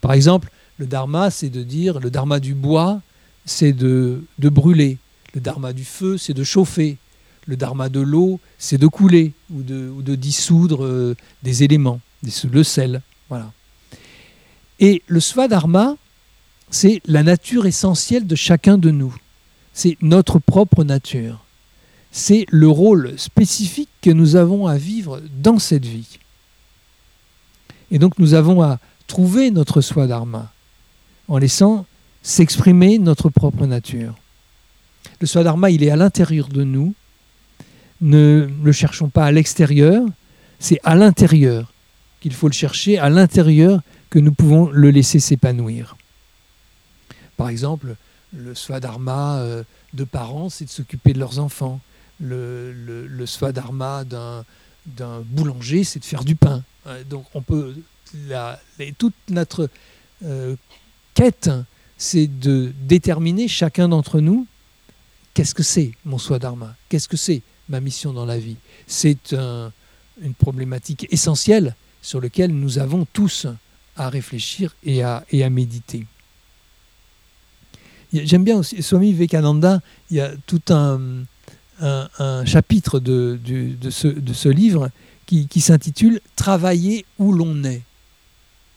Par 0.00 0.12
exemple, 0.12 0.50
le 0.78 0.86
Dharma, 0.86 1.30
c'est 1.30 1.48
de 1.48 1.62
dire, 1.62 2.00
le 2.00 2.10
Dharma 2.10 2.40
du 2.40 2.54
bois, 2.54 3.00
c'est 3.44 3.72
de, 3.72 4.24
brûler. 4.38 4.98
Le 5.34 5.40
dharma 5.40 5.72
du 5.72 5.84
feu, 5.84 6.18
c'est 6.18 6.34
de 6.34 6.44
chauffer. 6.44 6.98
Le 7.46 7.56
dharma 7.56 7.88
de 7.88 8.00
l'eau, 8.00 8.38
c'est 8.58 8.78
de 8.78 8.86
couler 8.86 9.32
ou 9.52 9.62
de, 9.62 10.14
dissoudre 10.14 10.84
euh, 10.84 11.16
des 11.42 11.62
éléments, 11.62 12.00
le 12.50 12.62
sel. 12.62 13.02
Voilà. 13.28 13.52
Et 14.78 15.02
le 15.06 15.20
swadharma, 15.20 15.96
c'est 16.70 17.00
la 17.06 17.22
nature 17.22 17.66
essentielle 17.66 18.26
de 18.26 18.34
chacun 18.34 18.78
de 18.78 18.90
nous. 18.90 19.14
C'est 19.72 19.96
notre 20.02 20.38
propre 20.38 20.84
nature. 20.84 21.44
C'est 22.10 22.46
le 22.50 22.68
rôle 22.68 23.18
spécifique 23.18 23.88
que 24.02 24.10
nous 24.10 24.36
avons 24.36 24.66
à 24.66 24.76
vivre 24.76 25.20
dans 25.42 25.58
cette 25.58 25.86
vie. 25.86 26.18
Et 27.90 27.98
donc 27.98 28.18
nous 28.18 28.34
avons 28.34 28.62
à 28.62 28.78
trouver 29.06 29.50
notre 29.50 29.80
swadharma 29.80 30.52
en 31.28 31.38
laissant 31.38 31.86
s'exprimer 32.22 32.98
notre 32.98 33.30
propre 33.30 33.66
nature. 33.66 34.14
Le 35.20 35.26
Swadharma, 35.26 35.70
il 35.70 35.82
est 35.82 35.90
à 35.90 35.96
l'intérieur 35.96 36.48
de 36.48 36.64
nous. 36.64 36.94
Ne 38.00 38.48
le 38.62 38.72
cherchons 38.72 39.08
pas 39.08 39.24
à 39.24 39.32
l'extérieur, 39.32 40.04
c'est 40.58 40.80
à 40.82 40.94
l'intérieur 40.94 41.72
qu'il 42.20 42.32
faut 42.32 42.48
le 42.48 42.52
chercher, 42.52 42.98
à 42.98 43.08
l'intérieur 43.08 43.80
que 44.10 44.18
nous 44.18 44.32
pouvons 44.32 44.68
le 44.70 44.90
laisser 44.90 45.20
s'épanouir. 45.20 45.96
Par 47.36 47.48
exemple, 47.48 47.96
le 48.32 48.54
Swadharma 48.54 49.38
euh, 49.38 49.62
de 49.92 50.04
parents, 50.04 50.48
c'est 50.48 50.64
de 50.64 50.70
s'occuper 50.70 51.12
de 51.12 51.18
leurs 51.18 51.38
enfants. 51.38 51.80
Le, 52.20 53.24
Swadharma 53.26 54.04
d'un 54.04 55.20
boulanger, 55.22 55.84
c'est 55.84 55.98
de 55.98 56.04
faire 56.04 56.24
du 56.24 56.36
pain. 56.36 56.62
Donc 57.08 57.26
on 57.34 57.42
peut, 57.42 57.74
toute 58.98 59.14
notre 59.28 59.68
euh, 60.24 60.56
quête, 61.14 61.50
c'est 61.98 62.26
de 62.26 62.72
déterminer 62.82 63.48
chacun 63.48 63.88
d'entre 63.88 64.20
nous 64.20 64.46
Qu'est-ce 65.34 65.54
que 65.54 65.62
c'est 65.62 65.92
mon 66.04 66.18
Swadharma 66.18 66.76
Qu'est-ce 66.90 67.08
que 67.08 67.16
c'est 67.16 67.40
ma 67.68 67.80
mission 67.80 68.12
dans 68.12 68.26
la 68.26 68.38
vie? 68.38 68.56
C'est 68.86 69.32
une 69.32 70.34
problématique 70.34 71.06
essentielle 71.10 71.74
sur 72.02 72.20
laquelle 72.20 72.52
nous 72.52 72.78
avons 72.78 73.06
tous 73.14 73.46
à 73.96 74.10
réfléchir 74.10 74.76
et 74.84 75.02
à 75.02 75.24
méditer. 75.50 76.06
J'aime 78.12 78.44
bien 78.44 78.58
aussi, 78.58 78.82
Swami 78.82 79.12
Vivekananda, 79.12 79.80
il 80.10 80.18
y 80.18 80.20
a 80.20 80.32
tout 80.46 80.60
un, 80.68 81.24
chapitre 82.44 83.00
de, 83.00 83.38
ce, 83.90 84.48
livre 84.48 84.90
qui, 85.26 85.60
s'intitule 85.60 86.20
Travailler 86.36 87.06
où 87.18 87.32
l'on 87.32 87.64
est. 87.64 87.82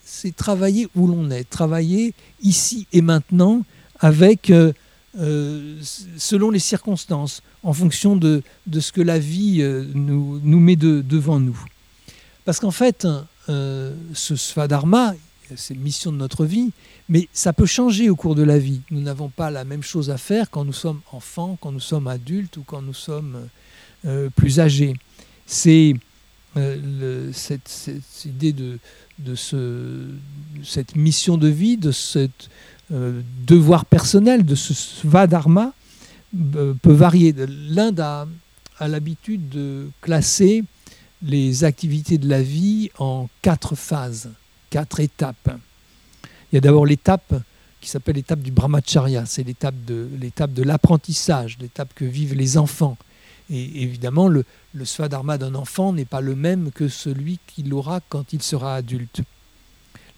c'est 0.06 0.36
travailler 0.36 0.88
où 0.96 1.08
l'on 1.08 1.30
est, 1.32 1.44
travailler 1.50 2.14
ici 2.42 2.88
et 2.94 3.02
maintenant 3.02 3.64
avec, 4.00 4.50
euh, 4.50 4.72
euh, 5.20 5.78
selon 6.18 6.50
les 6.50 6.60
circonstances, 6.60 7.42
en 7.64 7.74
fonction 7.74 8.16
de, 8.16 8.42
ce 8.80 8.92
que 8.92 9.02
la 9.02 9.20
vie 9.20 9.62
euh, 9.62 9.86
nous, 9.94 10.60
met 10.60 10.76
de, 10.76 11.02
devant 11.02 11.40
nous. 11.40 11.60
Parce 12.46 12.60
qu'en 12.60 12.72
fait, 12.72 13.08
ce 13.48 14.36
Svadharma, 14.36 15.16
c'est 15.56 15.76
mission 15.76 16.12
de 16.12 16.18
notre 16.18 16.46
vie, 16.46 16.72
mais 17.10 17.28
ça 17.34 17.54
peut 17.54 17.66
changer 17.66 18.10
au 18.10 18.16
cours 18.16 18.36
de 18.36 18.44
la 18.44 18.58
vie. 18.58 18.82
Nous 18.92 19.02
n'avons 19.02 19.30
pas 19.30 19.52
la 19.52 19.64
même 19.64 19.84
chose 19.84 20.10
à 20.10 20.18
faire 20.18 20.50
quand 20.50 20.66
nous 20.66 20.74
sommes 20.74 21.02
enfants, 21.12 21.58
quand 21.62 21.72
nous 21.72 21.80
sommes 21.80 22.08
adultes 22.08 22.58
ou 22.58 22.64
quand 22.64 22.82
nous 22.82 22.94
sommes 22.94 23.48
plus 24.36 24.60
âgés. 24.60 24.94
C'est 25.46 25.94
cette, 27.34 27.68
cette, 27.68 28.26
idée 28.26 28.54
de, 28.54 28.80
de 29.20 29.36
ce, 29.36 30.08
cette 30.64 30.96
mission 30.96 31.38
de 31.38 31.48
vie, 31.48 31.78
de 31.78 31.92
ce 31.92 32.30
euh, 32.92 33.22
devoir 33.48 33.86
personnel, 33.86 34.46
de 34.46 34.56
ce 34.56 34.74
svadharma, 34.74 35.74
euh, 36.56 36.74
peut 36.82 36.94
varier. 36.94 37.34
L'Inde 37.70 38.00
a 38.00 38.28
l'habitude 38.88 39.50
de 39.50 39.90
classer 40.02 40.64
les 41.24 41.64
activités 41.64 42.20
de 42.20 42.30
la 42.30 42.44
vie 42.44 42.92
en 43.00 43.28
quatre 43.42 43.76
phases, 43.76 44.30
quatre 44.76 45.00
étapes. 45.00 45.58
Il 46.52 46.56
y 46.56 46.58
a 46.58 46.60
d'abord 46.60 46.86
l'étape 46.86 47.34
qui 47.80 47.90
s'appelle 47.90 48.16
l'étape 48.16 48.42
du 48.42 48.52
brahmacharya, 48.52 49.26
c'est 49.26 49.44
l'étape 49.44 49.86
de 49.88 50.10
l'étape 50.20 50.52
de 50.52 50.64
l'apprentissage, 50.64 51.58
l'étape 51.62 51.94
que 51.96 52.04
vivent 52.04 52.34
les 52.34 52.58
enfants. 52.58 52.98
Et 53.50 53.84
évidemment, 53.84 54.28
le, 54.28 54.44
le 54.74 54.84
svadharma 54.84 55.38
d'un 55.38 55.56
enfant 55.56 55.94
n'est 55.94 56.04
pas 56.04 56.20
le 56.20 56.36
même 56.36 56.72
que 56.72 56.90
celui 56.90 57.40
qu'il 57.48 57.74
aura 57.74 58.02
quand 58.10 58.34
il 58.34 58.44
sera 58.44 58.76
adulte. 58.76 59.22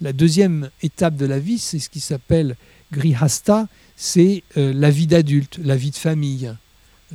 La 0.02 0.12
deuxième 0.12 0.72
étape 0.82 1.18
de 1.18 1.28
la 1.28 1.38
vie, 1.38 1.60
c'est 1.60 1.78
ce 1.78 1.90
qui 1.90 2.00
s'appelle 2.00 2.56
grihasta, 2.92 3.68
c'est 3.96 4.42
euh, 4.58 4.74
la 4.74 4.90
vie 4.90 5.06
d'adulte, 5.06 5.60
la 5.64 5.76
vie 5.76 5.92
de 5.92 5.98
famille, 5.98 6.52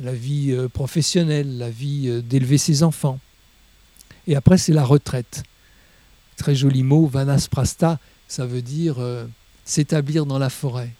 la 0.01 0.13
vie 0.13 0.53
euh, 0.53 0.69
professionnelle, 0.69 1.57
la 1.57 1.69
vie 1.69 2.07
euh, 2.07 2.21
d'élever 2.21 2.57
ses 2.57 2.83
enfants. 2.83 3.19
Et 4.27 4.37
après, 4.37 4.57
c'est 4.57 4.71
la 4.71 4.85
retraite. 4.85 5.43
Très 6.37 6.55
joli 6.55 6.83
mot, 6.83 7.05
vanasprasta, 7.07 7.99
ça 8.27 8.45
veut 8.45 8.61
dire 8.61 8.97
s'établir 9.65 10.25
dans 10.25 10.39
la 10.39 10.49
forêt, 10.49 10.91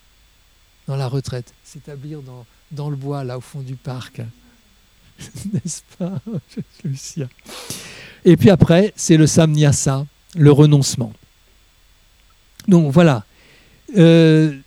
dans 0.88 0.96
la 0.96 1.08
retraite, 1.08 1.54
s'établir 1.64 2.20
dans, 2.72 2.90
le 2.90 2.96
bois, 2.96 3.24
là 3.24 3.38
au 3.38 3.42
fond 3.42 3.62
du 3.62 3.76
parc. 3.76 4.22
N'est-ce 5.54 5.82
pas, 5.98 6.20
Lucien 6.84 7.28
Et 8.26 8.38
puis 8.38 8.50
après, 8.50 8.94
c'est 8.96 9.18
le 9.18 9.28
samnyasa, 9.28 10.06
le 10.36 10.52
renoncement. 10.52 11.14
Donc 12.68 12.92
voilà. 12.92 13.26
Euh, 13.98 14.58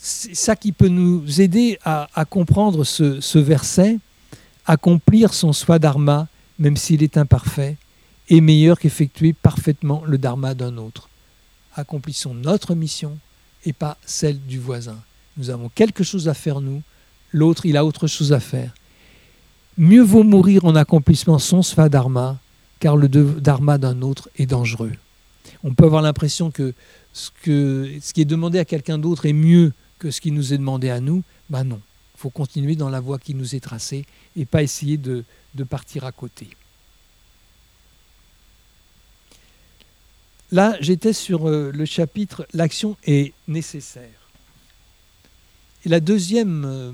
c'est 0.00 0.34
ça 0.34 0.56
qui 0.56 0.72
peut 0.72 0.88
nous 0.88 1.40
aider 1.40 1.78
à, 1.84 2.24
comprendre 2.28 2.84
ce, 2.84 3.38
verset. 3.38 3.98
Accomplir 4.66 5.32
son 5.32 5.52
swadharma, 5.52 6.28
même 6.58 6.76
s'il 6.76 7.02
est 7.02 7.16
imparfait, 7.16 7.76
est 8.28 8.40
meilleur 8.40 8.78
qu'effectuer 8.78 9.32
parfaitement 9.32 10.02
le 10.06 10.18
dharma 10.18 10.54
d'un 10.54 10.76
autre. 10.76 11.08
Accomplissons 11.74 12.34
notre 12.34 12.74
mission 12.74 13.18
et 13.64 13.72
pas 13.72 13.96
celle 14.04 14.40
du 14.46 14.58
voisin. 14.58 14.98
Nous 15.36 15.50
avons 15.50 15.68
quelque 15.68 16.04
chose 16.04 16.28
à 16.28 16.34
faire, 16.34 16.60
nous. 16.60 16.82
L'autre, 17.32 17.66
il 17.66 17.76
a 17.76 17.84
autre 17.84 18.06
chose 18.06 18.32
à 18.32 18.40
faire. 18.40 18.72
Mieux 19.76 20.02
vaut 20.02 20.22
mourir 20.22 20.64
en 20.64 20.76
accomplissant 20.76 21.38
son 21.38 21.62
svadharma, 21.62 22.38
car 22.78 22.96
le 22.96 23.08
dharma 23.08 23.78
d'un 23.78 24.02
autre 24.02 24.28
est 24.36 24.46
dangereux. 24.46 24.92
On 25.64 25.74
peut 25.74 25.84
avoir 25.84 26.02
l'impression 26.02 26.50
que 26.50 26.74
ce, 27.12 27.30
qui 27.40 28.20
est 28.20 28.24
demandé 28.24 28.58
à 28.58 28.64
quelqu'un 28.64 28.98
d'autre 28.98 29.26
est 29.26 29.32
mieux 29.32 29.72
que 29.98 30.10
ce 30.10 30.20
qui 30.20 30.30
nous 30.30 30.52
est 30.52 30.58
demandé 30.58 30.90
à 30.90 31.00
nous. 31.00 31.24
Ben 31.50 31.64
non, 31.64 31.80
il 32.14 32.20
faut 32.20 32.30
continuer 32.30 32.76
dans 32.76 32.90
la 32.90 33.00
voie 33.00 33.18
qui 33.18 33.34
nous 33.34 33.54
est 33.54 33.60
tracée 33.60 34.04
et 34.36 34.44
pas 34.44 34.62
essayer 34.62 34.96
de 34.96 35.24
partir 35.68 36.04
à 36.04 36.12
côté. 36.12 36.50
Là, 40.54 40.76
j'étais 40.78 41.12
sur 41.12 41.48
euh, 41.48 41.72
le 41.74 41.84
chapitre 41.84 42.46
L'action 42.52 42.96
est 43.04 43.32
nécessaire. 43.48 44.30
Et 45.84 45.88
la 45.88 45.98
deuxième 45.98 46.64
euh, 46.64 46.92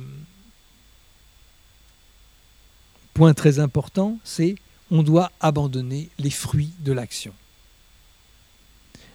point 3.12 3.34
très 3.34 3.58
important, 3.58 4.18
c'est 4.24 4.54
on 4.90 5.02
doit 5.02 5.30
abandonner 5.40 6.08
les 6.18 6.30
fruits 6.30 6.72
de 6.78 6.92
l'action. 6.92 7.34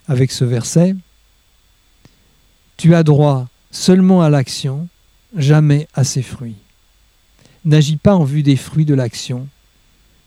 Avec 0.08 0.32
ce 0.32 0.46
verset, 0.46 0.96
tu 2.78 2.94
as 2.94 3.02
droit 3.02 3.48
seulement 3.72 4.22
à 4.22 4.30
l'action, 4.30 4.88
jamais 5.36 5.88
à 5.96 6.04
ses 6.04 6.22
fruits. 6.22 6.62
N'agis 7.66 7.98
pas 7.98 8.14
en 8.14 8.26
vue 8.26 8.44
des 8.44 8.58
fruits 8.58 8.86
de 8.86 8.94
l'action 8.94 9.48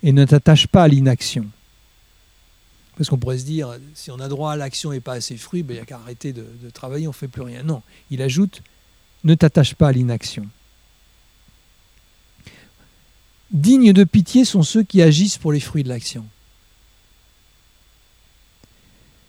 et 0.03 0.11
ne 0.11 0.25
t'attache 0.25 0.67
pas 0.67 0.83
à 0.83 0.89
l'inaction. 0.89 1.49
Parce 2.99 3.11
qu'on 3.11 3.17
pourrait 3.17 3.39
se 3.39 3.45
dire, 3.45 3.79
si 3.95 4.11
on 4.11 4.19
a 4.19 4.27
droit 4.27 4.53
à 4.53 4.57
l'action 4.57 4.93
et 4.93 4.99
pas 4.99 5.13
à 5.13 5.21
ses 5.21 5.37
fruits, 5.37 5.63
ben, 5.63 5.75
il 5.75 5.77
n'y 5.77 5.83
a 5.83 5.87
qu'à 5.87 5.99
arrêter 5.99 6.33
de, 6.33 6.45
de 6.61 6.69
travailler, 6.69 7.07
on 7.07 7.11
ne 7.11 7.15
fait 7.15 7.29
plus 7.29 7.43
rien. 7.43 7.63
Non, 7.63 7.81
il 8.11 8.21
ajoute, 8.21 8.61
ne 9.23 9.37
t'attache 9.37 9.77
pas 9.77 9.89
à 9.89 9.93
l'inaction. 9.93 10.45
Dignes 13.53 13.93
de 13.93 14.03
pitié 14.03 14.45
sont 14.45 14.65
ceux 14.65 14.83
qui 14.83 15.01
agissent 15.01 15.39
pour 15.39 15.53
les 15.53 15.61
fruits 15.61 15.85
de 15.85 15.89
l'action. 15.89 16.27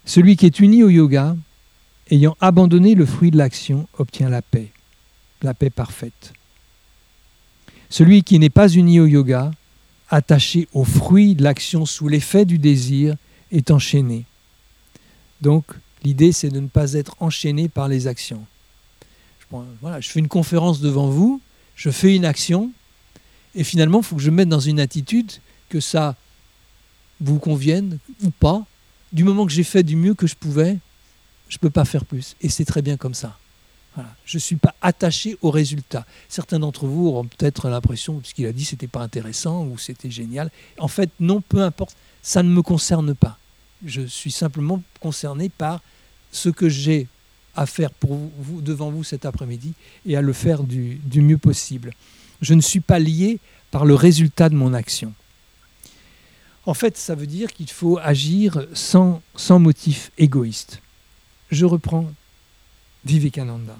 Celui 0.03 0.35
qui 0.35 0.47
est 0.47 0.59
uni 0.59 0.81
au 0.81 0.89
yoga, 0.89 1.37
ayant 2.09 2.35
abandonné 2.41 2.95
le 2.95 3.05
fruit 3.05 3.29
de 3.29 3.37
l'action, 3.37 3.87
obtient 3.99 4.29
la 4.29 4.41
paix, 4.41 4.71
la 5.43 5.53
paix 5.53 5.69
parfaite. 5.69 6.33
Celui 7.91 8.23
qui 8.23 8.39
n'est 8.39 8.49
pas 8.49 8.67
uni 8.67 8.99
au 8.99 9.05
yoga, 9.05 9.51
attaché 10.09 10.67
au 10.73 10.85
fruit 10.85 11.35
de 11.35 11.43
l'action 11.43 11.85
sous 11.85 12.07
l'effet 12.07 12.45
du 12.45 12.57
désir, 12.57 13.15
est 13.51 13.71
enchaîné. 13.71 14.25
Donc, 15.41 15.65
l'idée, 16.03 16.31
c'est 16.31 16.49
de 16.49 16.59
ne 16.59 16.67
pas 16.67 16.93
être 16.93 17.15
enchaîné 17.19 17.69
par 17.69 17.87
les 17.87 18.07
actions. 18.07 18.45
Je, 19.51 20.07
fais 20.07 20.19
une 20.19 20.27
conférence 20.27 20.79
devant 20.79 21.09
vous, 21.09 21.41
je 21.75 21.89
fais 21.89 22.15
une 22.15 22.25
action, 22.25 22.71
et 23.55 23.63
finalement, 23.63 23.99
il 23.99 24.03
faut 24.03 24.15
que 24.15 24.21
je 24.21 24.29
me 24.29 24.37
mette 24.37 24.49
dans 24.49 24.59
une 24.59 24.79
attitude 24.79 25.31
que 25.69 25.79
ça 25.79 26.15
vous 27.19 27.39
convienne 27.39 27.97
ou 28.23 28.29
pas. 28.29 28.65
Du 29.11 29.23
moment 29.23 29.45
que 29.45 29.51
j'ai 29.51 29.63
fait 29.63 29.81
du 29.83 29.95
mieux 29.95 30.13
que 30.13 30.27
je 30.27 30.35
pouvais, 30.35 30.77
je 31.47 31.55
ne 31.55 31.59
peux 31.59 31.71
pas 31.71 31.85
faire 31.85 32.05
plus. 32.05 32.35
Et 32.41 32.49
c'est 32.49 32.65
très 32.65 32.81
bien 32.81 32.95
comme 32.95 33.15
ça. 33.15 33.37
Je 34.25 34.37
ne 34.37 34.39
suis 34.39 34.55
pas 34.55 34.75
attaché 34.81 35.37
au 35.41 35.51
résultat. 35.51 36.05
Certains 36.29 36.59
d'entre 36.59 36.85
vous 36.85 37.07
auront 37.07 37.25
peut-être 37.25 37.69
l'impression 37.69 38.19
que 38.19 38.27
ce 38.27 38.33
qu'il 38.33 38.45
a 38.45 38.53
dit, 38.53 38.63
c'était 38.63 38.87
pas 38.87 39.01
intéressant 39.01 39.65
ou 39.65 39.77
c'était 39.77 40.11
génial. 40.11 40.51
En 40.77 40.87
fait, 40.87 41.09
non, 41.19 41.41
peu 41.41 41.61
importe, 41.63 41.97
ça 42.21 42.43
ne 42.43 42.49
me 42.49 42.61
concerne 42.61 43.15
pas. 43.15 43.38
Je 43.85 44.01
suis 44.01 44.31
simplement 44.31 44.81
concerné 44.99 45.49
par 45.49 45.81
ce 46.31 46.49
que 46.49 46.69
j'ai 46.69 47.07
à 47.55 47.65
faire 47.65 47.89
devant 48.61 48.89
vous 48.89 49.03
cet 49.03 49.25
après-midi 49.25 49.73
et 50.05 50.15
à 50.15 50.21
le 50.21 50.33
faire 50.33 50.63
du, 50.63 50.99
mieux 51.15 51.37
possible. 51.37 51.91
Je 52.41 52.53
ne 52.53 52.61
suis 52.61 52.79
pas 52.79 52.99
lié 52.99 53.39
par 53.71 53.85
le 53.85 53.95
résultat 53.95 54.49
de 54.49 54.55
mon 54.55 54.73
action. 54.73 55.13
En 56.65 56.73
fait, 56.73 56.97
ça 56.97 57.15
veut 57.15 57.27
dire 57.27 57.51
qu'il 57.51 57.69
faut 57.69 57.97
agir 57.97 58.65
sans, 58.73 59.21
motif 59.49 60.11
égoïste. 60.17 60.81
Je 61.51 61.65
reprends 61.65 62.11
Vivekananda. 63.05 63.75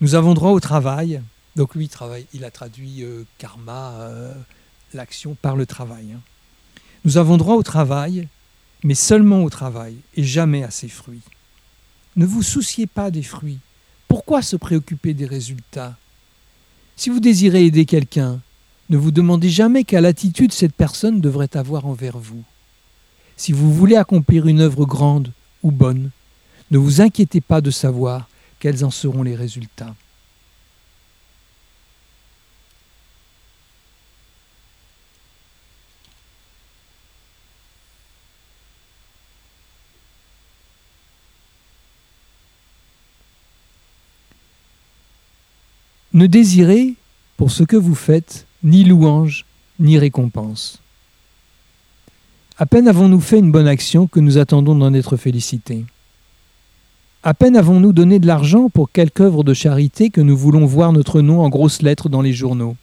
Nous 0.00 0.14
avons 0.14 0.34
droit 0.34 0.50
au 0.50 0.60
travail. 0.60 1.20
Donc 1.56 1.74
lui, 1.74 1.88
travaille, 1.88 2.26
il 2.32 2.44
a 2.44 2.50
traduit 2.50 3.02
euh, 3.02 3.24
karma, 3.38 3.92
euh, 4.00 4.34
l'action 4.94 5.36
par 5.40 5.56
le 5.56 5.66
travail. 5.66 6.12
Hein. 6.14 6.20
Nous 7.04 7.16
avons 7.16 7.36
droit 7.36 7.54
au 7.54 7.62
travail, 7.62 8.28
mais 8.84 8.94
seulement 8.94 9.42
au 9.42 9.50
travail 9.50 9.96
et 10.16 10.24
jamais 10.24 10.62
à 10.62 10.70
ses 10.70 10.88
fruits. 10.88 11.22
Ne 12.16 12.26
vous 12.26 12.42
souciez 12.42 12.86
pas 12.86 13.10
des 13.10 13.22
fruits. 13.22 13.58
Pourquoi 14.08 14.42
se 14.42 14.56
préoccuper 14.56 15.14
des 15.14 15.26
résultats? 15.26 15.96
Si 16.96 17.08
vous 17.08 17.20
désirez 17.20 17.64
aider 17.64 17.86
quelqu'un, 17.86 18.40
ne 18.90 18.96
vous 18.96 19.12
demandez 19.12 19.48
jamais 19.48 19.84
quelle 19.84 20.06
attitude 20.06 20.52
cette 20.52 20.74
personne 20.74 21.20
devrait 21.20 21.56
avoir 21.56 21.86
envers 21.86 22.18
vous. 22.18 22.42
Si 23.36 23.52
vous 23.52 23.72
voulez 23.72 23.96
accomplir 23.96 24.46
une 24.46 24.60
œuvre 24.60 24.84
grande 24.84 25.32
ou 25.62 25.70
bonne, 25.70 26.10
ne 26.70 26.78
vous 26.78 27.00
inquiétez 27.00 27.40
pas 27.40 27.60
de 27.60 27.70
savoir 27.70 28.28
quels 28.58 28.84
en 28.84 28.90
seront 28.90 29.22
les 29.22 29.36
résultats. 29.36 29.94
Ne 46.12 46.26
désirez, 46.26 46.94
pour 47.36 47.52
ce 47.52 47.62
que 47.62 47.76
vous 47.76 47.94
faites, 47.94 48.46
ni 48.64 48.84
louange, 48.84 49.44
ni 49.78 49.98
récompense. 49.98 50.80
À 52.58 52.66
peine 52.66 52.88
avons-nous 52.88 53.20
fait 53.20 53.38
une 53.38 53.52
bonne 53.52 53.68
action 53.68 54.06
que 54.06 54.20
nous 54.20 54.36
attendons 54.36 54.74
d'en 54.74 54.92
être 54.92 55.16
félicités. 55.16 55.84
À 57.22 57.32
peine 57.32 57.56
avons-nous 57.56 57.92
donné 57.92 58.18
de 58.18 58.26
l'argent 58.26 58.68
pour 58.70 58.90
quelque 58.90 59.22
œuvre 59.22 59.44
de 59.44 59.54
charité 59.54 60.10
que 60.10 60.20
nous 60.20 60.36
voulons 60.36 60.66
voir 60.66 60.92
notre 60.92 61.20
nom 61.20 61.40
en 61.42 61.48
grosses 61.48 61.80
lettres 61.80 62.08
dans 62.08 62.22
les 62.22 62.32
journaux. 62.32 62.76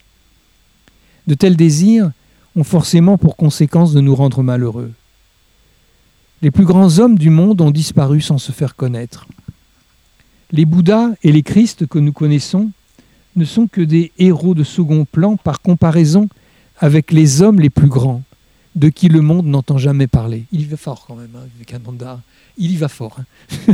De 1.28 1.34
tels 1.34 1.58
désirs 1.58 2.12
ont 2.56 2.64
forcément 2.64 3.18
pour 3.18 3.36
conséquence 3.36 3.94
de 3.94 4.00
nous 4.00 4.16
rendre 4.16 4.42
malheureux. 4.42 4.92
Les 6.42 6.52
plus 6.52 6.66
grands 6.66 7.00
hommes 7.00 7.18
du 7.18 7.30
monde 7.30 7.60
ont 7.62 7.72
disparu 7.72 8.22
sans 8.22 8.38
se 8.38 8.52
faire 8.52 8.76
connaître. 8.76 9.28
Les 10.52 10.66
Bouddhas 10.66 11.10
et 11.24 11.32
les 11.32 11.44
Christ 11.44 11.88
que 11.88 12.00
nous 12.00 12.14
connaissons 12.14 12.72
ne 13.38 13.46
sont 13.46 13.68
que 13.68 13.82
des 13.82 14.12
héros 14.18 14.56
de 14.56 14.64
second 14.64 15.06
plan 15.06 15.38
par 15.38 15.62
comparaison 15.62 16.28
avec 16.80 17.12
les 17.12 17.42
hommes 17.42 17.60
les 17.60 17.70
plus 17.70 17.88
grands, 17.88 18.24
de 18.76 18.90
qui 18.90 19.08
le 19.08 19.22
monde 19.22 19.46
n'entend 19.46 19.78
jamais 19.78 20.08
parler. 20.08 20.44
Il 20.52 20.62
y 20.62 20.66
va 20.66 20.78
fort 20.78 21.06
quand 21.08 21.16
même, 21.16 21.30
hein, 21.36 21.46
Vivekananda. 21.54 22.20
Il 22.58 22.72
y 22.72 22.76
va 22.76 22.88
fort. 22.88 23.18
Hein. 23.20 23.74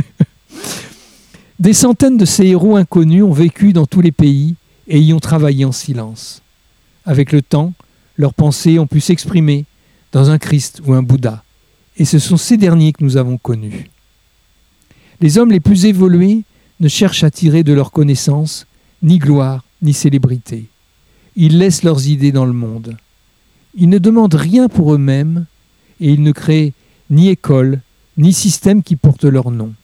Des 1.58 1.72
centaines 1.72 2.18
de 2.18 2.24
ces 2.24 2.46
héros 2.46 2.76
inconnus 2.76 3.22
ont 3.22 3.32
vécu 3.32 3.72
dans 3.72 3.86
tous 3.86 4.00
les 4.00 4.12
pays 4.12 4.54
et 4.86 5.00
y 5.00 5.12
ont 5.12 5.20
travaillé 5.20 5.64
en 5.64 5.72
silence. 5.72 6.42
Avec 7.06 7.32
le 7.32 7.42
temps, 7.42 7.72
leurs 8.16 8.34
pensées 8.34 8.78
ont 8.78 8.86
pu 8.86 9.00
s'exprimer 9.00 9.64
dans 10.12 10.30
un 10.30 10.38
Christ 10.38 10.80
ou 10.84 10.92
un 10.94 11.02
Bouddha, 11.02 11.42
et 11.96 12.04
ce 12.04 12.18
sont 12.18 12.36
ces 12.36 12.56
derniers 12.56 12.92
que 12.92 13.02
nous 13.02 13.16
avons 13.16 13.38
connus. 13.38 13.90
Les 15.20 15.38
hommes 15.38 15.50
les 15.50 15.60
plus 15.60 15.86
évolués 15.86 16.42
ne 16.80 16.88
cherchent 16.88 17.24
à 17.24 17.30
tirer 17.30 17.62
de 17.62 17.72
leur 17.72 17.92
connaissance 17.92 18.66
ni 19.04 19.18
gloire 19.18 19.64
ni 19.82 19.92
célébrité. 19.92 20.64
Ils 21.36 21.58
laissent 21.58 21.82
leurs 21.82 22.08
idées 22.08 22.32
dans 22.32 22.46
le 22.46 22.52
monde. 22.52 22.96
Ils 23.76 23.88
ne 23.88 23.98
demandent 23.98 24.34
rien 24.34 24.68
pour 24.68 24.94
eux-mêmes 24.94 25.44
et 26.00 26.10
ils 26.10 26.22
ne 26.22 26.32
créent 26.32 26.72
ni 27.10 27.28
école, 27.28 27.80
ni 28.16 28.32
système 28.32 28.82
qui 28.82 28.96
porte 28.96 29.24
leur 29.24 29.50
nom. 29.50 29.74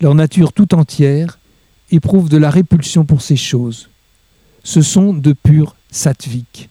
Leur 0.00 0.14
nature 0.14 0.52
tout 0.52 0.74
entière 0.74 1.38
éprouve 1.92 2.28
de 2.28 2.36
la 2.36 2.50
répulsion 2.50 3.04
pour 3.04 3.22
ces 3.22 3.36
choses. 3.36 3.88
Ce 4.64 4.82
sont 4.82 5.14
de 5.14 5.32
purs 5.32 5.76
sattviques, 5.90 6.68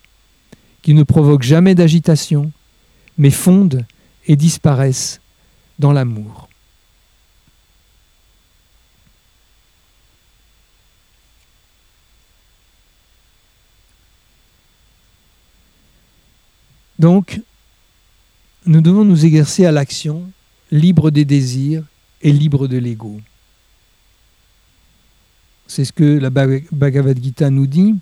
qui 0.81 0.93
ne 0.93 1.03
provoquent 1.03 1.43
jamais 1.43 1.73
d'agitation, 1.73 2.51
mais 3.17 3.31
fondent 3.31 3.85
et 4.27 4.35
disparaissent 4.35 5.21
dans 5.77 5.93
l'amour. 5.93 6.48
Donc, 16.99 17.41
nous 18.65 18.81
devons 18.81 19.05
nous 19.05 19.25
exercer 19.25 19.65
à 19.65 19.71
l'action, 19.71 20.29
libre 20.69 21.09
des 21.09 21.25
désirs 21.25 21.83
et 22.21 22.31
libre 22.31 22.67
de 22.67 22.77
l'ego. 22.77 23.19
C'est 25.65 25.85
ce 25.85 25.93
que 25.93 26.17
la 26.17 26.29
Bhagavad 26.29 27.23
Gita 27.23 27.49
nous 27.49 27.67
dit. 27.67 27.95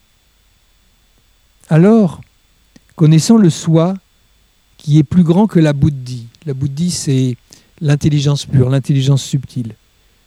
Alors, 1.69 2.21
connaissant 2.95 3.37
le 3.37 3.49
soi 3.49 3.93
qui 4.77 4.97
est 4.97 5.03
plus 5.03 5.23
grand 5.23 5.47
que 5.47 5.59
la 5.59 5.73
bouddhi. 5.73 6.27
La 6.45 6.53
bouddhi, 6.53 6.89
c'est 6.89 7.37
l'intelligence 7.81 8.45
pure, 8.45 8.69
l'intelligence 8.69 9.23
subtile. 9.23 9.75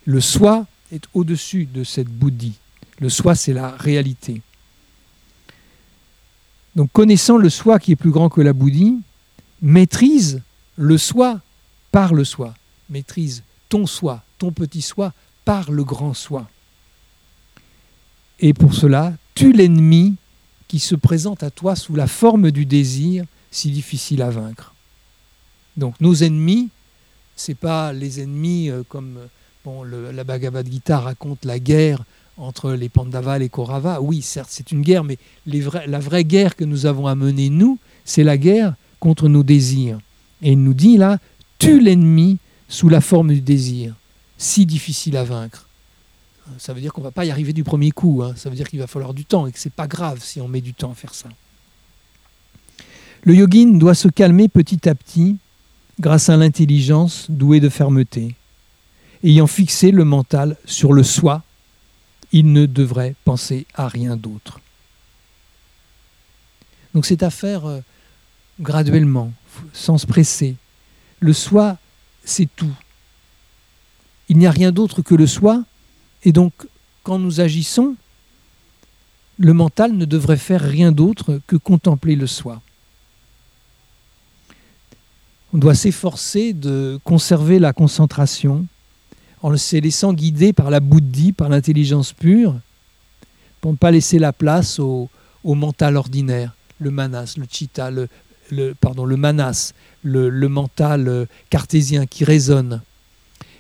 Le 0.04 0.20
soi 0.20 0.66
est 0.92 1.04
au-dessus 1.14 1.66
de 1.66 1.82
cette 1.82 2.08
bouddhi. 2.08 2.52
Le 3.00 3.08
soi, 3.08 3.34
c'est 3.34 3.52
la 3.52 3.70
réalité. 3.70 4.42
Donc 6.76 6.90
connaissant 6.92 7.36
le 7.36 7.50
soi 7.50 7.78
qui 7.78 7.92
est 7.92 7.96
plus 7.96 8.10
grand 8.10 8.28
que 8.28 8.40
la 8.40 8.52
bouddhie, 8.52 8.98
maîtrise 9.62 10.42
le 10.76 10.98
soi 10.98 11.40
par 11.90 12.14
le 12.14 12.24
soi, 12.24 12.54
maîtrise 12.88 13.42
ton 13.68 13.86
soi, 13.86 14.22
ton 14.38 14.52
petit 14.52 14.82
soi 14.82 15.12
par 15.44 15.70
le 15.70 15.84
grand 15.84 16.14
soi. 16.14 16.48
Et 18.38 18.54
pour 18.54 18.74
cela, 18.74 19.14
tue 19.34 19.52
l'ennemi 19.52 20.16
qui 20.68 20.78
se 20.78 20.94
présente 20.94 21.42
à 21.42 21.50
toi 21.50 21.76
sous 21.76 21.94
la 21.94 22.06
forme 22.06 22.50
du 22.50 22.64
désir 22.64 23.24
si 23.50 23.70
difficile 23.70 24.22
à 24.22 24.30
vaincre. 24.30 24.74
Donc 25.76 26.00
nos 26.00 26.14
ennemis, 26.14 26.70
ce 27.36 27.52
pas 27.52 27.92
les 27.92 28.20
ennemis 28.20 28.70
euh, 28.70 28.82
comme 28.88 29.18
bon, 29.64 29.82
la 29.82 30.24
Bhagavad 30.24 30.70
Gita 30.70 31.00
raconte 31.00 31.44
la 31.44 31.58
guerre 31.58 32.04
entre 32.40 32.72
les 32.72 32.88
Pandavas 32.88 33.36
et 33.36 33.40
les 33.40 33.48
Kauravas. 33.48 34.00
Oui, 34.00 34.22
certes, 34.22 34.48
c'est 34.50 34.72
une 34.72 34.82
guerre, 34.82 35.04
mais 35.04 35.18
la 35.46 36.00
vraie 36.00 36.24
guerre 36.24 36.56
que 36.56 36.64
nous 36.64 36.86
avons 36.86 37.06
à 37.06 37.14
mener, 37.14 37.50
nous, 37.50 37.78
c'est 38.04 38.24
la 38.24 38.38
guerre 38.38 38.74
contre 38.98 39.28
nos 39.28 39.42
désirs. 39.42 39.98
Et 40.42 40.52
il 40.52 40.62
nous 40.62 40.74
dit 40.74 40.96
là, 40.96 41.18
tue 41.58 41.80
l'ennemi 41.80 42.38
sous 42.68 42.88
la 42.88 43.00
forme 43.00 43.34
du 43.34 43.40
désir, 43.40 43.94
si 44.38 44.64
difficile 44.64 45.16
à 45.16 45.24
vaincre. 45.24 45.68
Ça 46.58 46.72
veut 46.72 46.80
dire 46.80 46.92
qu'on 46.92 47.02
ne 47.02 47.06
va 47.06 47.12
pas 47.12 47.24
y 47.24 47.30
arriver 47.30 47.52
du 47.52 47.62
premier 47.62 47.90
coup, 47.90 48.22
hein. 48.24 48.32
ça 48.36 48.50
veut 48.50 48.56
dire 48.56 48.68
qu'il 48.68 48.80
va 48.80 48.86
falloir 48.86 49.14
du 49.14 49.24
temps 49.24 49.46
et 49.46 49.52
que 49.52 49.58
ce 49.58 49.68
n'est 49.68 49.74
pas 49.76 49.86
grave 49.86 50.20
si 50.22 50.40
on 50.40 50.48
met 50.48 50.60
du 50.60 50.74
temps 50.74 50.90
à 50.90 50.94
faire 50.94 51.14
ça. 51.14 51.28
Le 53.22 53.34
yogin 53.34 53.78
doit 53.78 53.94
se 53.94 54.08
calmer 54.08 54.48
petit 54.48 54.88
à 54.88 54.94
petit 54.94 55.36
grâce 56.00 56.30
à 56.30 56.36
l'intelligence 56.36 57.26
douée 57.28 57.60
de 57.60 57.68
fermeté. 57.68 58.34
Ayant 59.22 59.46
fixé 59.46 59.90
le 59.90 60.04
mental 60.04 60.56
sur 60.64 60.94
le 60.94 61.02
soi, 61.02 61.42
il 62.32 62.52
ne 62.52 62.66
devrait 62.66 63.14
penser 63.24 63.66
à 63.74 63.88
rien 63.88 64.16
d'autre. 64.16 64.60
Donc 66.94 67.06
c'est 67.06 67.22
à 67.22 67.30
faire 67.30 67.66
euh, 67.66 67.80
graduellement, 68.60 69.32
sans 69.72 69.98
se 69.98 70.06
presser. 70.06 70.56
Le 71.20 71.32
soi, 71.32 71.78
c'est 72.24 72.48
tout. 72.56 72.74
Il 74.28 74.38
n'y 74.38 74.46
a 74.46 74.50
rien 74.50 74.72
d'autre 74.72 75.02
que 75.02 75.14
le 75.14 75.26
soi, 75.26 75.64
et 76.22 76.32
donc 76.32 76.52
quand 77.02 77.18
nous 77.18 77.40
agissons, 77.40 77.96
le 79.38 79.52
mental 79.54 79.92
ne 79.92 80.04
devrait 80.04 80.36
faire 80.36 80.60
rien 80.60 80.92
d'autre 80.92 81.40
que 81.46 81.56
contempler 81.56 82.14
le 82.14 82.26
soi. 82.26 82.60
On 85.52 85.58
doit 85.58 85.74
s'efforcer 85.74 86.52
de 86.52 87.00
conserver 87.02 87.58
la 87.58 87.72
concentration 87.72 88.66
en 89.42 89.56
se 89.56 89.76
laissant 89.76 90.12
guider 90.12 90.52
par 90.52 90.70
la 90.70 90.80
bouddhi, 90.80 91.32
par 91.32 91.48
l'intelligence 91.48 92.12
pure, 92.12 92.54
pour 93.60 93.72
ne 93.72 93.76
pas 93.76 93.90
laisser 93.90 94.18
la 94.18 94.32
place 94.32 94.78
au, 94.78 95.08
mental 95.44 95.96
ordinaire, 95.96 96.54
le 96.78 96.90
manas, 96.90 97.34
le 97.36 97.46
chitta, 97.50 97.90
le, 97.90 98.08
pardon, 98.80 99.04
le 99.04 99.16
manas, 99.16 99.72
le, 100.02 100.30
mental 100.48 101.08
euh, 101.08 101.26
cartésien 101.48 102.06
qui 102.06 102.24
résonne, 102.24 102.82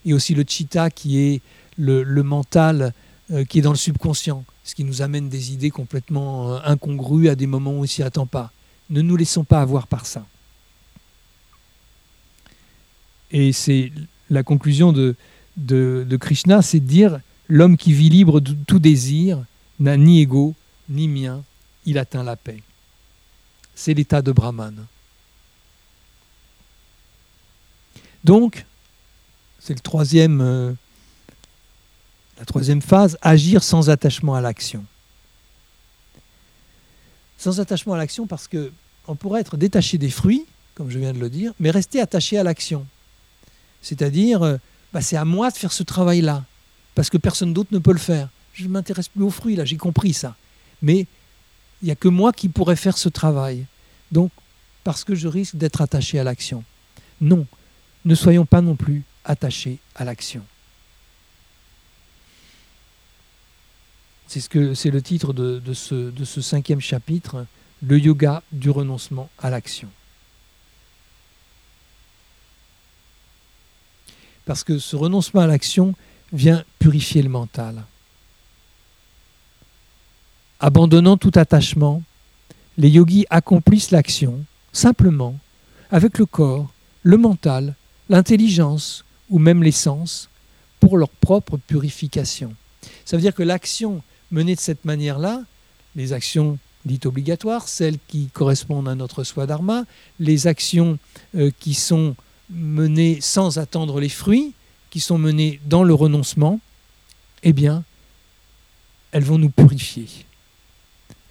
et 0.04 0.12
aussi 0.14 0.34
le 0.34 0.44
chitta 0.46 0.90
qui 0.90 1.18
est 1.18 1.40
le, 1.78 2.04
mental 2.22 2.92
euh, 3.30 3.44
qui 3.44 3.58
est 3.58 3.62
dans 3.62 3.70
le 3.70 3.76
subconscient, 3.76 4.44
ce 4.64 4.74
qui 4.74 4.84
nous 4.84 5.02
amène 5.02 5.28
des 5.28 5.52
idées 5.52 5.70
complètement 5.70 6.54
euh, 6.54 6.58
incongrues 6.64 7.28
à 7.28 7.34
des 7.34 7.46
moments 7.46 7.72
où 7.72 7.78
on 7.78 7.82
ne 7.82 7.86
s'y 7.86 8.02
attend 8.02 8.26
pas. 8.26 8.52
Ne 8.90 9.02
nous 9.02 9.16
laissons 9.16 9.44
pas 9.44 9.60
avoir 9.60 9.86
par 9.86 10.04
ça. 10.04 10.26
Et 13.30 13.52
c'est 13.52 13.92
la 14.28 14.42
conclusion 14.42 14.92
de, 14.92 15.14
de, 15.60 16.16
Krishna, 16.16 16.62
c'est 16.62 16.80
de 16.80 16.86
dire 16.86 17.20
l'homme 17.48 17.76
qui 17.76 17.92
vit 17.92 18.08
libre 18.08 18.40
de 18.40 18.54
tout 18.66 18.78
désir 18.78 19.42
n'a 19.78 19.96
ni 19.96 20.20
ego 20.20 20.54
ni 20.88 21.08
mien, 21.08 21.42
il 21.86 21.98
atteint 21.98 22.24
la 22.24 22.36
paix. 22.36 22.62
C'est 23.74 23.94
l'état 23.94 24.22
de 24.22 24.32
Brahman. 24.32 24.86
Donc, 28.24 28.66
c'est 29.58 29.72
euh, 29.94 30.74
la 32.38 32.44
troisième 32.44 32.82
phase, 32.82 33.16
agir 33.22 33.62
sans 33.62 33.88
attachement 33.88 34.34
à 34.34 34.40
l'action. 34.40 34.84
Sans 37.38 37.60
attachement 37.60 37.94
à 37.94 37.98
l'action 37.98 38.26
parce 38.26 38.48
que 38.48 38.72
on 39.06 39.14
pourrait 39.14 39.40
être 39.40 39.56
détaché 39.56 39.96
des 39.96 40.10
fruits, 40.10 40.44
comme 40.74 40.90
je 40.90 40.98
viens 40.98 41.12
de 41.12 41.18
le 41.18 41.30
dire, 41.30 41.52
mais 41.58 41.70
rester 41.70 42.00
attaché 42.00 42.36
à 42.38 42.42
l'action. 42.42 42.86
C'est-à-dire, 43.82 44.42
euh, 44.42 44.56
bah, 44.92 45.00
c'est 45.00 45.16
à 45.16 45.24
moi 45.24 45.50
de 45.50 45.56
faire 45.56 45.72
ce 45.72 45.82
travail-là, 45.82 46.44
parce 46.94 47.10
que 47.10 47.18
personne 47.18 47.52
d'autre 47.52 47.72
ne 47.72 47.78
peut 47.78 47.92
le 47.92 47.98
faire. 47.98 48.28
Je 48.54 48.64
ne 48.64 48.70
m'intéresse 48.70 49.08
plus 49.08 49.22
aux 49.22 49.30
fruits, 49.30 49.56
là, 49.56 49.64
j'ai 49.64 49.76
compris 49.76 50.12
ça. 50.12 50.36
Mais 50.82 51.06
il 51.82 51.86
n'y 51.86 51.90
a 51.90 51.96
que 51.96 52.08
moi 52.08 52.32
qui 52.32 52.48
pourrais 52.48 52.76
faire 52.76 52.98
ce 52.98 53.08
travail. 53.08 53.66
Donc, 54.10 54.30
parce 54.84 55.04
que 55.04 55.14
je 55.14 55.28
risque 55.28 55.56
d'être 55.56 55.80
attaché 55.80 56.18
à 56.18 56.24
l'action. 56.24 56.64
Non, 57.20 57.46
ne 58.04 58.14
soyons 58.14 58.46
pas 58.46 58.60
non 58.60 58.76
plus 58.76 59.04
attachés 59.24 59.78
à 59.94 60.04
l'action. 60.04 60.42
C'est 64.26 64.40
ce 64.40 64.88
le 64.88 65.02
titre 65.02 65.32
de 65.32 65.74
ce 65.74 66.40
cinquième 66.40 66.80
chapitre, 66.80 67.46
le 67.82 67.98
yoga 67.98 68.42
du 68.52 68.70
renoncement 68.70 69.28
à 69.38 69.50
l'action. 69.50 69.88
Parce 74.50 74.64
que 74.64 74.80
ce 74.80 74.96
renoncement 74.96 75.42
à 75.42 75.46
l'action 75.46 75.94
vient 76.32 76.64
purifier 76.80 77.22
le 77.22 77.28
mental. 77.28 77.84
Abandonnant 80.58 81.16
tout 81.16 81.30
attachement, 81.36 82.02
les 82.76 82.90
yogis 82.90 83.26
accomplissent 83.30 83.92
l'action 83.92 84.44
simplement 84.72 85.38
avec 85.92 86.18
le 86.18 86.26
corps, 86.26 86.68
le 87.04 87.16
mental, 87.16 87.76
l'intelligence 88.08 89.04
ou 89.28 89.38
même 89.38 89.62
les 89.62 89.70
sens 89.70 90.28
pour 90.80 90.98
leur 90.98 91.10
propre 91.10 91.56
purification. 91.56 92.52
Ça 93.04 93.16
veut 93.16 93.22
dire 93.22 93.36
que 93.36 93.44
l'action 93.44 94.02
menée 94.32 94.56
de 94.56 94.60
cette 94.60 94.84
manière-là, 94.84 95.44
les 95.94 96.12
actions 96.12 96.58
dites 96.84 97.06
obligatoires, 97.06 97.68
celles 97.68 98.00
qui 98.08 98.26
correspondent 98.32 98.88
à 98.88 98.96
notre 98.96 99.22
soi 99.22 99.46
dharma, 99.46 99.84
les 100.18 100.48
actions 100.48 100.98
euh, 101.36 101.52
qui 101.60 101.72
sont 101.72 102.16
menées 102.50 103.20
sans 103.20 103.58
attendre 103.58 104.00
les 104.00 104.08
fruits, 104.08 104.52
qui 104.90 105.00
sont 105.00 105.18
menées 105.18 105.60
dans 105.66 105.84
le 105.84 105.94
renoncement, 105.94 106.60
eh 107.42 107.52
bien, 107.52 107.84
elles 109.12 109.24
vont 109.24 109.38
nous 109.38 109.50
purifier. 109.50 110.06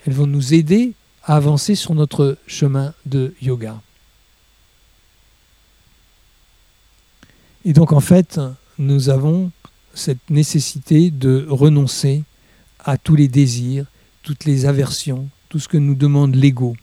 Elles 0.06 0.14
vont 0.14 0.28
nous 0.28 0.54
aider 0.54 0.94
à 1.24 1.36
avancer 1.36 1.76
sur 1.76 1.94
notre 1.94 2.38
chemin 2.48 2.94
de 3.06 3.36
yoga. 3.42 3.82
Et 7.66 7.74
donc 7.74 7.92
en 7.92 8.00
fait, 8.00 8.40
nous 8.78 9.10
avons 9.10 9.52
cette 9.94 10.30
nécessité 10.30 11.12
de 11.12 11.46
renoncer 11.50 12.24
à 12.80 12.98
tous 12.98 13.16
les 13.16 13.28
désirs, 13.28 13.86
toutes 14.24 14.46
les 14.46 14.66
aversions, 14.66 15.30
tout 15.50 15.60
ce 15.60 15.68
que 15.68 15.78
nous 15.78 15.96
demande 15.96 16.36
l'ego. 16.36 16.76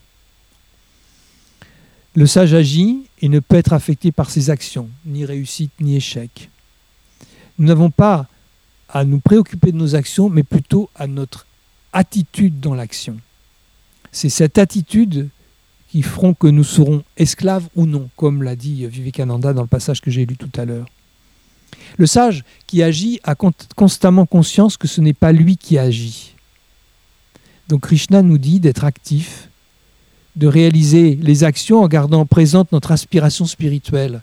Le 2.15 2.27
sage 2.27 2.53
agit 2.53 3.06
et 3.23 3.29
ne 3.29 3.41
peut 3.41 3.57
être 3.57 3.73
affecté 3.73 4.13
par 4.13 4.31
ses 4.31 4.51
actions, 4.51 4.89
ni 5.05 5.25
réussite 5.25 5.73
ni 5.81 5.97
échec. 5.97 6.51
Nous 7.59 7.67
n'avons 7.67 7.91
pas 7.91 8.27
à 8.89 9.05
nous 9.05 9.21
préoccuper 9.21 9.73
de 9.73 9.77
nos 9.77 9.95
actions, 9.95 10.29
mais 10.29 10.43
plutôt 10.43 10.91
à 10.95 11.07
notre 11.07 11.47
attitude 11.93 12.61
dans 12.61 12.75
l'action. 12.75 13.19
C'est 14.13 14.29
cette 14.29 14.59
attitude 14.59 15.29
qui 15.89 16.03
feront 16.03 16.35
que 16.35 16.47
nous 16.47 16.65
serons 16.65 17.03
esclaves 17.17 17.69
ou 17.75 17.87
non, 17.87 18.09
comme 18.17 18.43
l'a 18.43 18.57
dit 18.57 18.87
Vivekananda 18.87 19.53
dans 19.53 19.63
le 19.63 19.69
passage 19.69 20.01
que 20.01 20.11
j'ai 20.11 20.27
lu 20.27 20.37
tout 20.37 20.51
à 20.57 20.65
l'heure. 20.65 20.87
Le 21.97 22.07
sage 22.07 22.45
qui 22.67 22.83
agit 22.83 23.21
a 23.25 23.35
constamment 23.35 24.27
conscience 24.27 24.77
que 24.77 24.89
ce 24.89 25.01
n'est 25.01 25.15
pas 25.15 25.33
lui 25.33 25.57
qui 25.57 25.79
agit. 25.79 26.35
Donc 27.69 27.83
Krishna 27.83 28.23
nous 28.23 28.39
dit 28.39 28.61
d'être 28.61 28.85
actif, 28.85 29.49
de 30.37 30.47
réaliser 30.47 31.17
les 31.17 31.45
actions 31.45 31.83
en 31.83 31.89
gardant 31.89 32.27
présente 32.27 32.71
notre 32.73 32.93
aspiration 32.93 33.47
spirituelle. 33.47 34.23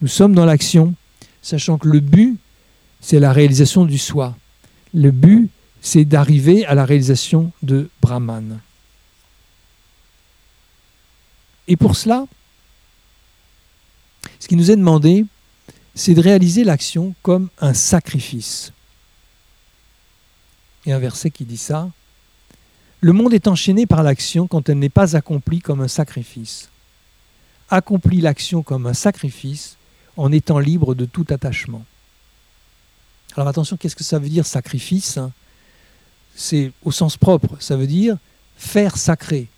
Nous 0.00 0.08
sommes 0.08 0.34
dans 0.34 0.44
l'action, 0.44 0.94
sachant 1.42 1.78
que 1.78 1.88
le 1.88 2.00
but, 2.00 2.36
c'est 3.00 3.20
la 3.20 3.32
réalisation 3.32 3.84
du 3.84 3.98
soi. 3.98 4.36
Le 4.92 5.10
but, 5.10 5.50
c'est 5.80 6.04
d'arriver 6.04 6.66
à 6.66 6.74
la 6.74 6.84
réalisation 6.84 7.52
de 7.62 7.88
Brahman. 8.02 8.58
Et 11.68 11.76
pour 11.76 11.96
cela, 11.96 12.26
ce 14.40 14.48
qui 14.48 14.56
nous 14.56 14.70
est 14.70 14.76
demandé, 14.76 15.24
c'est 15.94 16.14
de 16.14 16.20
réaliser 16.20 16.64
l'action 16.64 17.14
comme 17.22 17.48
un 17.60 17.74
sacrifice. 17.74 18.72
Il 20.84 20.90
y 20.90 20.92
a 20.92 20.96
un 20.96 21.00
verset 21.00 21.30
qui 21.30 21.44
dit 21.44 21.56
ça. 21.56 21.88
Le 23.04 23.12
monde 23.12 23.34
est 23.34 23.48
enchaîné 23.48 23.84
par 23.84 24.02
l'action 24.02 24.46
quand 24.46 24.70
elle 24.70 24.78
n'est 24.78 24.88
pas 24.88 25.14
accomplie 25.14 25.58
comme 25.58 25.82
un 25.82 25.88
sacrifice. 25.88 26.70
Accomplis 27.68 28.22
l'action 28.22 28.62
comme 28.62 28.86
un 28.86 28.94
sacrifice 28.94 29.76
en 30.16 30.32
étant 30.32 30.58
libre 30.58 30.94
de 30.94 31.04
tout 31.04 31.26
attachement. 31.28 31.84
Alors 33.36 33.46
attention, 33.46 33.76
qu'est-ce 33.76 33.94
que 33.94 34.04
ça 34.04 34.18
veut 34.18 34.30
dire 34.30 34.46
sacrifice 34.46 35.18
C'est 36.34 36.72
au 36.82 36.92
sens 36.92 37.18
propre, 37.18 37.58
ça 37.60 37.76
veut 37.76 37.86
dire 37.86 38.16
faire 38.56 38.96
sacré. 38.96 39.48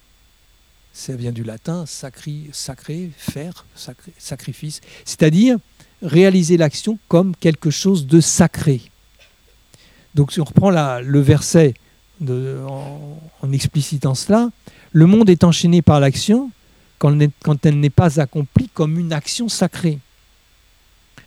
Ça 0.93 1.15
vient 1.15 1.31
du 1.31 1.45
latin, 1.45 1.87
sacré, 1.87 2.51
sacré 2.51 3.13
faire, 3.17 3.65
sacrifice. 4.19 4.81
C'est-à-dire 5.05 5.57
réaliser 6.03 6.57
l'action 6.57 6.99
comme 7.07 7.37
quelque 7.37 7.71
chose 7.71 8.09
de 8.09 8.21
sacré. 8.21 8.83
Donc 10.17 10.33
si 10.33 10.41
on 10.41 10.45
reprend 10.45 10.71
le 10.71 11.21
verset 11.21 11.75
en, 12.23 13.53
explicitant 13.53 14.15
cela, 14.15 14.51
le 14.93 15.07
monde 15.07 15.31
est 15.31 15.45
enchaîné 15.45 15.83
par 15.83 16.01
l'action 16.01 16.51
quand, 16.99 17.17
elle 17.67 17.81
n'est 17.81 17.91
pas 17.91 18.21
accomplie 18.21 18.71
comme 18.73 18.99
une 18.99 19.13
action 19.13 19.49
sacrée. 19.49 19.99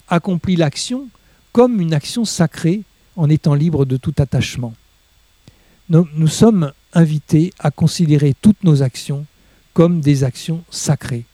Accomplit 0.07 0.55
l'action 0.55 1.07
comme 1.51 1.79
une 1.79 1.93
action 1.93 2.25
sacrée 2.25 2.83
en 3.15 3.29
étant 3.29 3.53
libre 3.53 3.85
de 3.85 3.97
tout 3.97 4.13
attachement. 4.17 4.73
Nous, 5.89 6.27
sommes 6.27 6.71
invités 6.93 7.51
à 7.59 7.71
considérer 7.71 8.35
toutes 8.39 8.63
nos 8.63 8.83
actions 8.83 9.25
comme 9.73 10.01
des 10.01 10.23
actions 10.23 10.63
sacrées 10.69 11.25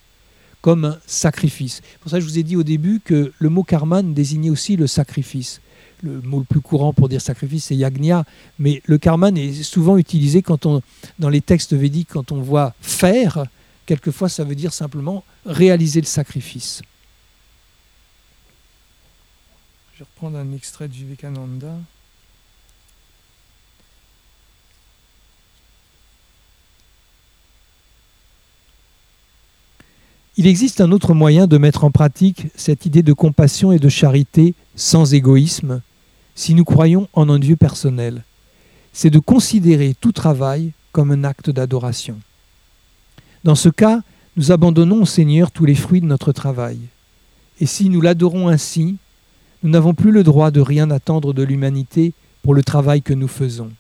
comme 0.65 0.85
un 0.85 0.97
sacrifice. 1.05 1.83
Pour 1.99 2.09
ça, 2.09 2.19
je 2.19 2.25
vous 2.25 2.39
ai 2.39 2.43
dit 2.43 2.55
au 2.55 2.63
début 2.63 2.99
que 2.99 3.31
le 3.37 3.49
mot 3.49 3.61
karman 3.61 4.15
désignait 4.15 4.49
aussi 4.49 4.75
le 4.75 4.87
sacrifice. 4.87 5.61
Le 6.05 6.21
mot 6.21 6.37
le 6.37 6.45
plus 6.45 6.61
courant 6.61 6.93
pour 6.93 7.09
dire 7.09 7.19
sacrifice, 7.19 7.65
c'est 7.65 7.75
yagna, 7.75 8.25
mais 8.59 8.83
le 8.85 8.99
karman 8.99 9.35
est 9.35 9.63
souvent 9.63 9.97
utilisé 9.97 10.43
quand 10.43 10.67
on, 10.67 10.83
dans 11.17 11.29
les 11.29 11.41
textes 11.41 11.73
védiques, 11.73 12.09
quand 12.11 12.31
on 12.31 12.41
voit 12.41 12.75
faire, 12.79 13.45
quelquefois 13.87 14.29
ça 14.29 14.43
veut 14.43 14.53
dire 14.53 14.71
simplement 14.71 15.23
réaliser 15.47 16.01
le 16.01 16.05
sacrifice. 16.05 16.83
Je 19.95 19.99
vais 19.99 20.05
reprendre 20.13 20.37
un 20.37 20.53
extrait 20.53 20.87
de 20.87 20.93
Vivekananda. 20.93 21.73
Il 30.37 30.45
existe 30.45 30.81
un 30.81 30.91
autre 30.91 31.15
moyen 31.15 31.47
de 31.47 31.57
mettre 31.57 31.83
en 31.83 31.89
pratique 31.89 32.47
cette 32.55 32.85
idée 32.85 33.01
de 33.01 33.13
compassion 33.13 33.71
et 33.71 33.79
de 33.79 33.89
charité 33.89 34.53
sans 34.75 35.15
égoïsme, 35.15 35.81
si 36.36 36.53
nous 36.53 36.65
croyons 36.65 37.07
en 37.13 37.29
un 37.29 37.39
Dieu 37.39 37.55
personnel. 37.55 38.23
C'est 38.93 39.09
de 39.09 39.19
considérer 39.19 39.95
tout 39.99 40.11
travail 40.11 40.71
comme 40.91 41.11
un 41.11 41.23
acte 41.23 41.49
d'adoration. 41.49 42.19
Dans 43.43 43.55
ce 43.55 43.69
cas, 43.69 44.01
nous 44.38 44.51
abandonnons 44.51 45.01
au 45.01 45.05
Seigneur 45.05 45.51
tous 45.51 45.65
les 45.65 45.75
fruits 45.75 46.01
de 46.01 46.05
notre 46.05 46.31
travail. 46.31 46.77
Et 47.59 47.65
si 47.65 47.89
nous 47.89 48.01
l'adorons 48.01 48.47
ainsi, 48.47 48.97
nous 49.63 49.69
n'avons 49.69 49.93
plus 49.93 50.11
le 50.11 50.23
droit 50.23 50.51
de 50.51 50.61
rien 50.61 50.91
attendre 50.91 51.33
de 51.33 51.43
l'humanité 51.43 52.13
pour 52.43 52.53
le 52.53 52.63
travail 52.63 53.01
que 53.01 53.13
nous 53.13 53.27
faisons. 53.27 53.71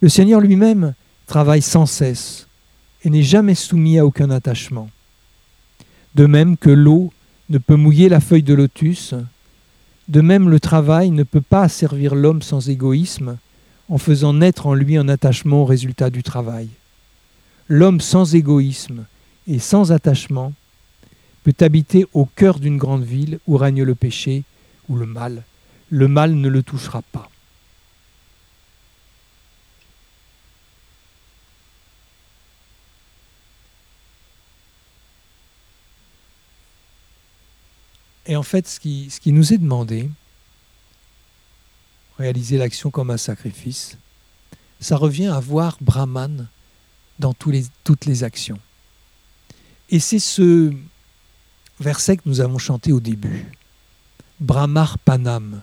Le 0.00 0.08
Seigneur 0.08 0.40
lui-même 0.40 0.94
travaille 1.26 1.62
sans 1.62 1.86
cesse 1.86 2.46
et 3.04 3.10
n'est 3.10 3.22
jamais 3.22 3.54
soumis 3.54 3.98
à 3.98 4.06
aucun 4.06 4.30
attachement 4.30 4.88
de 6.14 6.26
même 6.26 6.56
que 6.56 6.70
l'eau 6.70 7.12
ne 7.48 7.58
peut 7.58 7.76
mouiller 7.76 8.08
la 8.08 8.20
feuille 8.20 8.42
de 8.42 8.54
lotus, 8.54 9.14
de 10.12 10.20
même 10.20 10.50
le 10.50 10.60
travail 10.60 11.10
ne 11.10 11.22
peut 11.22 11.40
pas 11.40 11.70
servir 11.70 12.14
l'homme 12.14 12.42
sans 12.42 12.68
égoïsme 12.68 13.38
en 13.88 13.96
faisant 13.96 14.34
naître 14.34 14.66
en 14.66 14.74
lui 14.74 14.98
un 14.98 15.08
attachement 15.08 15.62
au 15.62 15.64
résultat 15.64 16.10
du 16.10 16.22
travail. 16.22 16.68
L'homme 17.66 17.98
sans 18.02 18.34
égoïsme 18.34 19.06
et 19.48 19.58
sans 19.58 19.90
attachement 19.90 20.52
peut 21.44 21.54
habiter 21.60 22.04
au 22.12 22.26
cœur 22.26 22.58
d'une 22.58 22.76
grande 22.76 23.04
ville 23.04 23.38
où 23.46 23.56
règne 23.56 23.84
le 23.84 23.94
péché 23.94 24.44
ou 24.90 24.96
le 24.96 25.06
mal. 25.06 25.44
Le 25.88 26.08
mal 26.08 26.34
ne 26.34 26.48
le 26.48 26.62
touchera 26.62 27.00
pas. 27.10 27.30
Et 38.32 38.36
en 38.36 38.42
fait, 38.42 38.66
ce 38.66 38.80
qui, 38.80 39.10
nous 39.26 39.52
est 39.52 39.58
demandé, 39.58 40.08
réaliser 42.16 42.56
l'action 42.56 42.90
comme 42.90 43.10
un 43.10 43.18
sacrifice, 43.18 43.98
ça 44.80 44.96
revient 44.96 45.26
à 45.26 45.38
voir 45.38 45.76
Brahman 45.82 46.48
dans 47.18 47.34
toutes 47.34 48.06
les 48.06 48.24
actions. 48.24 48.58
Et 49.90 50.00
c'est 50.00 50.18
ce 50.18 50.72
verset 51.78 52.16
que 52.16 52.22
nous 52.24 52.40
avons 52.40 52.56
chanté 52.56 52.90
au 52.90 53.00
début. 53.00 53.52
Brahmarpanam. 54.40 55.60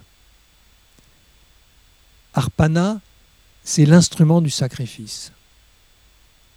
Arpana, 2.36 3.01
c'est 3.63 3.88
l'instrument 3.88 4.41
du 4.41 4.51
sacrifice. 4.51 5.32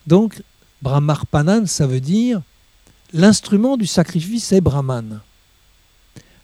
Donc, 0.07 0.43
Brahmarpanam, 0.83 1.67
ça 1.67 1.87
veut 1.87 2.03
dire 2.03 2.43
l'instrument 3.15 3.79
du 3.79 3.87
sacrifice 3.87 4.53
est 4.53 4.61
Brahman. 4.61 5.23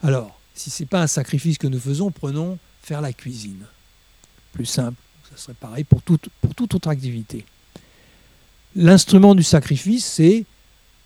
Alors, 0.03 0.39
si 0.55 0.71
ce 0.71 0.83
n'est 0.83 0.87
pas 0.87 1.03
un 1.03 1.07
sacrifice 1.07 1.59
que 1.59 1.67
nous 1.67 1.81
faisons, 1.81 2.11
prenons 2.11 2.59
faire 2.83 3.01
la 3.01 3.13
cuisine. 3.13 3.65
Plus 4.53 4.67
simple, 4.67 5.01
ça 5.31 5.37
serait 5.37 5.55
pareil 5.55 5.85
pour 5.85 6.03
toute, 6.03 6.29
autre 6.75 6.89
activité. 6.89 7.45
L'instrument 8.75 9.35
du 9.35 9.43
sacrifice, 9.43 10.05
c'est 10.05 10.45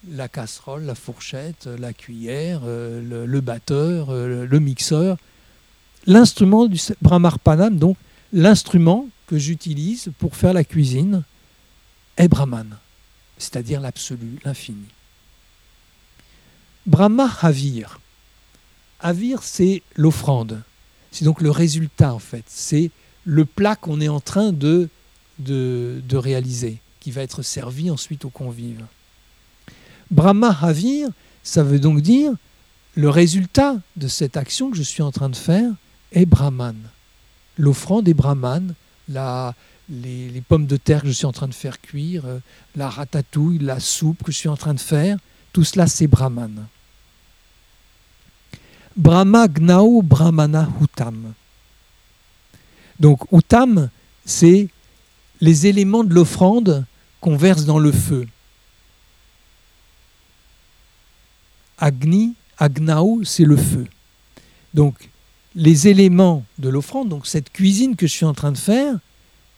la 0.08 0.28
casserole, 0.28 0.84
la 0.84 0.94
fourchette, 0.94 1.66
la 1.66 1.92
cuillère, 1.92 2.62
euh, 2.64 3.26
le, 3.26 3.40
batteur, 3.40 4.10
euh, 4.10 4.46
le 4.46 4.58
mixeur. 4.58 5.16
L'instrument 6.06 6.66
du 6.66 6.78
Brahmarpanam, 7.00 7.78
donc 7.78 7.96
l'instrument 8.32 9.08
que 9.26 9.38
j'utilise 9.38 10.10
pour 10.18 10.36
faire 10.36 10.52
la 10.52 10.64
cuisine, 10.64 11.22
est 12.16 12.28
Brahman, 12.28 12.76
c'est-à-dire 13.38 13.80
l'absolu, 13.80 14.38
l'infini. 14.44 14.86
Brahma 16.86 17.30
Havir. 17.40 18.01
Havir, 19.02 19.42
c'est 19.42 19.82
l'offrande. 19.96 20.62
C'est 21.10 21.24
donc 21.24 21.40
le 21.40 21.50
résultat, 21.50 22.14
en 22.14 22.18
fait. 22.18 22.44
C'est 22.46 22.90
le 23.24 23.44
plat 23.44 23.76
qu'on 23.76 24.00
est 24.00 24.08
en 24.08 24.20
train 24.20 24.52
de, 24.52 24.88
de, 25.38 26.16
réaliser, 26.16 26.78
qui 27.00 27.10
va 27.10 27.22
être 27.22 27.42
servi 27.42 27.90
ensuite 27.90 28.24
aux 28.24 28.30
convives. 28.30 28.84
Brahma 30.10 30.56
Havir, 30.60 31.08
ça 31.42 31.62
veut 31.62 31.78
donc 31.78 32.00
dire 32.00 32.32
le 32.94 33.08
résultat 33.08 33.76
de 33.96 34.08
cette 34.08 34.36
action 34.36 34.70
que 34.70 34.76
je 34.76 34.82
suis 34.82 35.02
en 35.02 35.10
train 35.10 35.30
de 35.30 35.36
faire 35.36 35.70
est 36.12 36.26
Brahman. 36.26 36.76
L'offrande 37.56 38.08
est 38.08 38.14
Brahman, 38.14 38.74
les, 39.08 40.28
les, 40.28 40.40
pommes 40.40 40.66
de 40.66 40.76
terre 40.76 41.02
que 41.02 41.08
je 41.08 41.12
suis 41.12 41.26
en 41.26 41.32
train 41.32 41.48
de 41.48 41.54
faire 41.54 41.80
cuire, 41.80 42.24
euh, 42.26 42.38
la 42.76 42.88
ratatouille, 42.88 43.58
la 43.58 43.80
soupe 43.80 44.22
que 44.22 44.32
je 44.32 44.36
suis 44.36 44.48
en 44.48 44.56
train 44.56 44.74
de 44.74 44.80
faire, 44.80 45.18
tout 45.52 45.64
cela 45.64 45.86
c'est 45.86 46.06
Brahman. 46.06 46.66
Brahma 48.96 49.48
Gnao 49.48 50.02
Brahmana 50.02 50.68
Hutam. 50.80 51.32
Donc 53.00 53.20
Hutam, 53.32 53.88
c'est 54.24 54.68
les 55.40 55.66
éléments 55.66 56.04
de 56.04 56.14
l'offrande 56.14 56.84
qu'on 57.20 57.36
verse 57.36 57.64
dans 57.64 57.78
le 57.78 57.92
feu. 57.92 58.26
Agni, 61.78 62.34
Agnao, 62.58 63.22
c'est 63.24 63.44
le 63.44 63.56
feu. 63.56 63.86
Donc 64.74 65.10
les 65.54 65.88
éléments 65.88 66.44
de 66.58 66.68
l'offrande, 66.68 67.08
donc 67.08 67.26
cette 67.26 67.50
cuisine 67.50 67.96
que 67.96 68.06
je 68.06 68.12
suis 68.12 68.24
en 68.24 68.34
train 68.34 68.52
de 68.52 68.58
faire, 68.58 68.98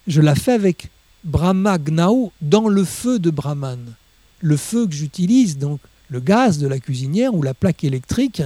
je 0.07 0.21
la 0.21 0.35
fais 0.35 0.53
avec 0.53 0.89
Brahma 1.23 1.79
Gnao 1.79 2.33
dans 2.41 2.69
le 2.69 2.85
feu 2.85 3.19
de 3.19 3.31
Brahman. 3.31 3.95
Le 4.41 4.57
feu 4.57 4.87
que 4.87 4.95
j'utilise, 4.95 5.59
donc 5.59 5.81
le 6.09 6.21
gaz 6.21 6.59
de 6.59 6.67
la 6.67 6.79
cuisinière 6.79 7.35
ou 7.35 7.43
la 7.43 7.55
plaque 7.55 7.85
électrique, 7.85 8.43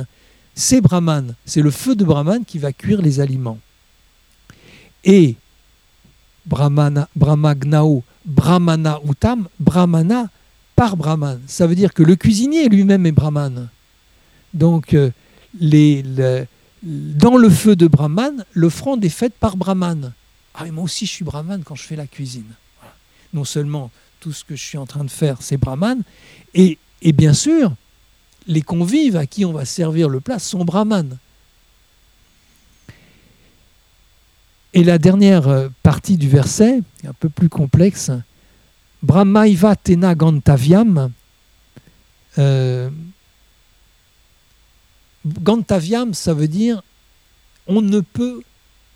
c'est 0.58 0.80
Brahman. 0.80 1.36
C'est 1.46 1.62
le 1.62 1.70
feu 1.70 1.94
de 1.94 2.04
Brahman 2.04 2.44
qui 2.44 2.58
va 2.58 2.72
cuire 2.72 3.00
les 3.00 3.20
aliments. 3.20 3.60
Et 5.04 5.36
Brahmana, 6.46 7.08
Brahma 7.14 7.54
Gnao, 7.54 8.02
Brahmana 8.24 8.98
Utam, 9.08 9.48
Brahmana 9.60 10.28
par 10.74 10.96
Brahman. 10.96 11.40
Ça 11.46 11.68
veut 11.68 11.76
dire 11.76 11.94
que 11.94 12.02
le 12.02 12.16
cuisinier 12.16 12.68
lui-même 12.68 13.06
est 13.06 13.12
Brahman. 13.12 13.68
Donc, 14.52 14.94
euh, 14.94 15.12
les, 15.60 16.02
dans 16.82 17.36
le 17.36 17.50
feu 17.50 17.76
de 17.76 17.86
Brahman, 17.86 18.44
l'offrande 18.52 19.04
est 19.04 19.10
faite 19.10 19.34
par 19.38 19.56
Brahman. 19.56 20.12
Ah, 20.54 20.66
moi 20.72 20.82
aussi, 20.82 21.06
je 21.06 21.12
suis 21.12 21.24
Brahman 21.24 21.62
quand 21.64 21.76
je 21.76 21.84
fais 21.84 21.96
la 21.96 22.08
cuisine. 22.08 22.50
Non 23.32 23.44
seulement 23.44 23.92
tout 24.18 24.32
ce 24.32 24.42
que 24.42 24.56
je 24.56 24.62
suis 24.62 24.78
en 24.78 24.86
train 24.86 25.04
de 25.04 25.10
faire, 25.10 25.36
c'est 25.40 25.56
Brahman, 25.56 26.02
et, 26.52 26.78
et 27.02 27.12
bien 27.12 27.32
sûr, 27.32 27.74
les 28.48 28.62
convives 28.62 29.16
à 29.16 29.26
qui 29.26 29.44
on 29.44 29.52
va 29.52 29.64
servir 29.64 30.08
le 30.08 30.20
plat 30.20 30.38
sont 30.38 30.64
brahmanes. 30.64 31.18
Et 34.74 34.82
la 34.82 34.98
dernière 34.98 35.48
euh, 35.48 35.68
partie 35.82 36.16
du 36.16 36.28
verset, 36.28 36.80
un 37.06 37.12
peu 37.12 37.28
plus 37.28 37.48
complexe, 37.48 38.10
Brahmaiva 39.02 39.76
tena 39.76 40.14
gantaviam. 40.14 41.12
Euh, 42.38 42.90
gantaviam, 45.26 46.14
ça 46.14 46.34
veut 46.34 46.48
dire 46.48 46.82
on 47.66 47.82
ne 47.82 48.00
peut 48.00 48.40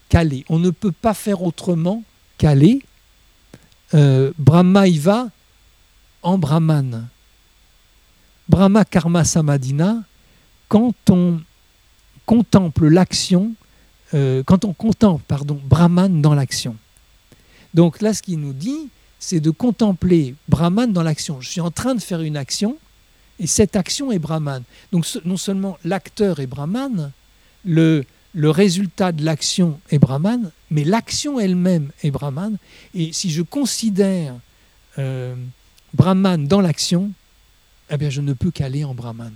qu'aller, 0.08 0.44
on 0.48 0.58
ne 0.58 0.70
peut 0.70 0.92
pas 0.92 1.14
faire 1.14 1.42
autrement 1.42 2.02
qu'aller. 2.38 2.82
Euh, 3.94 4.32
Brahmaiva 4.38 5.28
en 6.22 6.38
Brahman. 6.38 7.08
Brahma 8.48 8.84
Karma 8.84 9.24
Samadina, 9.24 10.02
quand 10.68 10.94
on 11.10 11.40
contemple 12.26 12.88
l'action, 12.88 13.52
euh, 14.14 14.42
quand 14.44 14.64
on 14.64 14.72
contemple, 14.72 15.22
pardon, 15.26 15.60
Brahman 15.64 16.20
dans 16.20 16.34
l'action. 16.34 16.76
Donc 17.74 18.00
là, 18.00 18.12
ce 18.14 18.22
qu'il 18.22 18.38
nous 18.38 18.52
dit, 18.52 18.88
c'est 19.18 19.40
de 19.40 19.50
contempler 19.50 20.34
Brahman 20.48 20.92
dans 20.92 21.02
l'action. 21.02 21.40
Je 21.40 21.48
suis 21.48 21.60
en 21.60 21.70
train 21.70 21.94
de 21.94 22.00
faire 22.00 22.20
une 22.20 22.36
action, 22.36 22.76
et 23.38 23.46
cette 23.46 23.76
action 23.76 24.12
est 24.12 24.18
Brahman. 24.18 24.62
Donc 24.92 25.06
non 25.24 25.36
seulement 25.36 25.78
l'acteur 25.84 26.40
est 26.40 26.46
Brahman, 26.46 27.12
le, 27.64 28.04
le 28.34 28.50
résultat 28.50 29.12
de 29.12 29.24
l'action 29.24 29.80
est 29.90 29.98
Brahman, 29.98 30.50
mais 30.70 30.84
l'action 30.84 31.40
elle-même 31.40 31.90
est 32.02 32.10
Brahman. 32.10 32.56
Et 32.94 33.12
si 33.12 33.30
je 33.30 33.42
considère 33.42 34.34
euh, 34.98 35.34
Brahman 35.94 36.46
dans 36.46 36.60
l'action, 36.60 37.12
eh 37.92 37.98
bien, 37.98 38.08
je 38.08 38.22
ne 38.22 38.32
peux 38.32 38.50
qu'aller 38.50 38.84
en 38.84 38.94
brahman. 38.94 39.32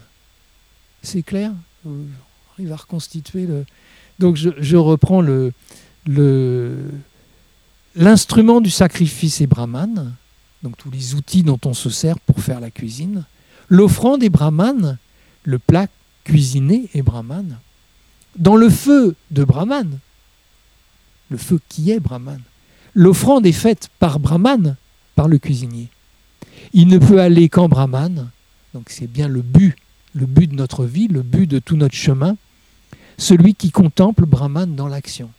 C'est 1.03 1.23
clair? 1.23 1.53
Il 2.59 2.69
va 2.69 2.77
reconstituer 2.77 3.47
le. 3.47 3.67
Donc, 4.19 4.37
je, 4.37 4.77
reprends 4.77 5.21
le, 5.21 5.53
l'instrument 7.95 8.63
du 8.63 8.71
sacrifice 8.71 9.43
est 9.43 9.47
brahman, 9.47 10.15
donc 10.63 10.79
tous 10.79 10.91
les 10.91 11.15
outils 11.15 11.43
dont 11.43 11.61
on 11.67 11.75
se 11.75 11.91
sert 11.91 12.19
pour 12.21 12.41
faire 12.41 12.61
la 12.61 12.71
cuisine. 12.71 13.25
L'offrande 13.69 14.23
est 14.23 14.31
brahman, 14.31 14.97
le 15.45 15.59
plat 15.59 15.87
cuisiné 16.25 16.89
est 16.95 17.03
brahman. 17.03 17.59
Dans 18.39 18.57
le 18.57 18.71
feu 18.71 19.17
de 19.31 19.45
brahman, 19.45 19.99
le 21.29 21.37
feu 21.37 21.61
qui 21.69 21.91
est 21.91 22.01
brahman, 22.01 22.41
l'offrande 22.95 23.45
est 23.45 23.53
faite 23.53 23.91
par 23.99 24.19
brahman, 24.19 24.77
par 25.15 25.29
le 25.29 25.37
cuisinier. 25.37 25.89
Il 26.73 26.89
ne 26.89 26.99
peut 26.99 27.21
aller 27.21 27.51
qu'en 27.51 27.69
brahman, 27.69 28.31
donc 28.77 28.91
c'est 28.91 29.07
bien 29.07 29.27
le 29.27 29.41
but, 29.41 29.75
le 30.15 30.27
but 30.27 30.49
de 30.49 30.55
notre 30.55 30.85
vie, 30.85 31.09
le 31.09 31.23
but 31.23 31.47
de 31.47 31.59
tout 31.59 31.77
notre 31.77 31.95
chemin, 31.95 32.37
celui 33.17 33.55
qui 33.55 33.71
contemple 33.71 34.27
Brahman 34.27 34.77
dans 34.77 34.87
l'action. 34.87 35.31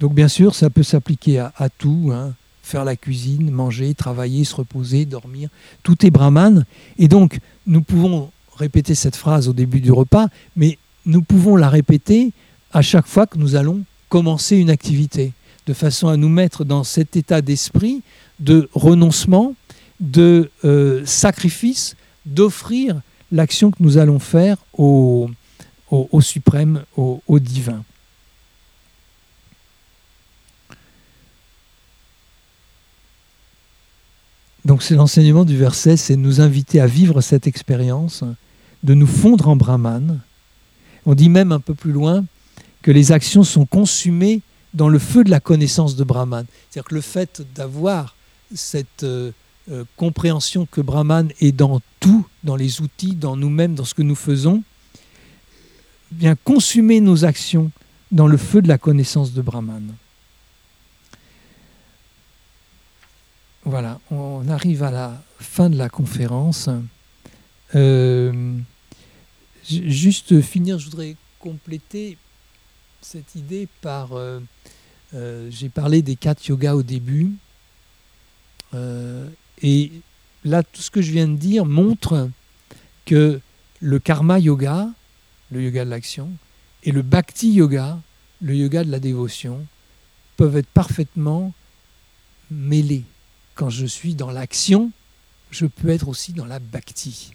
Donc 0.00 0.12
bien 0.12 0.26
sûr, 0.26 0.56
ça 0.56 0.70
peut 0.70 0.82
s'appliquer 0.82 1.38
à, 1.38 1.68
tout, 1.78 2.10
hein. 2.12 2.34
faire 2.64 2.84
la 2.84 2.96
cuisine, 2.96 3.52
manger, 3.52 3.94
travailler, 3.94 4.42
se 4.42 4.56
reposer, 4.56 5.04
dormir, 5.04 5.50
tout 5.84 6.04
est 6.04 6.10
Brahman. 6.10 6.66
Et 6.98 7.06
donc, 7.06 7.38
nous 7.68 7.82
pouvons 7.82 8.32
répéter 8.56 8.96
cette 8.96 9.14
phrase 9.14 9.46
au 9.46 9.52
début 9.52 9.80
du 9.80 9.92
repas, 9.92 10.26
mais 10.56 10.78
nous 11.06 11.22
pouvons 11.22 11.54
la 11.54 11.68
répéter 11.68 12.32
à 12.72 12.82
chaque 12.82 13.06
fois 13.06 13.28
que 13.28 13.38
nous 13.38 13.54
allons 13.54 13.84
commencer 14.08 14.56
une 14.56 14.70
activité, 14.70 15.32
de 15.68 15.74
façon 15.74 16.08
à 16.08 16.16
nous 16.16 16.28
mettre 16.28 16.64
dans 16.64 16.82
cet 16.82 17.14
état 17.14 17.40
d'esprit 17.40 18.02
de 18.40 18.68
renoncement, 18.74 19.54
de 20.02 20.50
euh, 20.64 21.06
sacrifice, 21.06 21.96
d'offrir 22.26 23.00
l'action 23.30 23.70
que 23.70 23.80
nous 23.80 23.96
allons 23.96 24.18
faire 24.18 24.58
au, 24.74 25.30
au, 25.90 26.20
suprême, 26.20 26.84
au, 26.96 27.38
divin. 27.38 27.84
Donc 34.64 34.82
c'est 34.82 34.94
l'enseignement 34.94 35.44
du 35.44 35.56
verset, 35.56 35.96
c'est 35.96 36.16
nous 36.16 36.40
inviter 36.40 36.80
à 36.80 36.86
vivre 36.86 37.20
cette 37.20 37.46
expérience, 37.46 38.24
de 38.82 38.94
nous 38.94 39.06
fondre 39.06 39.48
en 39.48 39.56
Brahman. 39.56 40.20
On 41.06 41.14
dit 41.14 41.28
même 41.28 41.52
un 41.52 41.60
peu 41.60 41.74
plus 41.74 41.92
loin 41.92 42.24
que 42.82 42.90
les 42.90 43.12
actions 43.12 43.44
sont 43.44 43.66
consumées 43.66 44.40
dans 44.74 44.88
le 44.88 44.98
feu 44.98 45.22
de 45.22 45.30
la 45.30 45.40
connaissance 45.40 45.94
de 45.94 46.04
Brahman. 46.04 46.44
C'est-à-dire 46.70 46.88
que 46.88 46.94
le 46.94 47.00
fait 47.00 47.42
d'avoir 47.54 48.16
cette, 48.54 49.04
euh, 49.04 49.32
euh, 49.70 49.84
compréhension 49.96 50.66
que 50.66 50.80
Brahman 50.80 51.30
est 51.40 51.52
dans 51.52 51.80
tout, 52.00 52.26
dans 52.42 52.56
les 52.56 52.80
outils, 52.80 53.14
dans 53.14 53.36
nous-mêmes, 53.36 53.76
dans 53.76 53.84
ce 53.84 53.94
que 53.94 54.02
nous 54.02 54.16
faisons, 54.16 54.64
vient 56.10 56.34
consumer 56.34 57.00
nos 57.00 57.24
actions 57.24 57.70
dans 58.10 58.26
le 58.26 58.36
feu 58.36 58.60
de 58.60 58.66
la 58.66 58.76
connaissance 58.76 59.32
de 59.32 59.40
Brahman. 59.40 59.94
Voilà, 63.64 64.00
on 64.10 64.48
arrive 64.48 64.82
à 64.82 64.90
la 64.90 65.22
fin 65.38 65.70
de 65.70 65.76
la 65.76 65.88
conférence. 65.88 66.68
Euh, 67.76 68.58
juste 69.64 70.40
finir, 70.40 70.80
je 70.80 70.86
voudrais 70.86 71.14
compléter 71.38 72.18
cette 73.00 73.36
idée 73.36 73.68
par... 73.80 74.10
Euh, 74.14 74.40
j'ai 75.50 75.68
parlé 75.68 76.02
des 76.02 76.16
quatre 76.16 76.44
yogas 76.48 76.74
au 76.74 76.82
début. 76.82 77.30
Et 79.62 79.92
là, 80.44 80.62
tout 80.62 80.82
ce 80.82 80.90
que 80.90 81.02
je 81.02 81.12
viens 81.12 81.28
de 81.28 81.36
dire 81.36 81.64
montre 81.64 82.28
que 83.04 83.40
le 83.80 83.98
karma 83.98 84.38
yoga, 84.38 84.88
le 85.50 85.62
yoga 85.62 85.84
de 85.84 85.90
l'action, 85.90 86.30
et 86.84 86.90
le 86.90 87.02
bhakti 87.02 87.52
yoga, 87.52 88.00
le 88.40 88.56
yoga 88.56 88.84
de 88.84 88.90
la 88.90 88.98
dévotion, 88.98 89.64
peuvent 90.36 90.56
être 90.56 90.68
parfaitement 90.68 91.52
mêlés. 92.50 93.04
Quand 93.54 93.70
je 93.70 93.86
suis 93.86 94.14
dans 94.14 94.30
l'action, 94.30 94.90
je 95.50 95.66
peux 95.66 95.90
être 95.90 96.08
aussi 96.08 96.32
dans 96.32 96.46
la 96.46 96.58
bhakti. 96.58 97.32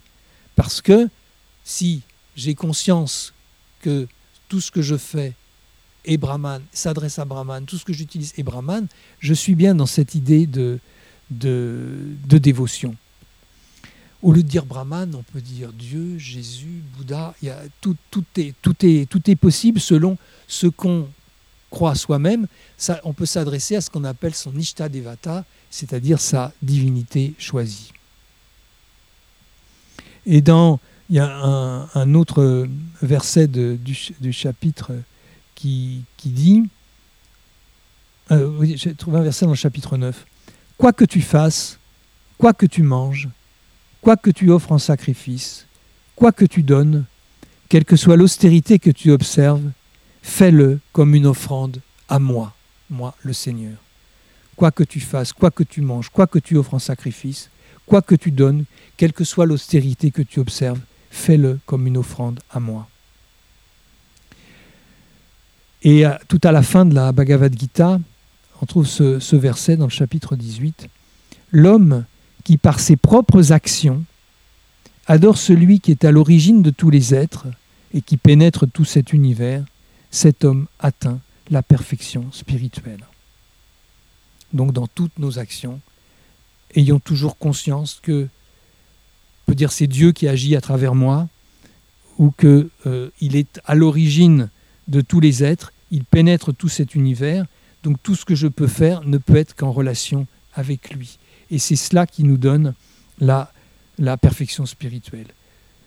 Parce 0.56 0.82
que 0.82 1.08
si 1.64 2.02
j'ai 2.36 2.54
conscience 2.54 3.32
que 3.80 4.06
tout 4.48 4.60
ce 4.60 4.70
que 4.70 4.82
je 4.82 4.96
fais 4.96 5.34
est 6.04 6.16
Brahman, 6.16 6.62
s'adresse 6.72 7.18
à 7.18 7.24
Brahman, 7.24 7.64
tout 7.64 7.78
ce 7.78 7.84
que 7.84 7.92
j'utilise 7.92 8.32
est 8.36 8.42
Brahman, 8.42 8.86
je 9.20 9.34
suis 9.34 9.54
bien 9.54 9.74
dans 9.74 9.86
cette 9.86 10.14
idée 10.14 10.46
de, 10.46 10.80
de, 11.30 12.16
dévotion. 12.26 12.94
au 14.22 14.32
lieu 14.32 14.42
de 14.42 14.48
dire 14.48 14.64
Brahman, 14.64 15.14
on 15.14 15.22
peut 15.22 15.40
dire 15.40 15.72
Dieu, 15.72 16.18
Jésus, 16.18 16.82
Bouddha. 16.96 17.34
Il 17.42 17.48
y 17.48 17.52
tout, 17.80 17.96
est, 18.36 18.54
tout, 18.62 18.74
est, 18.84 19.08
tout 19.08 19.30
est 19.30 19.36
possible 19.36 19.80
selon 19.80 20.16
ce 20.46 20.66
qu'on 20.66 21.08
croit 21.70 21.94
soi-même. 21.94 22.46
On 23.04 23.12
peut 23.12 23.26
s'adresser 23.26 23.76
à 23.76 23.80
ce 23.80 23.90
qu'on 23.90 24.04
appelle 24.04 24.34
son 24.34 24.56
Ishta 24.56 24.88
Devata, 24.88 25.44
c'est-à-dire 25.70 26.20
sa 26.20 26.52
divinité 26.62 27.34
choisie. 27.38 27.92
Et 30.26 30.40
dans, 30.40 30.78
il 31.10 31.16
y 31.16 31.20
a 31.20 31.88
un, 31.94 32.14
autre 32.14 32.68
verset 33.02 33.46
du, 33.46 34.32
chapitre 34.32 34.92
qui, 35.54 36.02
qui 36.16 36.28
dit, 36.28 36.64
euh, 38.30 38.66
j'ai 38.76 38.94
trouvé 38.94 39.18
un 39.18 39.22
verset 39.22 39.46
dans 39.46 39.52
le 39.52 39.56
chapitre 39.56 39.96
9, 39.96 40.26
Quoi 40.78 40.92
que 40.92 41.04
tu 41.04 41.20
fasses, 41.20 41.78
quoi 42.38 42.54
que 42.54 42.64
tu 42.64 42.82
manges, 42.82 43.28
quoi 44.00 44.16
que 44.16 44.30
tu 44.30 44.50
offres 44.50 44.72
en 44.72 44.78
sacrifice, 44.78 45.66
quoi 46.14 46.30
que 46.32 46.44
tu 46.44 46.62
donnes, 46.62 47.04
quelle 47.68 47.84
que 47.84 47.96
soit 47.96 48.16
l'austérité 48.16 48.78
que 48.78 48.90
tu 48.90 49.10
observes, 49.10 49.70
fais-le 50.22 50.80
comme 50.92 51.14
une 51.14 51.26
offrande 51.26 51.80
à 52.08 52.18
moi, 52.18 52.54
moi 52.90 53.14
le 53.22 53.32
Seigneur. 53.32 53.76
Quoi 54.56 54.70
que 54.70 54.84
tu 54.84 55.00
fasses, 55.00 55.32
quoi 55.32 55.50
que 55.50 55.64
tu 55.64 55.80
manges, 55.80 56.08
quoi 56.10 56.26
que 56.26 56.38
tu 56.38 56.56
offres 56.56 56.74
en 56.74 56.78
sacrifice, 56.78 57.50
quoi 57.84 58.00
que 58.00 58.14
tu 58.14 58.30
donnes, 58.30 58.64
quelle 58.96 59.12
que 59.12 59.24
soit 59.24 59.46
l'austérité 59.46 60.10
que 60.10 60.22
tu 60.22 60.40
observes, 60.40 60.80
fais-le 61.10 61.58
comme 61.66 61.86
une 61.86 61.96
offrande 61.96 62.40
à 62.50 62.60
moi. 62.60 62.88
Et 65.82 66.04
tout 66.28 66.40
à 66.42 66.52
la 66.52 66.62
fin 66.62 66.84
de 66.84 66.94
la 66.94 67.12
Bhagavad 67.12 67.56
Gita, 67.58 68.00
on 68.60 68.66
trouve 68.66 68.86
ce, 68.86 69.36
verset 69.36 69.76
dans 69.76 69.86
le 69.86 69.90
chapitre 69.90 70.36
18. 70.36 70.88
L'homme 71.52 72.04
qui 72.44 72.56
par 72.56 72.80
ses 72.80 72.96
propres 72.96 73.52
actions 73.52 74.04
adore 75.06 75.38
celui 75.38 75.80
qui 75.80 75.90
est 75.90 76.04
à 76.04 76.10
l'origine 76.10 76.62
de 76.62 76.70
tous 76.70 76.90
les 76.90 77.14
êtres 77.14 77.46
et 77.94 78.02
qui 78.02 78.16
pénètre 78.16 78.66
tout 78.70 78.84
cet 78.84 79.12
univers, 79.12 79.64
cet 80.10 80.44
homme 80.44 80.66
atteint 80.78 81.20
la 81.50 81.62
perfection 81.62 82.30
spirituelle. 82.32 83.04
Donc 84.52 84.72
dans 84.72 84.86
toutes 84.86 85.18
nos 85.18 85.38
actions, 85.38 85.80
ayons 86.74 87.00
toujours 87.00 87.38
conscience 87.38 88.00
que, 88.02 88.24
on 88.24 89.46
peut 89.46 89.54
dire 89.54 89.72
c'est 89.72 89.86
Dieu 89.86 90.12
qui 90.12 90.28
agit 90.28 90.56
à 90.56 90.60
travers 90.60 90.94
moi, 90.94 91.28
ou 92.18 92.32
qu'il 92.32 92.68
euh, 92.86 93.10
est 93.20 93.60
à 93.64 93.74
l'origine 93.74 94.50
de 94.88 95.00
tous 95.00 95.20
les 95.20 95.44
êtres, 95.44 95.72
il 95.90 96.04
pénètre 96.04 96.54
tout 96.54 96.68
cet 96.68 96.94
univers, 96.94 97.46
donc 97.82 98.02
tout 98.02 98.14
ce 98.14 98.24
que 98.24 98.34
je 98.34 98.48
peux 98.48 98.66
faire 98.66 99.04
ne 99.04 99.18
peut 99.18 99.36
être 99.36 99.54
qu'en 99.54 99.72
relation 99.72 100.26
avec 100.54 100.90
lui. 100.90 101.18
Et 101.50 101.58
c'est 101.58 101.76
cela 101.76 102.06
qui 102.06 102.24
nous 102.24 102.36
donne 102.36 102.74
la, 103.20 103.52
perfection 104.20 104.66
spirituelle. 104.66 105.28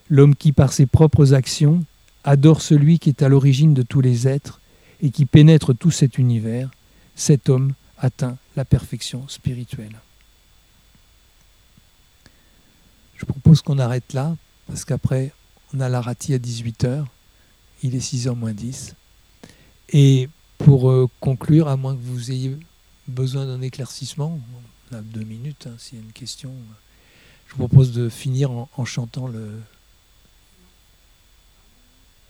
L'homme 0.09 0.35
qui, 0.35 0.51
par 0.51 0.73
ses 0.73 0.85
propres 0.85 1.33
actions, 1.33 1.83
adore 2.23 2.61
celui 2.61 2.99
qui 2.99 3.09
est 3.09 3.23
à 3.23 3.29
l'origine 3.29 3.73
de 3.73 3.81
tous 3.81 4.01
les 4.01 4.27
êtres 4.27 4.59
et 5.01 5.11
qui 5.11 5.25
pénètre 5.25 5.75
tout 5.75 5.91
cet 5.91 6.17
univers, 6.17 6.69
cet 7.15 7.49
homme 7.49 7.73
atteint 7.97 8.37
la 8.55 8.65
perfection 8.65 9.27
spirituelle. 9.27 9.99
Je 13.17 13.25
propose 13.25 13.61
qu'on 13.61 13.79
arrête 13.79 14.13
là, 14.13 14.35
parce 14.67 14.85
qu'après, 14.85 15.31
on 15.73 15.79
a 15.79 15.89
la 15.89 16.01
rati 16.01 16.33
à 16.33 16.37
18h, 16.37 17.05
il 17.83 17.95
est 17.95 17.99
6h 17.99 18.35
moins 18.35 18.53
10. 18.53 18.95
Et 19.93 20.29
pour 20.63 20.89
euh, 20.89 21.07
conclure, 21.19 21.67
à 21.67 21.77
moins 21.77 21.95
que 21.95 22.01
vous 22.01 22.31
ayez 22.31 22.57
besoin 23.07 23.45
d'un 23.45 23.61
éclaircissement, 23.61 24.39
on 24.91 24.95
a 24.95 25.01
deux 25.01 25.23
minutes, 25.23 25.67
hein, 25.67 25.75
s'il 25.77 25.99
y 25.99 26.01
a 26.01 26.05
une 26.05 26.11
question. 26.11 26.51
Je 27.47 27.53
vous 27.53 27.67
propose 27.67 27.91
de 27.91 28.09
finir 28.09 28.49
en, 28.51 28.85
chantant 28.85 29.27
le 29.27 29.61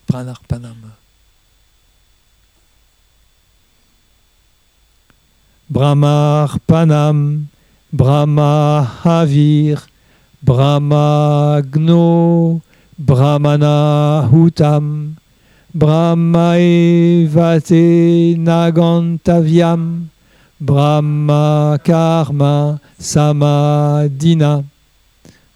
Pranarpanam. 0.08 0.92
Brahmarpanam, 5.70 7.46
Brahmahavir, 7.94 9.88
Brahmagno, 10.44 12.62
Brahmanahutam, 12.98 15.16
Brahmaevate 15.74 18.36
Nagantavyam, 18.38 20.10
Brahma 20.60 21.78
Karma 21.82 22.82
Samadina 23.00 24.66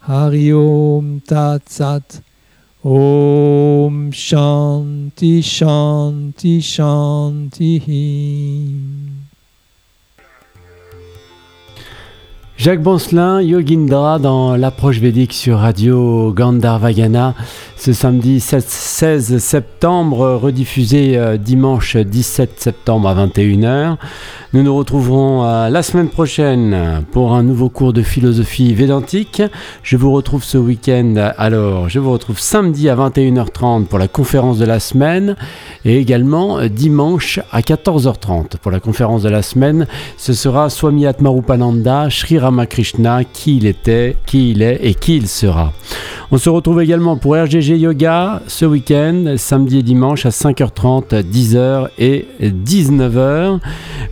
Hari 0.00 0.54
Om 0.54 1.20
Tat 1.20 2.22
Om 2.82 4.10
Shanti 4.10 5.42
Shanti 5.42 6.62
Shanti 6.62 7.78
Jacques 12.56 12.82
Boncelin, 12.82 13.42
Yogindra 13.42 14.18
dans 14.18 14.56
l'approche 14.56 14.98
védique 14.98 15.34
sur 15.34 15.58
Radio 15.58 16.32
Gandharvagana 16.32 17.34
ce 17.86 17.92
samedi 17.92 18.40
16 18.40 19.38
septembre, 19.38 20.34
rediffusé 20.34 21.16
euh, 21.16 21.36
dimanche 21.36 21.96
17 21.96 22.60
septembre 22.60 23.08
à 23.08 23.14
21h. 23.14 23.94
Nous 24.52 24.64
nous 24.64 24.74
retrouverons 24.74 25.44
euh, 25.44 25.68
la 25.68 25.84
semaine 25.84 26.08
prochaine 26.08 27.04
pour 27.12 27.34
un 27.34 27.44
nouveau 27.44 27.68
cours 27.68 27.92
de 27.92 28.02
philosophie 28.02 28.74
védantique. 28.74 29.40
Je 29.84 29.96
vous 29.96 30.10
retrouve 30.10 30.42
ce 30.42 30.58
week-end, 30.58 31.14
alors 31.38 31.88
je 31.88 32.00
vous 32.00 32.10
retrouve 32.10 32.40
samedi 32.40 32.88
à 32.88 32.96
21h30 32.96 33.84
pour 33.84 34.00
la 34.00 34.08
conférence 34.08 34.58
de 34.58 34.64
la 34.64 34.80
semaine 34.80 35.36
et 35.84 35.96
également 35.96 36.58
euh, 36.58 36.68
dimanche 36.68 37.38
à 37.52 37.60
14h30 37.60 38.56
pour 38.56 38.72
la 38.72 38.80
conférence 38.80 39.22
de 39.22 39.28
la 39.28 39.42
semaine. 39.42 39.86
Ce 40.16 40.32
sera 40.32 40.70
Swami 40.70 41.06
Atmarupananda, 41.06 42.08
Sri 42.10 42.40
Ramakrishna, 42.40 43.22
qui 43.22 43.58
il 43.58 43.66
était, 43.66 44.16
qui 44.26 44.50
il 44.50 44.62
est 44.62 44.80
et 44.82 44.94
qui 44.94 45.16
il 45.18 45.28
sera. 45.28 45.72
On 46.32 46.38
se 46.38 46.48
retrouve 46.50 46.82
également 46.82 47.16
pour 47.16 47.36
RGG 47.36 47.75
Yoga 47.76 48.42
ce 48.46 48.64
week-end, 48.64 49.34
samedi 49.36 49.78
et 49.78 49.82
dimanche 49.82 50.26
à 50.26 50.30
5h30, 50.30 51.22
10h 51.22 51.88
et 51.98 52.26
19h. 52.40 53.60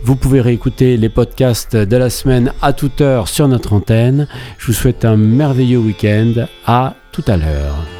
Vous 0.03 0.15
pouvez 0.15 0.41
réécouter 0.41 0.97
les 0.97 1.09
podcasts 1.09 1.75
de 1.75 1.97
la 1.97 2.09
semaine 2.09 2.53
à 2.61 2.73
toute 2.73 3.01
heure 3.01 3.27
sur 3.27 3.47
notre 3.47 3.73
antenne. 3.73 4.27
Je 4.57 4.67
vous 4.67 4.73
souhaite 4.73 5.05
un 5.05 5.17
merveilleux 5.17 5.79
week-end. 5.79 6.45
À 6.65 6.95
tout 7.11 7.23
à 7.27 7.37
l'heure. 7.37 7.94